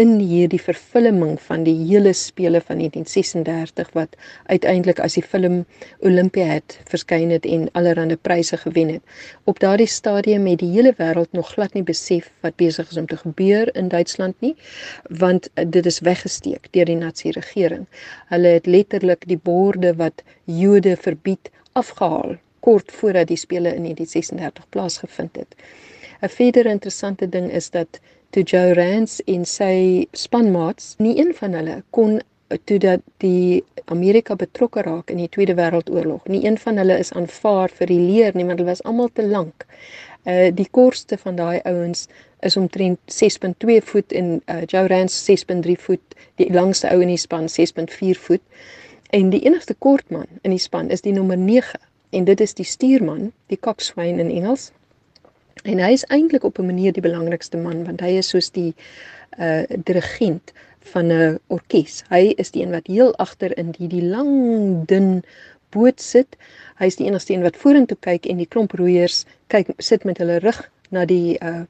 in 0.02 0.16
hierdie 0.18 0.60
vervulling 0.62 1.36
van 1.46 1.66
die 1.68 1.76
hele 1.86 2.14
spele 2.18 2.62
van 2.66 2.80
1936 2.82 3.92
wat 3.94 4.16
uiteindelik 4.50 5.00
as 5.04 5.18
die 5.20 5.24
film 5.24 5.60
Olympia 6.00 6.48
het 6.56 6.78
verskyn 6.90 7.30
het 7.34 7.46
en 7.46 7.68
allerlei 7.78 8.18
pryse 8.18 8.58
gewen 8.64 8.96
het. 8.96 9.04
Op 9.46 9.60
daardie 9.62 9.90
stadium 9.92 10.48
het 10.50 10.64
die 10.64 10.72
hele 10.74 10.94
wêreld 10.98 11.38
nog 11.38 11.52
glad 11.54 11.76
nie 11.78 11.86
besef 11.86 12.32
wat 12.46 12.58
besig 12.58 12.90
is 12.90 12.98
om 12.98 13.06
te 13.06 13.20
gebeur 13.20 13.70
in 13.78 13.92
Duitsland 13.94 14.36
nie, 14.42 14.56
want 15.22 15.50
dit 15.54 15.86
is 15.86 16.00
weggesteek 16.00 16.72
deur 16.72 16.90
die 16.90 16.98
Nazi 16.98 17.34
regering. 17.38 17.86
Hulle 18.34 18.56
het 18.58 18.66
letterlik 18.66 19.28
die 19.28 19.38
borde 19.38 19.94
wat 20.02 20.24
Jode 20.46 20.96
verbied 20.98 21.52
afgehaal 21.78 22.40
kort 22.60 22.92
voordat 22.92 23.30
die 23.30 23.38
spele 23.38 23.76
in 23.76 23.86
1936 23.86 24.66
plaasgevind 24.70 25.36
het. 25.36 25.56
'n 26.22 26.30
Verdere 26.30 26.70
interessante 26.70 27.30
ding 27.30 27.52
is 27.52 27.70
dat 27.70 28.00
toe 28.32 28.44
Joe 28.44 28.74
Rance 28.74 29.24
en 29.28 29.46
sy 29.46 30.08
spanmaats, 30.16 30.96
nie 31.04 31.18
een 31.20 31.34
van 31.36 31.56
hulle 31.58 31.82
kon 31.96 32.20
toe 32.68 32.78
dat 32.80 33.04
die 33.24 33.64
Amerika 33.92 34.36
betrokke 34.36 34.82
raak 34.82 35.12
in 35.12 35.20
die 35.22 35.30
Tweede 35.32 35.56
Wêreldoorlog. 35.56 36.28
Nie 36.28 36.46
een 36.46 36.58
van 36.58 36.78
hulle 36.80 36.98
is 37.00 37.12
aanvaar 37.16 37.72
vir 37.76 37.92
die 37.92 38.00
leer 38.00 38.36
nie, 38.36 38.46
want 38.48 38.60
hulle 38.60 38.72
was 38.72 38.84
almal 38.88 39.12
te 39.14 39.26
lank. 39.28 39.66
Uh 40.28 40.52
die 40.56 40.68
kortste 40.70 41.18
van 41.18 41.36
daai 41.36 41.62
ouens 41.66 42.08
is 42.46 42.58
omtrent 42.58 43.00
6.2 43.12 43.80
voet 43.92 44.14
en 44.14 44.34
uh 44.46 44.62
Joe 44.66 44.88
Rance 44.88 45.24
6.3 45.32 45.78
voet, 45.86 46.18
die 46.36 46.52
langste 46.54 46.92
ou 46.92 47.02
in 47.02 47.12
die 47.14 47.22
span 47.22 47.50
6.4 47.50 48.20
voet. 48.28 48.44
En 49.12 49.30
die 49.30 49.42
enigste 49.44 49.76
kort 49.80 50.08
man 50.10 50.28
in 50.42 50.56
die 50.56 50.62
span 50.62 50.90
is 50.90 51.02
die 51.02 51.16
nommer 51.16 51.38
9 51.38 51.80
en 52.12 52.28
dit 52.28 52.42
is 52.42 52.54
die 52.54 52.68
stuurman, 52.68 53.32
die 53.48 53.60
coxswain 53.60 54.20
in 54.20 54.32
Engels. 54.32 54.72
En 55.64 55.80
hy 55.80 55.92
is 55.92 56.06
eintlik 56.10 56.44
op 56.44 56.60
'n 56.60 56.66
manier 56.66 56.94
die 56.94 57.02
belangrikste 57.02 57.58
man 57.58 57.84
want 57.86 58.02
hy 58.02 58.18
is 58.22 58.30
soos 58.30 58.50
die 58.52 58.74
uh 59.40 59.64
dirigent 59.84 60.54
van 60.94 61.12
'n 61.12 61.40
orkes. 61.48 62.04
Hy 62.10 62.34
is 62.38 62.52
die 62.52 62.64
een 62.64 62.72
wat 62.72 62.88
heel 62.88 63.16
agter 63.16 63.58
in 63.58 63.72
die 63.72 63.88
die 63.88 64.04
lang 64.04 64.86
dun 64.88 65.24
boot 65.70 66.02
sit. 66.02 66.38
Hy 66.80 66.86
is 66.86 66.96
die 66.96 67.08
enigste 67.08 67.34
een 67.34 67.46
wat 67.48 67.58
vorentoe 67.58 67.98
kyk 68.00 68.26
en 68.26 68.38
die 68.38 68.48
klomp 68.48 68.72
roeiers 68.72 69.26
kyk 69.48 69.68
sit 69.78 70.04
met 70.04 70.18
hulle 70.18 70.40
rug 70.40 70.70
na 70.90 71.06
die 71.06 71.38
uh 71.40 71.64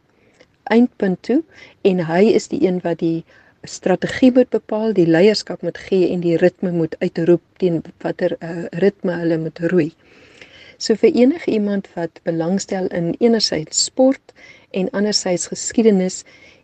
eindpunt 0.63 1.21
toe 1.21 1.43
en 1.81 2.05
hy 2.05 2.23
is 2.37 2.47
die 2.47 2.61
een 2.67 2.79
wat 2.83 2.99
die 2.99 3.23
strategie 3.63 4.31
moet 4.33 4.49
bepaal, 4.49 4.93
die 4.93 5.07
leierskap 5.07 5.61
moet 5.61 5.77
gee 5.77 6.09
en 6.13 6.21
die 6.23 6.37
ritme 6.37 6.71
moet 6.71 6.95
uitroep 6.99 7.41
teen 7.57 7.81
watter 8.01 8.35
uh, 8.39 8.65
ritme 8.83 9.17
hulle 9.21 9.37
moet 9.37 9.59
roei. 9.73 9.91
So 10.81 10.97
vir 10.97 11.13
enige 11.13 11.51
iemand 11.53 11.87
wat 11.93 12.19
belangstel 12.25 12.87
in 12.89 13.13
enerzijds 13.19 13.83
sport 13.83 14.33
en 14.71 14.89
anderzijds 14.97 15.47
geskiedenis, 15.51 16.23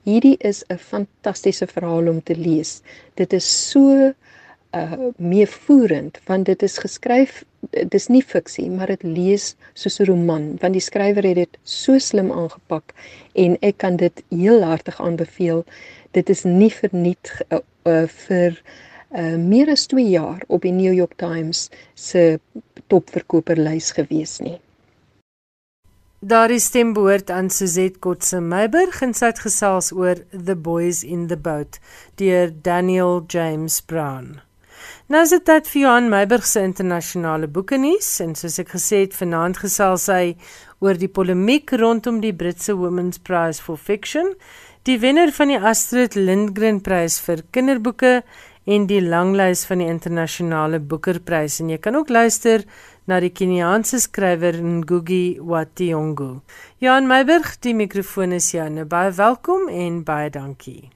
hierdie 0.09 0.37
is 0.39 0.63
'n 0.73 0.77
fantastiese 0.77 1.67
verhaal 1.67 2.07
om 2.07 2.23
te 2.23 2.35
lees. 2.35 2.81
Dit 3.13 3.33
is 3.33 3.69
so 3.69 4.13
uh 4.73 4.93
meevoerend 5.17 6.19
want 6.25 6.45
dit 6.45 6.63
is 6.63 6.77
geskryf 6.77 7.43
dis 7.87 8.07
nie 8.07 8.23
fiksie 8.23 8.69
maar 8.69 8.87
dit 8.87 9.03
lees 9.03 9.55
soos 9.73 9.99
'n 9.99 10.05
roman 10.09 10.57
want 10.61 10.73
die 10.73 10.81
skrywer 10.81 11.23
het 11.23 11.35
dit 11.35 11.57
so 11.63 11.97
slim 11.97 12.31
aangepak 12.31 12.93
en 13.33 13.57
ek 13.61 13.77
kan 13.77 13.95
dit 13.95 14.23
heel 14.29 14.61
hartig 14.63 15.01
aanbeveel 15.01 15.63
dit 16.11 16.29
is 16.29 16.43
nie 16.43 16.71
verniet 16.71 17.31
uh, 17.49 17.59
uh, 17.85 18.07
vir 18.07 18.61
uh, 19.15 19.37
meer 19.37 19.69
as 19.69 19.87
2 19.87 20.09
jaar 20.09 20.43
op 20.47 20.61
die 20.61 20.71
New 20.71 20.93
York 20.93 21.15
Times 21.15 21.69
se 21.93 22.39
topverkoperlys 22.91 23.91
gewees 23.97 24.39
nie. 24.43 24.57
Daar 26.19 26.49
is 26.49 26.65
stem 26.71 26.95
behoort 26.97 27.29
aan 27.29 27.49
Suzette 27.53 27.99
Kotse 27.99 28.39
Meiberg 28.41 29.01
en 29.05 29.13
sy 29.13 29.29
het 29.29 29.43
gesels 29.43 29.91
oor 29.93 30.23
The 30.31 30.55
Boys 30.55 31.03
in 31.05 31.27
the 31.29 31.37
Boat 31.37 31.77
deur 32.17 32.49
Daniel 32.65 33.21
James 33.29 33.81
Brown. 33.81 34.39
Nou 35.07 35.21
is 35.23 35.31
dit 35.35 35.45
tyd 35.45 35.69
vir 35.69 35.81
Johan 35.83 36.09
Meiberg 36.09 36.47
se 36.49 36.63
internasionale 36.65 37.47
boeke 37.47 37.77
nuus 37.77 38.09
en 38.23 38.33
soos 38.35 38.57
ek 38.63 38.73
gesê 38.73 39.03
het 39.05 39.15
vanaand 39.15 39.61
gesels 39.61 40.07
hy 40.11 40.33
oor 40.81 40.97
die 40.97 41.11
polemiek 41.11 41.71
rondom 41.77 42.17
die 42.25 42.33
Britse 42.33 42.73
Women's 42.75 43.21
Prize 43.21 43.61
for 43.61 43.77
Fiction 43.77 44.33
Die 44.87 45.01
wenner 45.01 45.33
van 45.35 45.49
die 45.51 45.57
Astrid 45.59 46.13
Lindgren 46.15 46.77
Prys 46.79 47.17
vir 47.19 47.41
kinderboeke 47.51 48.21
en 48.67 48.87
die 48.89 48.99
langlys 49.01 49.63
van 49.69 49.79
die 49.79 49.87
internasionale 49.87 50.81
boekerprys 50.83 51.61
en 51.63 51.71
jy 51.71 51.77
kan 51.79 51.95
ook 51.95 52.11
luister 52.11 52.65
na 53.07 53.21
die 53.23 53.31
Keniaanse 53.31 54.01
skrywer 54.03 54.59
Ngugi 54.59 55.39
wa 55.39 55.63
Thiong'o. 55.63 56.41
Jan 56.83 57.07
Meiberg, 57.07 57.55
die 57.63 57.73
mikrofoon 57.73 58.35
is 58.35 58.51
jou. 58.51 58.67
Baie 58.91 59.13
welkom 59.15 59.69
en 59.71 60.03
baie 60.03 60.29
dankie. 60.29 60.89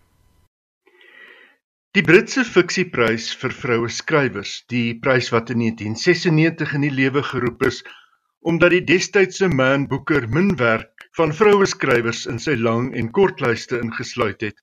Die 1.96 2.04
Britse 2.04 2.44
fiksieprys 2.48 3.32
vir 3.40 3.56
vroue 3.56 3.90
skrywers, 3.92 4.62
die 4.72 5.00
prys 5.00 5.32
wat 5.32 5.50
in 5.52 5.64
1996 5.64 6.76
in 6.76 6.86
die 6.88 6.96
lewe 7.00 7.24
geroep 7.24 7.64
is 7.68 7.82
omdat 8.42 8.74
die 8.74 8.84
destydse 8.84 9.48
Man 9.54 9.86
Booker 9.88 10.26
min 10.28 10.56
werk 10.58 11.06
van 11.18 11.34
vroue 11.36 11.68
skrywers 11.70 12.26
in 12.32 12.40
sy 12.42 12.56
lang 12.58 12.90
en 12.98 13.12
kortlyste 13.14 13.78
ingesluit 13.78 14.42
het, 14.42 14.58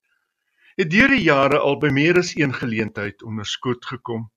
het 0.79 0.91
deur 0.93 1.11
die 1.11 1.25
jare 1.25 1.57
al 1.59 1.75
by 1.79 1.89
meer 1.91 2.17
as 2.21 2.29
een 2.39 2.53
geleentheid 2.55 3.23
onderskoot 3.27 3.83
gekom. 3.85 4.29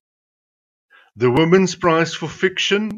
The 1.14 1.30
Women's 1.30 1.76
Prize 1.78 2.18
for 2.18 2.28
Fiction, 2.28 2.88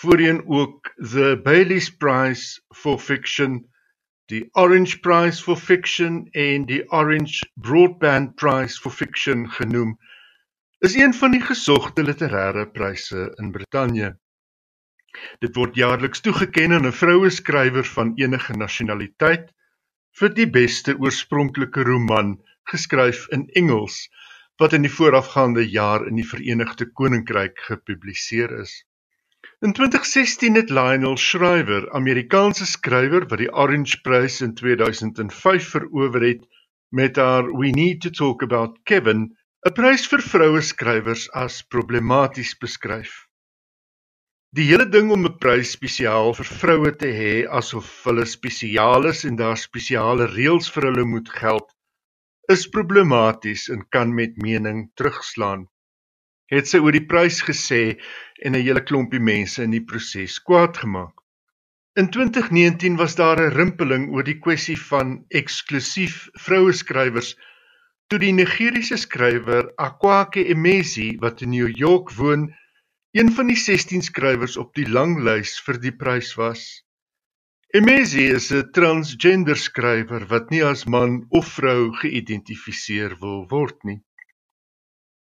voorheen 0.00 0.40
ook 0.48 0.90
the 0.96 1.38
Bailey's 1.44 1.90
Prize 1.90 2.58
for 2.74 2.98
Fiction, 2.98 3.60
die 4.26 4.48
Orange 4.58 4.98
Prize 5.06 5.42
for 5.42 5.56
Fiction 5.56 6.24
en 6.32 6.66
die 6.66 6.82
Orange 6.90 7.46
Broadband 7.54 8.34
Prize 8.34 8.80
for 8.80 8.90
Fiction 8.90 9.46
genoem, 9.50 9.94
is 10.82 10.98
een 10.98 11.14
van 11.14 11.30
die 11.30 11.44
gesogte 11.46 12.02
literêre 12.02 12.66
pryse 12.74 13.30
in 13.38 13.54
Brittanje. 13.54 14.16
Dit 15.38 15.54
word 15.54 15.78
jaarliks 15.78 16.26
toegekend 16.26 16.74
aan 16.74 16.90
'n 16.90 16.98
vroue 17.04 17.30
skrywer 17.30 17.86
van 17.94 18.16
enige 18.18 18.56
nasionaliteit 18.56 19.50
vir 20.18 20.34
die 20.34 20.50
beste 20.50 20.98
oorspronklike 20.98 21.86
roman 21.86 22.40
geskryf 22.72 23.26
in 23.36 23.48
Engels 23.54 24.08
wat 24.60 24.72
in 24.76 24.84
die 24.84 24.92
voorafgaande 24.92 25.64
jaar 25.70 26.06
in 26.06 26.16
die 26.20 26.26
Verenigde 26.26 26.86
Koninkryk 26.92 27.58
gepubliseer 27.68 28.52
is. 28.60 28.74
In 29.64 29.72
2016 29.72 30.54
het 30.54 30.70
Lionel 30.70 31.16
Shriver, 31.16 31.86
Amerikaanse 31.96 32.66
skrywer 32.66 33.26
wat 33.28 33.40
die 33.40 33.52
Orange 33.52 34.00
Prys 34.04 34.40
in 34.44 34.54
2005 34.54 35.70
verower 35.74 36.22
het 36.26 36.44
met 36.90 37.16
haar 37.16 37.48
We 37.56 37.70
Need 37.70 38.00
to 38.00 38.10
Talk 38.10 38.42
About 38.42 38.78
Kevin, 38.84 39.36
'n 39.68 39.72
prys 39.76 40.06
vir 40.12 40.22
vroue 40.24 40.60
skrywers 40.60 41.26
as 41.36 41.62
problematies 41.62 42.52
beskryf. 42.60 43.12
Die 44.56 44.64
hele 44.68 44.88
ding 44.88 45.10
om 45.16 45.26
'n 45.28 45.38
prys 45.38 45.72
spesiaal 45.76 46.32
vir 46.38 46.48
vroue 46.60 46.92
te 47.02 47.10
hê 47.16 47.34
asof 47.60 47.90
hulle 48.04 48.24
spesiaal 48.26 49.06
is 49.12 49.24
en 49.28 49.36
daar 49.36 49.60
spesiale 49.60 50.26
reëls 50.36 50.72
vir 50.76 50.88
hulle 50.88 51.04
moet 51.04 51.28
geld, 51.42 51.68
is 52.50 52.66
problematies 52.66 53.68
en 53.70 53.84
kan 53.94 54.14
met 54.14 54.36
mening 54.42 54.88
terugslaan. 54.98 55.68
Het 56.50 56.66
sy 56.66 56.80
oor 56.82 56.96
die 56.96 57.06
prys 57.06 57.38
gesê 57.46 57.82
en 58.42 58.56
'n 58.56 58.64
hele 58.66 58.82
klompie 58.82 59.22
mense 59.22 59.62
in 59.62 59.70
die 59.70 59.84
proses 59.92 60.38
kwaad 60.42 60.80
gemaak. 60.82 61.14
In 62.00 62.10
2019 62.10 62.96
was 62.96 63.14
daar 63.14 63.38
'n 63.38 63.54
rimpeling 63.54 64.10
oor 64.14 64.24
die 64.26 64.38
kwessie 64.38 64.78
van 64.90 65.24
eksklusief 65.28 66.28
vroue 66.46 66.72
skrywers 66.72 67.36
toe 68.08 68.18
die 68.18 68.32
Nigeriese 68.32 68.96
skrywer 68.98 69.70
Akwake 69.76 70.42
Emezi 70.50 71.08
wat 71.22 71.42
in 71.42 71.50
New 71.50 71.70
York 71.70 72.10
woon 72.18 72.50
een 73.12 73.30
van 73.32 73.46
die 73.46 73.56
16 73.56 74.02
skrywers 74.02 74.56
op 74.56 74.74
die 74.74 74.88
langlys 74.88 75.60
vir 75.66 75.78
die 75.78 75.94
prys 75.94 76.34
was. 76.34 76.82
Emezi 77.70 78.24
is 78.36 78.50
'n 78.50 78.70
transgender 78.74 79.58
skrywer 79.66 80.24
wat 80.30 80.48
nie 80.50 80.62
as 80.68 80.80
man 80.94 81.12
of 81.38 81.52
vrou 81.58 81.92
geïdentifiseer 82.00 83.12
wil 83.20 83.44
word 83.52 83.78
nie. 83.86 84.00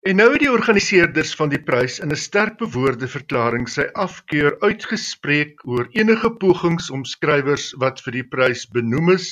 En 0.03 0.19
nou 0.19 0.27
het 0.33 0.43
die 0.43 0.51
organiseerders 0.51 1.31
van 1.39 1.53
die 1.53 1.61
prys 1.69 2.01
in 2.03 2.11
'n 2.11 2.19
sterk 2.19 2.57
bewoorde 2.59 3.07
verklaring 3.07 3.69
sy 3.75 3.87
afkeur 4.07 4.59
uitgespreek 4.59 5.63
oor 5.63 5.87
enige 5.95 6.33
pogings 6.43 6.91
om 6.91 7.07
skrywers 7.13 7.71
wat 7.85 8.03
vir 8.03 8.19
die 8.19 8.27
prys 8.35 8.67
benoem 8.67 9.15
is 9.15 9.31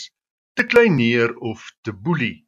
te 0.55 0.64
kleineer 0.64 1.36
of 1.51 1.68
te 1.84 1.91
boelie. 1.91 2.47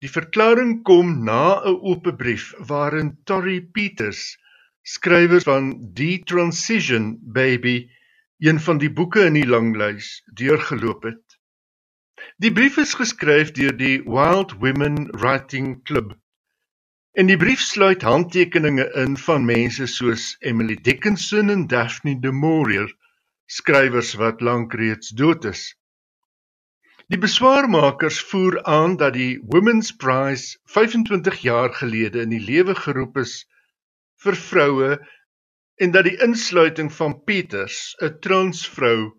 Die 0.00 0.14
verklaring 0.16 0.78
kom 0.82 1.24
na 1.28 1.60
'n 1.60 1.76
oop 1.76 2.08
brief 2.16 2.54
waarin 2.72 3.18
Torrey 3.28 3.60
Peters 3.60 4.38
skrywers 4.82 5.44
van 5.44 5.74
Die 5.92 6.22
Transition 6.24 7.18
Baby, 7.20 7.90
een 8.42 8.60
van 8.60 8.78
die 8.78 8.90
boeke 8.90 9.22
in 9.24 9.36
die 9.38 9.46
langlys, 9.46 10.22
deurgeloop 10.34 11.04
het. 11.06 11.36
Die 12.42 12.50
brief 12.52 12.76
is 12.82 12.94
geskryf 12.98 13.52
deur 13.54 13.76
die 13.78 14.00
Wild 14.02 14.56
Women 14.58 15.06
Writing 15.20 15.76
Club. 15.86 16.16
En 17.14 17.30
die 17.30 17.36
brief 17.38 17.60
sluit 17.62 18.02
handtekeninge 18.02 18.88
in 19.04 19.14
van 19.16 19.46
mense 19.46 19.86
soos 19.86 20.32
Emily 20.40 20.74
Dickinson 20.74 21.54
en 21.54 21.68
Daphne 21.70 22.16
du 22.18 22.32
Maurier, 22.32 22.90
skrywers 23.46 24.14
wat 24.18 24.42
lank 24.42 24.74
reeds 24.74 25.14
dood 25.14 25.46
is. 25.46 25.62
Die 27.06 27.20
beswaarmakers 27.22 28.18
voer 28.32 28.58
aan 28.66 28.96
dat 28.96 29.14
die 29.14 29.38
Women's 29.54 29.94
Prize 29.94 30.58
25 30.64 31.38
jaar 31.46 31.70
gelede 31.78 32.26
in 32.26 32.34
die 32.34 32.42
lewe 32.42 32.74
geroep 32.74 33.22
is 33.22 33.44
vir 34.24 34.34
vroue 34.34 34.96
en 35.80 35.90
dat 35.90 36.04
die 36.04 36.18
insluiting 36.24 36.92
van 36.92 37.16
Peters, 37.24 37.94
'n 38.00 38.18
transvrou, 38.20 39.12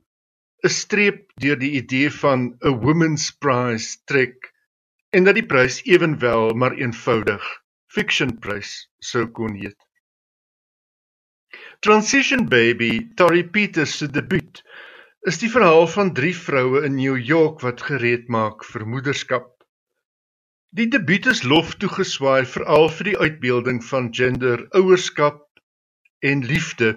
'n 0.63 0.69
streep 0.69 1.31
deur 1.41 1.59
die 1.59 1.71
idee 1.81 2.11
van 2.11 2.57
'n 2.61 2.79
women's 2.85 3.31
prize 3.31 3.97
trek 4.05 4.53
en 5.11 5.23
dat 5.23 5.35
die 5.35 5.45
prys 5.45 5.81
ewenwel 5.85 6.53
maar 6.53 6.75
eenvoudig 6.77 7.43
fiction 7.93 8.39
prys 8.39 8.89
sou 8.99 9.27
kon 9.27 9.55
heet. 9.55 9.77
Transition 11.79 12.47
Baby, 12.49 13.09
Tori 13.15 13.43
Peters 13.43 13.97
se 13.97 14.07
debuut, 14.07 14.63
is 15.27 15.37
die 15.37 15.51
verhaal 15.51 15.87
van 15.87 16.13
drie 16.13 16.35
vroue 16.35 16.83
in 16.87 16.95
New 16.95 17.17
York 17.17 17.61
wat 17.61 17.83
gereed 17.89 18.29
maak 18.31 18.63
vir 18.65 18.85
moederskap. 18.87 19.49
Die 20.73 20.87
debuut 20.89 21.27
is 21.29 21.43
lof 21.43 21.75
toegeswaai 21.77 22.45
veral 22.49 22.89
vir 22.89 23.11
die 23.11 23.17
uitbeelding 23.19 23.83
van 23.85 24.09
gender, 24.15 24.65
ouerskap 24.79 25.43
en 26.23 26.45
liefde. 26.45 26.89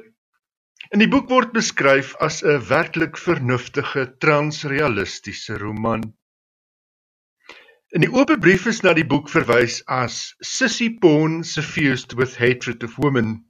In 0.94 1.02
die 1.02 1.10
boek 1.10 1.26
word 1.32 1.50
beskryf 1.56 2.12
as 2.22 2.42
'n 2.46 2.62
werklik 2.68 3.18
vernuftige 3.18 4.04
transrealistiese 4.22 5.58
roman. 5.58 6.04
In 7.94 8.04
die 8.04 8.12
oop 8.12 8.30
brief 8.44 8.66
is 8.70 8.82
na 8.84 8.92
die 8.94 9.06
boek 9.06 9.28
verwys 9.32 9.80
as 9.86 10.36
Sissy 10.52 10.88
Pawn 11.02 11.42
suffused 11.44 12.14
with 12.20 12.38
hatred 12.38 12.86
of 12.86 12.94
women. 13.02 13.42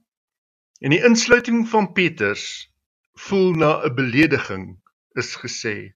En 0.81 0.95
die 0.95 1.03
insluiting 1.09 1.67
van 1.69 1.91
Peters 1.93 2.45
voel 3.27 3.53
na 3.61 3.71
'n 3.85 3.95
belediging 3.95 4.65
is 5.21 5.35
gesê. 5.43 5.93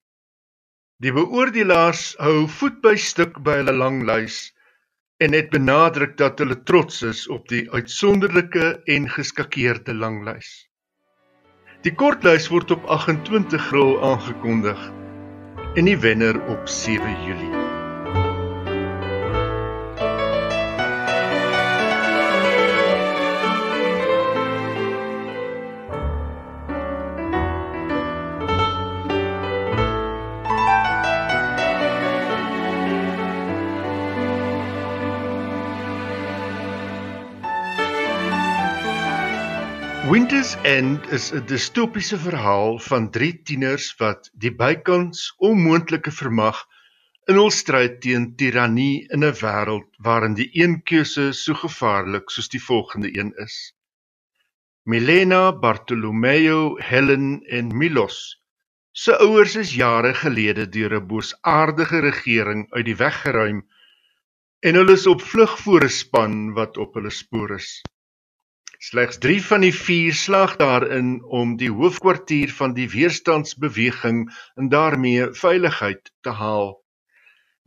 Die 1.01 1.13
beoordelaars 1.13 2.15
hou 2.21 2.47
voet 2.47 2.82
by 2.82 2.95
stuk 2.95 3.41
by 3.45 3.61
hulle 3.61 3.73
langlys 3.73 4.51
en 5.22 5.36
het 5.38 5.49
benadruk 5.53 6.15
dat 6.17 6.39
hulle 6.41 6.57
trots 6.65 7.01
is 7.05 7.28
op 7.30 7.47
die 7.51 7.67
uitsonderlike 7.72 8.82
en 8.89 9.09
geskakeerde 9.09 9.93
langlys. 9.93 10.49
Die 11.86 11.93
kortlys 11.93 12.49
word 12.49 12.74
op 12.74 12.86
28 12.97 13.61
April 13.61 13.97
aangekondig 14.11 14.88
en 15.78 15.86
die 15.86 15.97
wenner 15.97 16.41
op 16.49 16.65
7 16.69 17.22
Julie. 17.26 17.70
Winter's 40.52 40.78
End 40.78 41.12
is 41.16 41.32
'n 41.32 41.45
distopiese 41.45 42.18
verhaal 42.18 42.80
van 42.80 43.10
drie 43.10 43.41
tieners 43.47 43.86
wat 43.99 44.30
die 44.43 44.52
bykans 44.62 45.20
onmoontlike 45.49 46.12
vermag 46.12 46.58
in 47.32 47.38
hul 47.39 47.52
stryd 47.56 48.02
teen 48.04 48.26
tirannie 48.36 49.08
in 49.16 49.24
'n 49.24 49.38
wêreld 49.41 49.88
waarin 50.08 50.36
die 50.39 50.49
een 50.64 50.76
keuse 50.84 51.32
so 51.43 51.54
gevaarlik 51.54 52.34
soos 52.36 52.49
die 52.56 52.64
volgende 52.64 53.14
een 53.20 53.32
is. 53.45 53.56
Milena, 54.84 55.54
Bartolomeo, 55.54 56.76
Helen 56.89 57.43
en 57.47 57.72
Milos 57.78 58.20
se 58.91 59.16
ouers 59.18 59.56
is 59.56 59.76
jare 59.76 60.14
gelede 60.24 60.68
deur 60.68 60.97
'n 60.99 61.08
boosaardige 61.08 61.99
regering 62.10 62.68
uit 62.74 62.86
die 62.86 62.99
weg 63.06 63.22
geruim 63.22 63.64
en 64.60 64.76
hulle 64.76 64.99
is 64.99 65.08
op 65.08 65.22
vlug 65.22 65.60
voor 65.64 65.84
'n 65.84 65.97
span 66.02 66.54
wat 66.60 66.78
op 66.78 66.93
hulle 66.93 67.14
spoor 67.24 67.56
is. 67.62 67.72
Slegs 68.82 69.19
3 69.21 69.41
van 69.45 69.61
die 69.61 69.73
4 69.77 70.15
slag 70.17 70.55
daarin 70.57 71.09
om 71.39 71.51
die 71.57 71.69
hoofkwartier 71.69 72.49
van 72.59 72.71
die 72.73 72.88
weerstandsbeweging 72.89 74.23
en 74.57 74.69
daarmee 74.73 75.27
veiligheid 75.38 76.09
te 76.25 76.32
haal. 76.39 76.71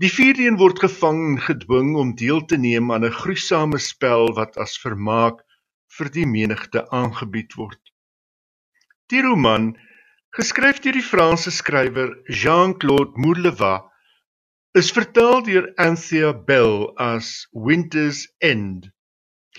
Die 0.02 0.10
vierde 0.10 0.42
een 0.42 0.56
word 0.58 0.80
gevang 0.82 1.20
en 1.28 1.36
gedwing 1.44 1.92
om 2.02 2.10
deel 2.18 2.42
te 2.50 2.58
neem 2.58 2.90
aan 2.92 3.06
'n 3.06 3.14
gruisame 3.20 3.78
spel 3.78 4.34
wat 4.38 4.58
as 4.64 4.74
vermaak 4.86 5.38
vir 5.98 6.10
die 6.16 6.26
menigte 6.26 6.82
aangebied 6.90 7.54
word. 7.60 7.82
Die 9.06 9.22
roman, 9.22 9.70
geskryf 10.34 10.82
deur 10.82 10.98
die 10.98 11.10
Franse 11.12 11.54
skrywer 11.60 12.10
Jean-Claude 12.26 13.14
Moulevat, 13.14 13.86
is 14.74 14.90
vertaal 14.90 15.46
deur 15.46 15.70
Anthea 15.76 16.32
Bell 16.32 16.90
as 16.98 17.46
Winter's 17.52 18.26
End 18.40 18.90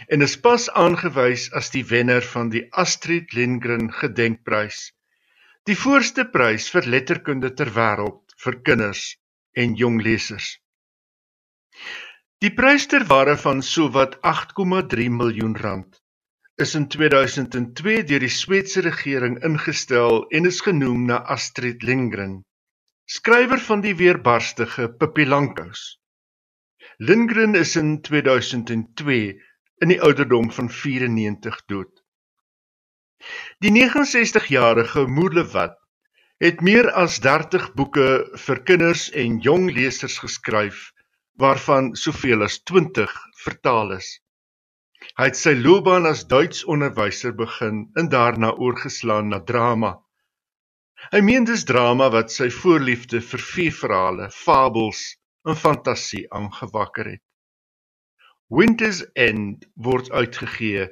en 0.07 0.21
is 0.21 0.35
pas 0.47 0.67
aangewys 0.83 1.47
as 1.59 1.71
die 1.73 1.83
wenner 1.91 2.23
van 2.33 2.49
die 2.53 2.65
Astrid 2.83 3.33
Lindgren 3.33 3.91
Gedenkprys, 3.93 4.91
die 5.65 5.77
voorste 5.79 6.25
prys 6.29 6.67
vir 6.73 6.87
letterkunde 6.95 7.53
ter 7.57 7.71
wêreld 7.77 8.35
vir 8.43 8.59
kinders 8.67 9.05
en 9.55 9.75
jong 9.79 10.01
lesers. 10.03 10.55
Die 12.43 12.51
prys 12.53 12.87
ter 12.91 13.07
waarde 13.09 13.37
van 13.41 13.61
sowat 13.63 14.19
8,3 14.33 15.07
miljoen 15.19 15.55
rand 15.55 16.01
is 16.63 16.75
in 16.79 16.85
2002 16.87 18.03
deur 18.07 18.23
die 18.23 18.31
Sweedse 18.31 18.81
regering 18.85 19.39
ingestel 19.43 20.21
en 20.37 20.47
is 20.47 20.61
genoem 20.63 21.01
na 21.09 21.17
Astrid 21.35 21.83
Lindgren, 21.83 22.37
skrywer 23.11 23.59
van 23.59 23.83
die 23.83 23.95
weerbarstige 23.99 24.87
Pippi 24.99 25.25
Langkous. 25.27 25.97
Lindgren 26.97 27.55
is 27.59 27.75
in 27.75 27.97
2002 28.01 29.35
in 29.83 29.91
die 29.91 30.01
ouderdom 30.01 30.51
van 30.51 30.69
94 30.71 31.61
dood. 31.71 32.03
Die 33.63 33.71
69-jarige 33.71 35.07
Moerlewat 35.07 35.77
het 36.43 36.61
meer 36.61 36.91
as 36.91 37.19
30 37.23 37.71
boeke 37.79 38.07
vir 38.45 38.61
kinders 38.67 39.07
en 39.23 39.39
jong 39.43 39.69
lesers 39.71 40.17
geskryf 40.23 40.91
waarvan 41.39 41.93
soveel 41.95 42.43
as 42.43 42.59
20 42.63 43.11
vertaal 43.43 43.95
is. 43.97 44.09
Hy 45.19 45.29
het 45.29 45.37
sy 45.39 45.53
loopbaan 45.55 46.07
as 46.09 46.25
Duits 46.27 46.63
onderwyser 46.71 47.35
begin 47.35 47.85
en 47.99 48.09
daarna 48.11 48.53
oorgeslaan 48.55 49.31
na 49.31 49.39
drama. 49.51 49.93
Hy 51.11 51.21
meen 51.21 51.45
dis 51.47 51.63
drama 51.67 52.09
wat 52.11 52.31
sy 52.31 52.47
voorliefde 52.49 53.21
vir 53.21 53.43
veeverhale, 53.51 54.29
fabels 54.31 55.01
en 55.45 55.59
fantasie 55.59 56.25
aangewakker 56.31 57.11
het. 57.15 57.23
Winter's 58.47 59.01
End 59.13 59.65
word 59.73 60.11
uitgegee 60.11 60.91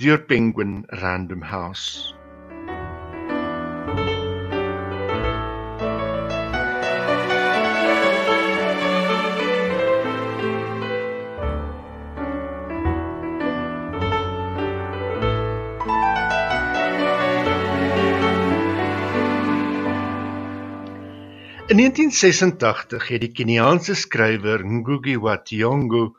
deur 0.00 0.24
Penguin 0.24 0.84
Random 0.88 1.42
House. 1.42 2.14
In 21.68 21.76
1986 21.76 23.08
het 23.08 23.20
die 23.20 23.32
Keniaanse 23.32 23.94
skrywer 23.94 24.64
Ngugi 24.64 25.20
wa 25.20 25.36
Thiong'o 25.36 26.14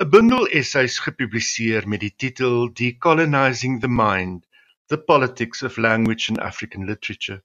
'n 0.00 0.08
bundel 0.08 0.46
essays 0.58 0.94
gepubliseer 1.04 1.84
met 1.92 2.00
die 2.00 2.14
titel 2.22 2.70
Decolonizing 2.80 3.74
the 3.80 3.88
Mind: 3.88 4.46
The 4.88 4.96
Politics 4.96 5.62
of 5.62 5.76
Language 5.76 6.30
in 6.32 6.38
African 6.40 6.86
Literature. 6.90 7.42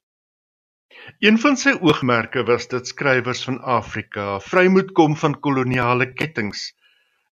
Een 1.20 1.36
van 1.42 1.58
sy 1.60 1.74
oogmerke 1.76 2.44
was 2.48 2.64
dat 2.72 2.88
skrywers 2.88 3.44
van 3.44 3.60
Afrika 3.60 4.38
vry 4.40 4.64
moet 4.72 4.94
kom 5.00 5.16
van 5.24 5.36
koloniale 5.40 6.06
kettinge 6.12 6.72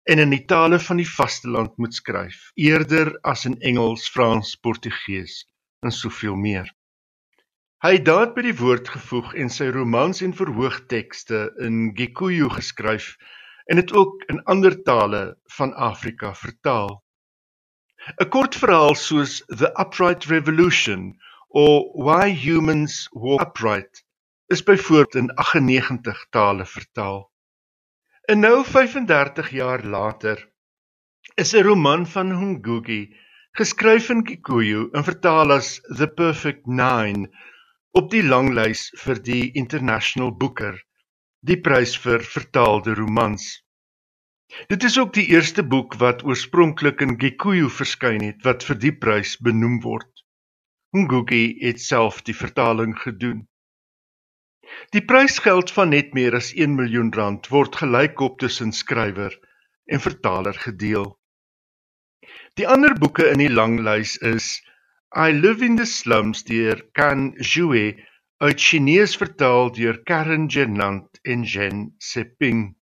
en 0.04 0.20
in 0.20 0.36
die 0.36 0.44
tale 0.52 0.82
van 0.90 1.00
die 1.00 1.08
vasteland 1.08 1.78
moet 1.78 1.96
skryf, 1.96 2.52
eerder 2.60 3.14
as 3.24 3.46
in 3.46 3.56
Engels, 3.72 4.10
Frans, 4.12 4.52
Portugees 4.60 5.46
en 5.80 5.96
soveel 5.96 6.36
meer. 6.36 6.68
Hy 7.88 7.96
het 7.96 8.06
daad 8.12 8.36
by 8.36 8.50
die 8.50 8.58
woord 8.60 8.92
gevoeg 8.98 9.32
en 9.40 9.48
sy 9.48 9.72
romans 9.72 10.20
en 10.28 10.36
verhoogtekste 10.36 11.48
in 11.64 11.94
Gikuyu 11.96 12.52
geskryf 12.60 13.14
en 13.66 13.76
dit 13.76 13.94
ook 13.94 14.24
in 14.24 14.44
ander 14.44 14.82
tale 14.84 15.38
van 15.58 15.74
Afrika 15.74 16.34
vertaal. 16.36 17.04
'n 18.22 18.30
Kort 18.30 18.56
verhaal 18.56 18.96
soos 18.96 19.44
The 19.48 19.70
Upright 19.82 20.26
Revolution 20.26 21.18
of 21.50 21.94
Why 22.06 22.30
Humans 22.30 23.08
Walk 23.12 23.42
Upright 23.42 24.04
is 24.48 24.64
byvoorbeeld 24.64 25.16
in 25.16 25.34
98 25.34 26.26
tale 26.30 26.66
vertaal. 26.66 27.32
En 28.22 28.40
nou 28.40 28.66
35 28.66 29.50
jaar 29.50 29.84
later 29.84 30.50
is 31.36 31.54
'n 31.54 31.64
roman 31.64 32.08
van 32.08 32.28
Ngugi 32.28 33.16
geskryf 33.52 34.10
in 34.10 34.24
Kikuyu 34.24 34.90
en 34.92 35.04
vertaal 35.04 35.52
as 35.52 35.82
The 35.82 36.08
Perfect 36.08 36.66
9 36.66 37.30
op 37.92 38.10
die 38.12 38.24
langlys 38.24 38.92
vir 39.04 39.22
die 39.24 39.52
International 39.52 40.38
Booker 40.38 40.85
die 41.46 41.58
prys 41.62 41.94
vir 42.02 42.24
vertaalde 42.26 42.96
romans. 42.98 43.44
Dit 44.72 44.84
is 44.88 44.98
ook 44.98 45.12
die 45.14 45.28
eerste 45.34 45.64
boek 45.64 45.98
wat 46.02 46.24
oorspronklik 46.26 47.02
in 47.06 47.18
Gikuyu 47.22 47.68
verskyn 47.70 48.24
het 48.26 48.46
wat 48.48 48.66
vir 48.66 48.80
die 48.82 48.94
prys 49.04 49.36
benoem 49.48 49.82
word. 49.84 50.24
Ngugi 50.96 51.44
het 51.62 51.82
self 51.82 52.24
die 52.26 52.38
vertaling 52.38 52.96
gedoen. 53.02 53.44
Die 54.96 55.04
prysgeld 55.06 55.74
van 55.76 55.94
net 55.94 56.16
meer 56.18 56.38
as 56.40 56.50
1 56.54 56.74
miljoen 56.80 57.12
rand 57.14 57.52
word 57.54 57.78
gelykop 57.82 58.40
tussen 58.42 58.74
skrywer 58.74 59.36
en 59.86 60.02
vertaler 60.02 60.58
gedeel. 60.66 61.12
Die 62.58 62.66
ander 62.66 62.96
boeke 62.98 63.28
in 63.30 63.44
die 63.44 63.52
langlys 63.52 64.16
is 64.18 64.50
I 65.14 65.30
Live 65.32 65.62
in 65.66 65.78
the 65.78 65.86
Slums 65.86 66.42
deur 66.50 66.82
Kan 66.98 67.34
Jue 67.38 67.94
uit 68.38 68.60
Chinees 68.60 69.16
vertaal 69.16 69.72
deur 69.72 70.02
Karen 70.04 70.50
Genant 70.52 71.20
en 71.24 71.44
Jen 71.44 71.96
Seping. 71.98 72.76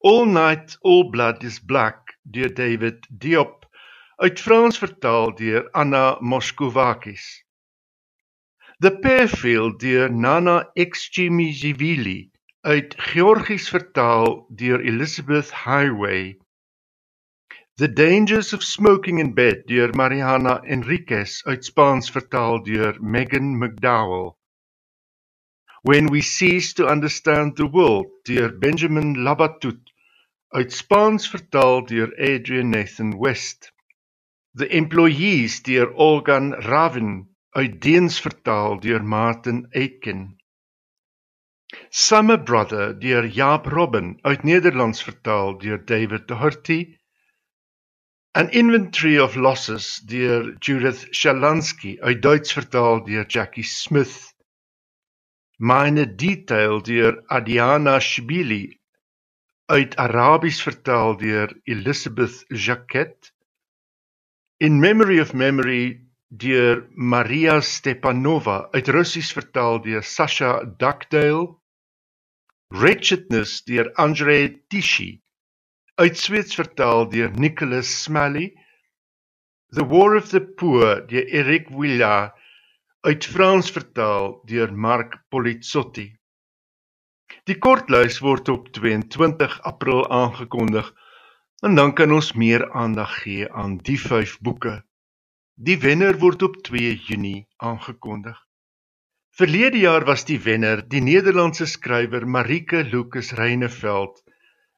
All 0.00 0.26
Night 0.26 0.78
All 0.82 1.10
Blood 1.10 1.42
is 1.42 1.60
Black 1.60 2.18
deur 2.22 2.54
David 2.54 3.06
Diop 3.08 3.68
uit 4.16 4.40
Frans 4.40 4.78
vertaal 4.78 5.34
deur 5.34 5.68
Anna 5.70 6.16
Moskovakis. 6.20 7.44
The 8.78 8.90
Pearfield 8.98 9.78
deur 9.80 10.10
Nana 10.10 10.70
Xchimijivili 10.74 12.30
uit 12.66 12.94
Georgies 12.98 13.68
vertaal 13.68 14.46
deur 14.50 14.80
Elizabeth 14.80 15.54
Highway. 15.54 16.36
The 17.78 17.88
Dangers 17.88 18.54
of 18.54 18.64
Smoking 18.64 19.18
in 19.18 19.34
Bed 19.34 19.66
deur 19.66 19.92
Mariana 19.94 20.62
Enriquez 20.64 21.42
uit 21.44 21.62
Spaans 21.62 22.08
vertaal 22.08 22.62
deur 22.64 22.96
Megan 23.02 23.58
McDowell. 23.60 24.38
When 25.82 26.06
We 26.06 26.22
Cease 26.22 26.72
to 26.72 26.86
Understand 26.86 27.56
the 27.56 27.66
World 27.66 28.06
deur 28.24 28.48
Benjamin 28.58 29.22
Labatut 29.22 29.92
uit 30.54 30.72
Spaans 30.72 31.28
vertaal 31.28 31.84
deur 31.84 32.14
Adrian 32.18 32.70
Nathan 32.70 33.18
West. 33.18 33.72
The 34.54 34.68
Employees 34.68 35.60
deur 35.60 35.92
Olgan 35.92 36.54
Raven 36.54 37.28
uit 37.50 37.82
Deens 37.82 38.18
vertaal 38.18 38.80
deur 38.80 39.04
Martin 39.04 39.66
Aitken. 39.74 40.38
Summer 41.90 42.38
Brother 42.38 42.98
deur 42.98 43.26
Jaap 43.26 43.66
Robin 43.66 44.18
uit 44.22 44.44
Nederlands 44.44 45.02
vertaal 45.02 45.58
deur 45.58 45.84
David 45.84 46.26
Doherty. 46.26 46.95
An 48.36 48.50
Inventory 48.50 49.18
of 49.18 49.34
Losses 49.34 50.02
deur 50.04 50.58
Judith 50.60 51.08
Shalansky 51.10 51.96
uit 52.02 52.20
Duits 52.20 52.52
vertaal 52.52 53.00
deur 53.06 53.24
Jackie 53.24 53.62
Smith. 53.62 54.34
Meine 55.58 56.04
Detail 56.04 56.82
deur 56.82 57.22
Adiana 57.30 57.98
Shibili 57.98 58.78
uit 59.72 59.96
Arabies 59.96 60.60
vertaal 60.60 61.16
deur 61.16 61.48
Elizabeth 61.64 62.44
Jacquet. 62.50 63.32
In 64.60 64.80
Memory 64.80 65.18
of 65.20 65.32
Memory 65.32 66.04
deur 66.28 66.84
Maria 66.94 67.62
Stepanova 67.62 68.68
uit 68.74 68.88
Russies 68.88 69.32
vertaal 69.32 69.80
deur 69.80 70.02
Sasha 70.02 70.62
Duckdale. 70.62 71.56
Wretchedness 72.68 73.62
deur 73.64 73.94
Andrei 73.96 74.60
Tichy 74.68 75.22
uit 75.96 76.18
Sweeds 76.18 76.54
vertaal 76.54 77.06
deur 77.08 77.30
Nicholas 77.40 78.02
Smalley. 78.02 78.50
The 79.72 79.86
War 79.86 80.16
of 80.16 80.28
the 80.28 80.40
Poor 80.40 81.06
deur 81.08 81.24
Eric 81.32 81.70
Willa 81.72 82.34
uit 83.00 83.24
Frans 83.24 83.70
vertaal 83.72 84.42
deur 84.44 84.74
Mark 84.74 85.16
Polizzotti. 85.32 86.10
Die 87.48 87.56
kortlys 87.56 88.20
word 88.20 88.52
op 88.52 88.68
22 88.76 89.56
April 89.72 90.04
aangekondig 90.12 90.92
en 91.64 91.80
dan 91.80 91.94
kan 91.96 92.12
ons 92.12 92.34
meer 92.36 92.66
aandag 92.76 93.16
gee 93.22 93.48
aan 93.48 93.78
die 93.88 93.96
5 94.00 94.36
boeke. 94.44 94.82
Die 95.56 95.78
wenner 95.80 96.20
word 96.20 96.44
op 96.44 96.60
2 96.68 96.92
Junie 97.08 97.46
aangekondig. 97.56 98.36
Verlede 99.32 99.80
jaar 99.80 100.04
was 100.04 100.28
die 100.28 100.42
wenner 100.44 100.84
die 100.84 101.00
Nederlandse 101.00 101.64
skrywer 101.64 102.28
Marike 102.28 102.84
Lucas 102.84 103.32
Reyneveld 103.32 104.25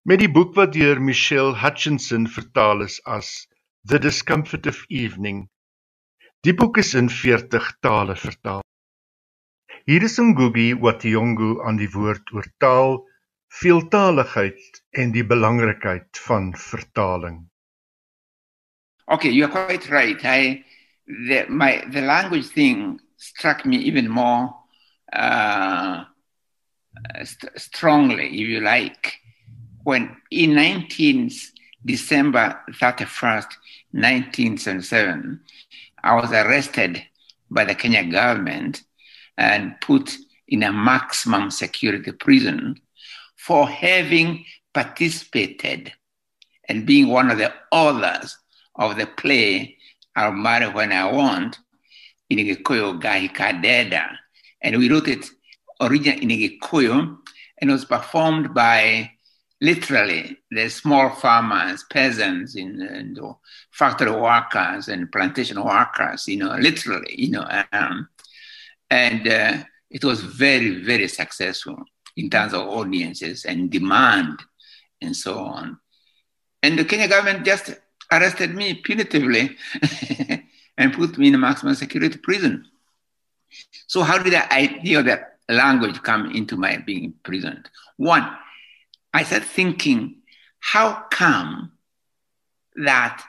met 0.09 0.23
die 0.23 0.31
boek 0.33 0.55
wat 0.57 0.71
deur 0.73 1.03
Michelle 1.05 1.53
Hutchinson 1.61 2.25
vertaal 2.33 2.81
is 2.81 2.95
as 3.05 3.45
The 3.85 3.99
Discomfort 4.01 4.65
of 4.67 4.79
Evening. 4.89 5.43
Die 6.47 6.55
boek 6.57 6.79
is 6.81 6.95
in 6.97 7.11
40 7.13 7.67
tale 7.85 8.17
vertaal. 8.17 8.65
Hier 9.85 10.07
is 10.09 10.17
Ngugi 10.17 10.71
wa 10.81 10.95
Thiong'o 10.97 11.59
aan 11.61 11.77
die 11.77 11.91
woord 11.93 12.33
oor 12.33 12.49
taal, 12.57 12.97
veeltaligheid 13.61 14.81
en 14.97 15.13
die 15.13 15.27
belangrikheid 15.29 16.25
van 16.25 16.55
vertaling. 16.57 17.45
Okay, 19.13 19.29
you 19.29 19.45
are 19.45 19.53
quite 19.53 19.93
right. 19.93 20.25
I 20.25 20.65
the 21.05 21.45
my 21.49 21.85
the 21.93 22.01
language 22.01 22.49
thing 22.57 23.01
struck 23.17 23.67
me 23.67 23.77
even 23.85 24.09
more 24.09 24.55
uh, 25.13 26.05
st- 27.25 27.61
strongly, 27.61 28.29
if 28.41 28.49
you 28.49 28.61
like, 28.61 29.19
when 29.89 30.15
in 30.31 30.55
19 30.55 31.31
December 31.87 32.61
31st, 32.73 33.49
1977, 33.93 35.41
I 36.05 36.15
was 36.15 36.31
arrested 36.31 37.03
by 37.51 37.65
the 37.65 37.75
Kenya 37.75 38.05
government 38.05 38.83
and 39.39 39.81
put 39.81 40.15
in 40.47 40.63
a 40.63 40.71
maximum 40.71 41.51
security 41.51 42.13
prison 42.13 42.79
for 43.37 43.67
having 43.67 44.45
participated 44.75 45.91
and 46.69 46.85
being 46.85 47.09
one 47.09 47.31
of 47.31 47.39
the 47.39 47.51
authors 47.73 48.37
of 48.75 48.99
the 48.99 49.07
play 49.07 49.75
I'll 50.15 50.33
Marry 50.33 50.69
When 50.69 50.93
I 50.93 51.11
Want 51.11 51.59
in 52.29 52.37
Gikuyu 52.37 53.01
Gahikadeda. 53.01 54.07
And 54.61 54.77
we 54.77 54.91
wrote 54.91 55.09
it 55.09 55.25
originally 55.81 56.25
in 56.25 56.29
Gikuyu 56.29 57.17
and 57.63 57.71
it 57.71 57.73
was 57.73 57.87
performed 57.87 58.53
by 58.53 59.13
literally 59.61 60.39
the 60.51 60.69
small 60.69 61.11
farmers, 61.11 61.85
peasants, 61.91 62.55
in, 62.55 62.79
the 62.79 63.35
factory 63.71 64.11
workers 64.11 64.89
and 64.89 65.11
plantation 65.11 65.63
workers, 65.63 66.29
you 66.29 66.37
know, 66.37 66.55
literally, 66.57 67.15
you 67.17 67.31
know. 67.31 67.65
Um, 67.73 68.09
and 68.91 69.27
uh, 69.27 69.59
it 69.91 70.05
was 70.05 70.21
very, 70.21 70.83
very 70.83 71.09
successful 71.09 71.83
in 72.17 72.31
terms 72.31 72.55
of 72.55 72.69
audiences 72.69 73.45
and 73.45 73.71
demand 73.71 74.41
and 75.01 75.17
so 75.17 75.39
on. 75.39 75.79
And 76.63 76.79
the 76.79 76.85
Kenya 76.85 77.09
government 77.09 77.45
just 77.45 77.75
arrested 78.11 78.55
me 78.55 78.83
punitively 78.83 79.57
and 80.79 80.93
put 80.93 81.19
me 81.19 81.29
in 81.29 81.35
a 81.35 81.39
maximum 81.39 81.75
security 81.75 82.19
prison. 82.19 82.67
So 83.87 84.03
how 84.03 84.19
did 84.19 84.33
the 84.33 84.53
idea 84.53 85.01
of 85.01 85.07
that 85.07 85.39
language 85.49 86.03
come 86.03 86.31
into 86.33 86.57
my 86.57 86.79
being 86.79 87.05
imprisoned? 87.05 87.69
One, 87.97 88.29
I 89.13 89.25
started 89.25 89.47
thinking, 89.49 90.17
how 90.61 91.05
come 91.11 91.73
that 92.77 93.25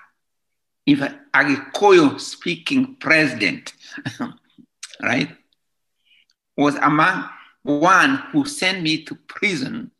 if 0.85 1.01
an 1.01 1.19
Agikoyo 1.33 2.19
speaking 2.19 2.95
president, 2.95 3.73
right, 5.01 5.29
was 6.57 6.75
among 6.75 7.29
one 7.63 8.15
who 8.31 8.45
sent 8.45 8.81
me 8.81 9.03
to 9.05 9.15
prison 9.15 9.91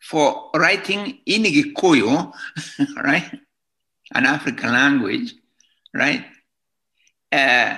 for 0.00 0.50
writing 0.54 1.18
in 1.26 1.42
Gikoyo, 1.42 2.32
right, 2.96 3.40
an 4.14 4.26
African 4.26 4.72
language, 4.72 5.34
right? 5.92 6.24
Uh, 7.32 7.76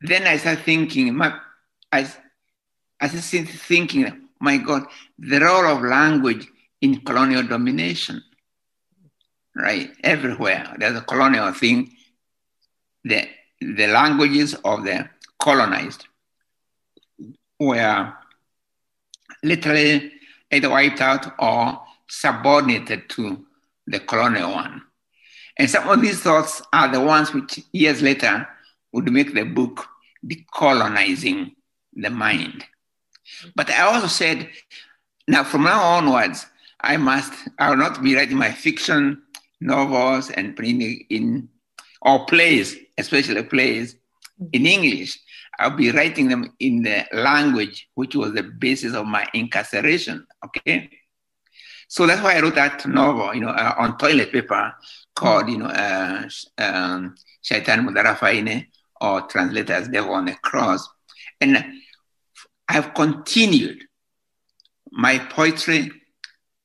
then 0.00 0.26
I 0.26 0.36
started 0.38 0.64
thinking, 0.64 1.14
my, 1.14 1.38
I, 1.92 2.10
I 3.00 3.08
started 3.08 3.48
thinking, 3.48 4.28
my 4.40 4.56
God, 4.56 4.84
the 5.18 5.40
role 5.40 5.66
of 5.66 5.82
language 5.82 6.46
in 6.80 7.00
colonial 7.00 7.42
domination, 7.42 8.22
right? 9.54 9.90
Everywhere 10.02 10.74
there's 10.78 10.96
a 10.96 11.02
colonial 11.02 11.52
thing. 11.52 11.92
The, 13.04 13.28
the 13.60 13.86
languages 13.86 14.54
of 14.64 14.84
the 14.84 15.08
colonized 15.38 16.06
were 17.58 18.12
literally 19.42 20.12
either 20.50 20.70
wiped 20.70 21.00
out 21.00 21.32
or 21.38 21.82
subordinated 22.08 23.08
to 23.10 23.44
the 23.86 24.00
colonial 24.00 24.52
one. 24.52 24.82
And 25.58 25.68
some 25.68 25.88
of 25.88 26.00
these 26.00 26.20
thoughts 26.20 26.62
are 26.72 26.90
the 26.90 27.00
ones 27.00 27.34
which 27.34 27.60
years 27.72 28.00
later 28.00 28.48
would 28.92 29.10
make 29.12 29.34
the 29.34 29.44
book 29.44 29.86
Decolonizing 30.26 31.54
the 31.94 32.10
Mind. 32.10 32.64
But 33.54 33.70
I 33.70 33.82
also 33.82 34.06
said, 34.06 34.48
now 35.28 35.44
from 35.44 35.64
now 35.64 35.80
onwards, 35.80 36.46
I 36.80 36.96
must, 36.96 37.32
I 37.58 37.70
will 37.70 37.76
not 37.76 38.02
be 38.02 38.14
writing 38.14 38.36
my 38.36 38.50
fiction, 38.50 39.22
novels, 39.60 40.30
and 40.30 40.56
printing 40.56 41.04
in, 41.10 41.48
or 42.02 42.26
plays, 42.26 42.76
especially 42.96 43.42
plays, 43.42 43.96
in 44.52 44.66
English. 44.66 45.18
I'll 45.58 45.76
be 45.76 45.90
writing 45.90 46.28
them 46.28 46.54
in 46.58 46.82
the 46.82 47.06
language 47.12 47.88
which 47.94 48.14
was 48.14 48.32
the 48.32 48.42
basis 48.42 48.94
of 48.94 49.06
my 49.06 49.26
incarceration. 49.34 50.26
Okay. 50.44 50.88
So 51.88 52.06
that's 52.06 52.22
why 52.22 52.36
I 52.36 52.40
wrote 52.40 52.54
that 52.54 52.86
novel, 52.86 53.34
you 53.34 53.40
know, 53.40 53.48
uh, 53.48 53.74
on 53.76 53.98
toilet 53.98 54.32
paper 54.32 54.72
called, 55.14 55.50
you 55.50 55.58
know, 55.58 55.66
uh, 55.66 56.28
um, 56.56 57.16
Shaitan 57.42 57.86
Mudarafaine, 57.86 58.68
or 59.00 59.22
translated 59.22 59.70
as 59.70 59.88
Devil 59.88 60.14
on 60.14 60.26
the 60.26 60.34
Cross. 60.34 60.88
And 61.40 61.64
I've 62.70 62.94
continued 62.94 63.82
my 64.92 65.18
poetry, 65.18 65.90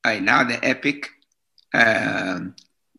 I 0.04 0.20
now 0.20 0.44
the 0.44 0.64
epic 0.64 1.10
uh, 1.74 2.42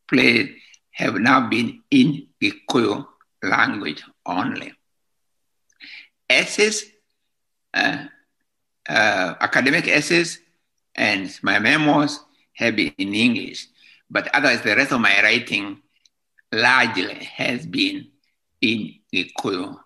play 0.08 0.56
have 0.90 1.14
now 1.14 1.48
been 1.48 1.84
in 1.88 2.26
Gikuyu 2.42 3.06
language 3.44 4.02
only. 4.26 4.72
Essays, 6.28 6.84
uh, 7.74 8.06
uh, 8.88 9.34
academic 9.40 9.86
essays, 9.86 10.40
and 10.92 11.30
my 11.44 11.60
memoirs 11.60 12.18
have 12.54 12.74
been 12.74 12.92
in 12.98 13.14
English. 13.14 13.68
But 14.10 14.34
otherwise, 14.34 14.62
the 14.62 14.74
rest 14.74 14.90
of 14.90 15.00
my 15.00 15.22
writing 15.22 15.80
largely 16.50 17.22
has 17.36 17.66
been 17.66 18.08
in 18.60 18.96
Gikuyu. 19.14 19.78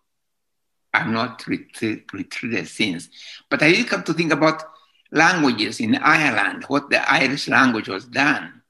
I'm 0.93 1.13
not 1.13 1.47
retreat, 1.47 2.13
retreated 2.13 2.69
since. 2.69 3.09
But 3.49 3.63
I 3.63 3.73
did 3.73 3.89
come 3.89 4.03
to 4.05 4.15
think 4.15 4.33
about 4.33 4.65
languages 5.13 5.81
in 5.81 5.97
Ireland, 5.97 6.65
what 6.69 6.91
the 6.91 7.09
Irish 7.11 7.49
language 7.49 7.89
was 7.89 8.05
done. 8.07 8.63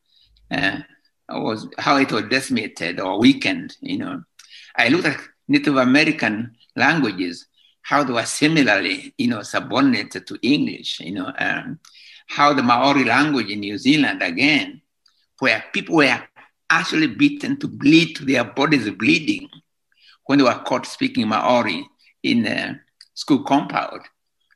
Uh, 0.51 0.81
was 1.29 1.69
how 1.79 1.97
it 1.97 2.11
was 2.11 2.25
decimated 2.25 3.01
or 3.01 3.19
weakened. 3.19 3.77
You 3.81 3.99
know, 3.99 4.25
I 4.77 4.89
looked 4.89 5.07
at 5.07 5.21
Native 5.49 5.77
American 5.77 6.57
languages, 6.77 7.47
how 7.83 8.03
they 8.03 8.13
were 8.13 8.27
similarly, 8.27 9.15
you 9.17 9.29
know, 9.29 9.43
subordinated 9.43 10.27
to 10.27 10.39
English. 10.43 11.01
You 11.01 11.13
know, 11.13 11.33
um, 11.39 11.79
how 12.27 12.53
the 12.53 12.63
Maori 12.63 13.05
language 13.05 13.51
in 13.51 13.61
New 13.61 13.79
Zealand 13.79 14.23
again, 14.23 14.83
where 15.39 15.65
people 15.73 15.97
were 15.97 16.23
actually 16.69 17.09
beaten 17.09 17.59
to 17.59 17.69
bleed 17.69 18.17
their 18.19 18.45
bodies 18.45 18.89
bleeding 18.91 19.49
when 20.27 20.39
they 20.39 20.45
were 20.45 20.63
caught 20.67 20.87
speaking 20.87 21.29
Maori 21.29 21.85
in 22.23 22.47
a 22.47 22.81
school 23.15 23.43
compound, 23.43 24.03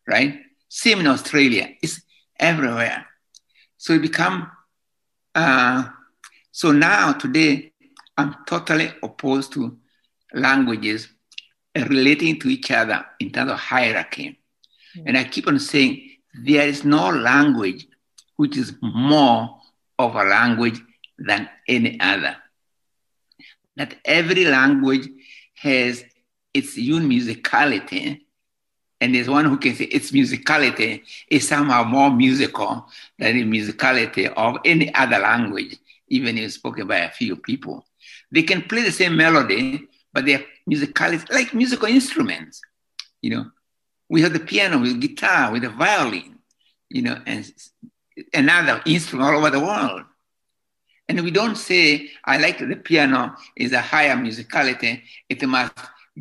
right? 0.06 0.40
Same 0.68 1.00
in 1.00 1.06
Australia. 1.06 1.68
It's 1.82 2.00
everywhere. 2.38 3.06
So 3.76 3.92
it 3.94 4.02
become 4.02 4.50
uh, 5.34 5.88
so 6.52 6.70
now 6.70 7.12
today 7.12 7.72
I'm 8.16 8.36
totally 8.46 8.92
opposed 9.02 9.52
to 9.54 9.76
languages 10.32 11.08
relating 11.74 12.38
to 12.40 12.48
each 12.48 12.70
other 12.70 13.04
in 13.18 13.30
terms 13.30 13.50
of 13.50 13.58
hierarchy. 13.58 14.38
Mm-hmm. 14.96 15.08
And 15.08 15.18
I 15.18 15.24
keep 15.24 15.48
on 15.48 15.58
saying 15.58 16.08
there 16.44 16.66
is 16.66 16.84
no 16.84 17.10
language 17.10 17.86
which 18.36 18.56
is 18.56 18.74
more 18.80 19.58
of 19.98 20.14
a 20.14 20.24
language 20.24 20.80
than 21.18 21.48
any 21.68 21.98
other. 22.00 22.36
That 23.76 23.96
every 24.04 24.44
language 24.44 25.08
has 25.56 26.04
its 26.55 26.78
own 26.78 27.09
musicality, 27.11 28.20
and 29.00 29.14
there's 29.14 29.28
one 29.28 29.44
who 29.44 29.59
can 29.59 29.74
say 29.74 29.84
its 29.84 30.12
musicality 30.12 31.02
is 31.28 31.46
somehow 31.46 31.84
more 31.84 32.11
musical 32.11 32.88
than 33.18 33.36
the 33.36 33.44
musicality 33.44 34.32
of 34.32 34.59
any 34.64 34.94
other 34.94 35.18
language, 35.18 35.76
even 36.09 36.38
if 36.38 36.52
spoken 36.52 36.86
by 36.86 36.98
a 36.98 37.11
few 37.11 37.36
people. 37.36 37.84
They 38.30 38.44
can 38.44 38.62
play 38.62 38.82
the 38.82 38.92
same 38.92 39.16
melody, 39.16 39.88
but 40.12 40.24
their 40.24 40.44
musicality, 40.70 41.30
like 41.32 41.52
musical 41.52 41.88
instruments, 41.88 42.62
you 43.20 43.30
know, 43.30 43.50
we 44.09 44.22
have 44.22 44.32
the 44.32 44.40
piano, 44.40 44.78
with 44.78 45.00
guitar, 45.00 45.50
with 45.50 45.62
the 45.62 45.70
violin, 45.70 46.38
you 46.88 47.02
know, 47.02 47.20
and 47.26 47.52
another 48.32 48.80
instrument 48.86 49.28
all 49.28 49.38
over 49.38 49.50
the 49.50 49.61
world. 49.61 50.02
And 51.09 51.20
we 51.22 51.30
don't 51.30 51.57
say, 51.57 52.11
I 52.24 52.38
like 52.38 52.59
the 52.59 52.76
piano 52.76 53.34
is 53.57 53.72
a 53.72 53.80
higher 53.80 54.16
musicality. 54.16 55.02
It 55.28 55.42
must 55.46 55.72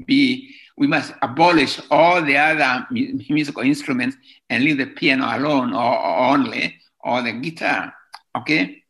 be, 0.06 0.56
we 0.78 0.88
must 0.88 1.14
abolish 1.22 1.80
all 1.92 2.22
the 2.22 2.38
other 2.38 2.88
musical 2.92 3.62
instruments 3.62 4.18
and 4.50 4.64
leave 4.64 4.78
the 4.78 4.88
piano 4.88 5.26
alone 5.26 5.74
or, 5.74 6.00
or 6.00 6.34
only, 6.34 6.76
or 7.00 7.22
the 7.22 7.32
guitar. 7.34 7.94
Okay? 8.36 8.84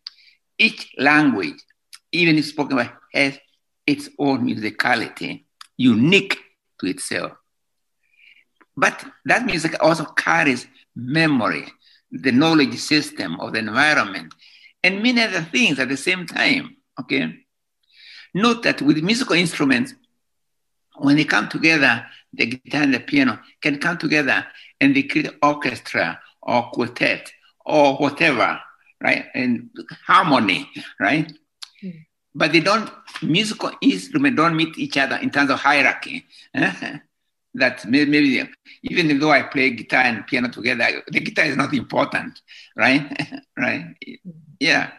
Each 0.57 0.93
language, 0.97 1.55
even 2.11 2.37
if 2.37 2.45
spoken 2.45 2.77
by, 2.77 2.91
has 3.13 3.37
its 3.85 4.09
own 4.17 4.45
musicality, 4.45 5.43
unique 5.77 6.37
to 6.79 6.87
itself. 6.87 7.33
But 8.75 9.05
that 9.25 9.45
music 9.45 9.75
also 9.81 10.05
carries 10.05 10.67
memory, 10.95 11.65
the 12.11 12.31
knowledge 12.31 12.75
system 12.77 13.39
of 13.39 13.53
the 13.53 13.59
environment, 13.59 14.33
and 14.83 15.03
many 15.03 15.21
other 15.21 15.41
things 15.41 15.79
at 15.79 15.89
the 15.89 15.97
same 15.97 16.25
time. 16.25 16.77
Okay. 16.99 17.39
Note 18.33 18.63
that 18.63 18.81
with 18.81 19.03
musical 19.03 19.35
instruments, 19.35 19.93
when 20.97 21.15
they 21.15 21.25
come 21.25 21.49
together, 21.49 22.05
the 22.33 22.45
guitar 22.45 22.83
and 22.83 22.93
the 22.93 22.99
piano 22.99 23.39
can 23.61 23.79
come 23.79 23.97
together 23.97 24.45
and 24.79 24.95
they 24.95 25.03
create 25.03 25.31
orchestra 25.41 26.19
or 26.41 26.69
quartet 26.71 27.31
or 27.65 27.95
whatever, 27.97 28.59
right? 29.01 29.25
And 29.33 29.69
harmony, 30.05 30.69
right? 30.99 31.31
Mm. 31.83 32.05
But 32.35 32.51
they 32.51 32.59
don't, 32.59 32.89
musical 33.21 33.71
instruments 33.81 34.37
don't 34.37 34.55
meet 34.55 34.77
each 34.77 34.97
other 34.97 35.17
in 35.17 35.29
terms 35.29 35.49
of 35.49 35.59
hierarchy. 35.59 36.25
that 37.55 37.85
maybe 37.85 38.49
even 38.83 39.19
though 39.19 39.31
I 39.31 39.43
play 39.43 39.69
guitar 39.71 40.01
and 40.01 40.25
piano 40.25 40.49
together, 40.49 41.03
the 41.07 41.19
guitar 41.19 41.45
is 41.45 41.55
not 41.55 41.73
important, 41.73 42.41
right? 42.75 43.05
right? 43.57 43.95
Yeah. 44.59 44.91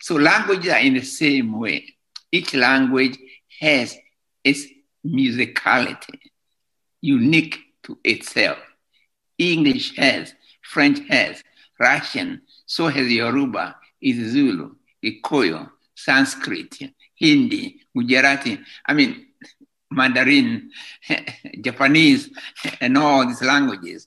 So 0.00 0.16
languages 0.16 0.72
are 0.72 0.80
in 0.80 0.94
the 0.94 1.02
same 1.02 1.58
way. 1.58 1.94
Each 2.32 2.54
language 2.54 3.16
has 3.60 3.96
its 4.42 4.66
musicality, 5.06 6.18
unique 7.00 7.58
to 7.82 7.98
itself. 8.04 8.58
English 9.38 9.96
has, 9.96 10.34
French 10.62 11.00
has, 11.08 11.42
Russian, 11.78 12.42
so 12.66 12.88
has 12.88 13.10
Yoruba, 13.10 13.76
is 14.02 14.32
Zulu, 14.32 14.74
Ikoyo, 15.02 15.70
Sanskrit, 15.94 16.78
Hindi, 17.14 17.80
Gujarati. 17.96 18.60
I 18.86 18.92
mean, 18.94 19.26
Mandarin, 19.90 20.70
Japanese, 21.60 22.30
and 22.80 22.96
all 22.98 23.26
these 23.26 23.42
languages. 23.42 24.06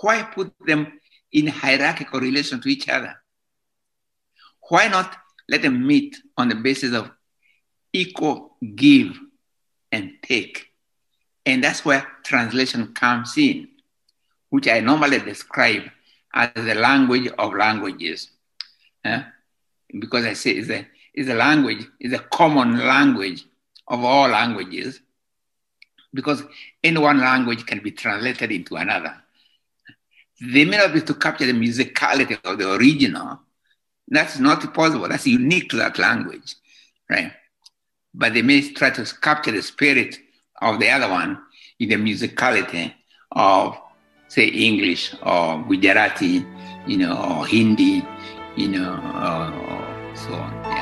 Why 0.00 0.22
put 0.22 0.52
them 0.66 0.98
in 1.32 1.46
hierarchical 1.46 2.20
relation 2.20 2.60
to 2.62 2.68
each 2.68 2.88
other? 2.88 3.14
Why 4.68 4.88
not 4.88 5.16
let 5.48 5.62
them 5.62 5.86
meet 5.86 6.16
on 6.36 6.48
the 6.48 6.54
basis 6.54 6.94
of 6.94 7.10
equal 7.92 8.56
give 8.74 9.18
and 9.92 10.12
take? 10.22 10.66
And 11.46 11.64
that's 11.64 11.84
where 11.84 12.06
translation 12.24 12.92
comes 12.94 13.36
in, 13.36 13.68
which 14.50 14.68
I 14.68 14.80
normally 14.80 15.18
describe 15.18 15.82
as 16.34 16.50
the 16.54 16.74
language 16.74 17.28
of 17.38 17.54
languages. 17.54 18.30
Uh, 19.04 19.22
because 19.98 20.24
I 20.26 20.34
say 20.34 20.52
it's 20.52 20.70
a, 20.70 20.86
it's 21.14 21.28
a 21.28 21.34
language, 21.34 21.86
it's 21.98 22.14
a 22.14 22.24
common 22.24 22.78
language 22.86 23.44
of 23.88 24.04
all 24.04 24.28
languages 24.28 25.00
because 26.12 26.42
any 26.82 26.98
one 26.98 27.18
language 27.18 27.66
can 27.66 27.80
be 27.80 27.90
translated 27.90 28.50
into 28.50 28.76
another. 28.76 29.14
They 30.40 30.64
may 30.64 30.78
not 30.78 30.92
be 30.92 31.02
to 31.02 31.14
capture 31.14 31.46
the 31.46 31.52
musicality 31.52 32.38
of 32.44 32.58
the 32.58 32.72
original. 32.74 33.40
That's 34.08 34.38
not 34.38 34.72
possible. 34.72 35.08
That's 35.08 35.26
unique 35.26 35.68
to 35.70 35.76
that 35.76 35.98
language, 35.98 36.56
right? 37.08 37.32
But 38.14 38.34
they 38.34 38.42
may 38.42 38.72
try 38.72 38.90
to 38.90 39.04
capture 39.20 39.52
the 39.52 39.62
spirit 39.62 40.18
of 40.60 40.80
the 40.80 40.90
other 40.90 41.08
one 41.08 41.38
in 41.78 41.88
the 41.88 41.96
musicality 41.96 42.92
of, 43.32 43.78
say, 44.28 44.46
English 44.46 45.14
or 45.22 45.64
Gujarati, 45.64 46.44
you 46.86 46.96
know, 46.98 47.16
or 47.16 47.46
Hindi, 47.46 48.04
you 48.56 48.68
know, 48.68 48.92
or 48.94 50.16
so 50.16 50.34
on. 50.34 50.79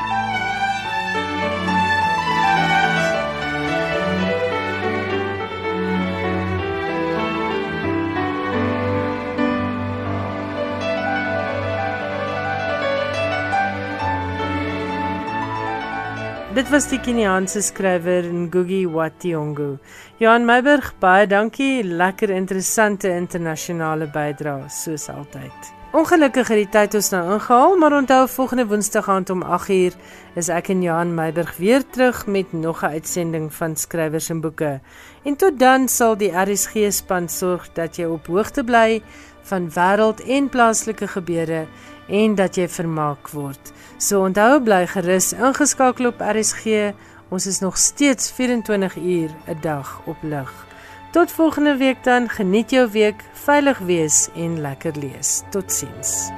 Dit 16.57 16.71
was 16.73 16.87
die 16.89 16.97
Keniaanse 16.97 17.61
skrywer 17.61 18.25
Ngugi 18.33 18.87
wa 18.89 19.11
Thiong'o. 19.21 19.75
Johan 20.17 20.47
Meiburg, 20.49 20.95
baie 20.97 21.27
dankie. 21.29 21.83
Lekker 21.85 22.31
interessante 22.33 23.11
internasionale 23.13 24.09
bydrae 24.09 24.71
soos 24.73 25.11
altyd. 25.13 25.69
Ongelukkig 25.93 26.49
het 26.49 26.63
die 26.63 26.71
tyd 26.73 26.97
ons 26.97 27.11
nou 27.13 27.21
ingehaal, 27.35 27.77
maar 27.77 27.99
onthou 27.99 28.23
volgende 28.33 28.65
Woensdag 28.71 29.11
aand 29.13 29.31
om 29.31 29.45
8uur 29.45 29.99
is 30.41 30.49
ek 30.49 30.73
en 30.73 30.81
Johan 30.87 31.13
Meiburg 31.15 31.53
weer 31.61 31.85
terug 31.85 32.25
met 32.27 32.53
nog 32.53 32.81
'n 32.83 32.97
uitsending 32.97 33.53
van 33.53 33.77
skrywers 33.77 34.31
en 34.31 34.41
boeke. 34.41 34.81
En 35.25 35.37
tot 35.37 35.59
dan 35.59 35.89
sal 35.89 36.17
die 36.17 36.33
RSG 36.33 36.89
span 36.93 37.29
sorg 37.29 37.69
dat 37.73 37.97
jy 37.97 38.05
op 38.05 38.27
hoogte 38.27 38.65
bly 38.65 39.03
van 39.43 39.69
wêreld 39.69 40.25
en 40.27 40.49
plaaslike 40.49 41.09
gebeure 41.09 41.67
en 42.09 42.35
dat 42.35 42.57
jy 42.57 42.69
vermaak 42.69 43.29
word. 43.31 43.73
So 43.99 44.25
onthou 44.25 44.61
bly 44.63 44.87
gerus 44.87 45.33
ingeskakel 45.33 46.13
op 46.13 46.21
RSG. 46.21 46.93
Ons 47.29 47.47
is 47.47 47.61
nog 47.61 47.77
steeds 47.77 48.31
24 48.33 48.97
uur 48.97 49.31
'n 49.47 49.61
dag 49.61 50.01
op 50.07 50.17
lig. 50.23 50.67
Tot 51.13 51.33
volgende 51.33 51.77
week 51.77 52.05
dan, 52.05 52.29
geniet 52.29 52.71
jou 52.71 52.91
week, 52.91 53.25
veilig 53.33 53.79
wees 53.79 54.29
en 54.35 54.61
lekker 54.61 54.93
lees. 54.97 55.43
Totsiens. 55.51 56.31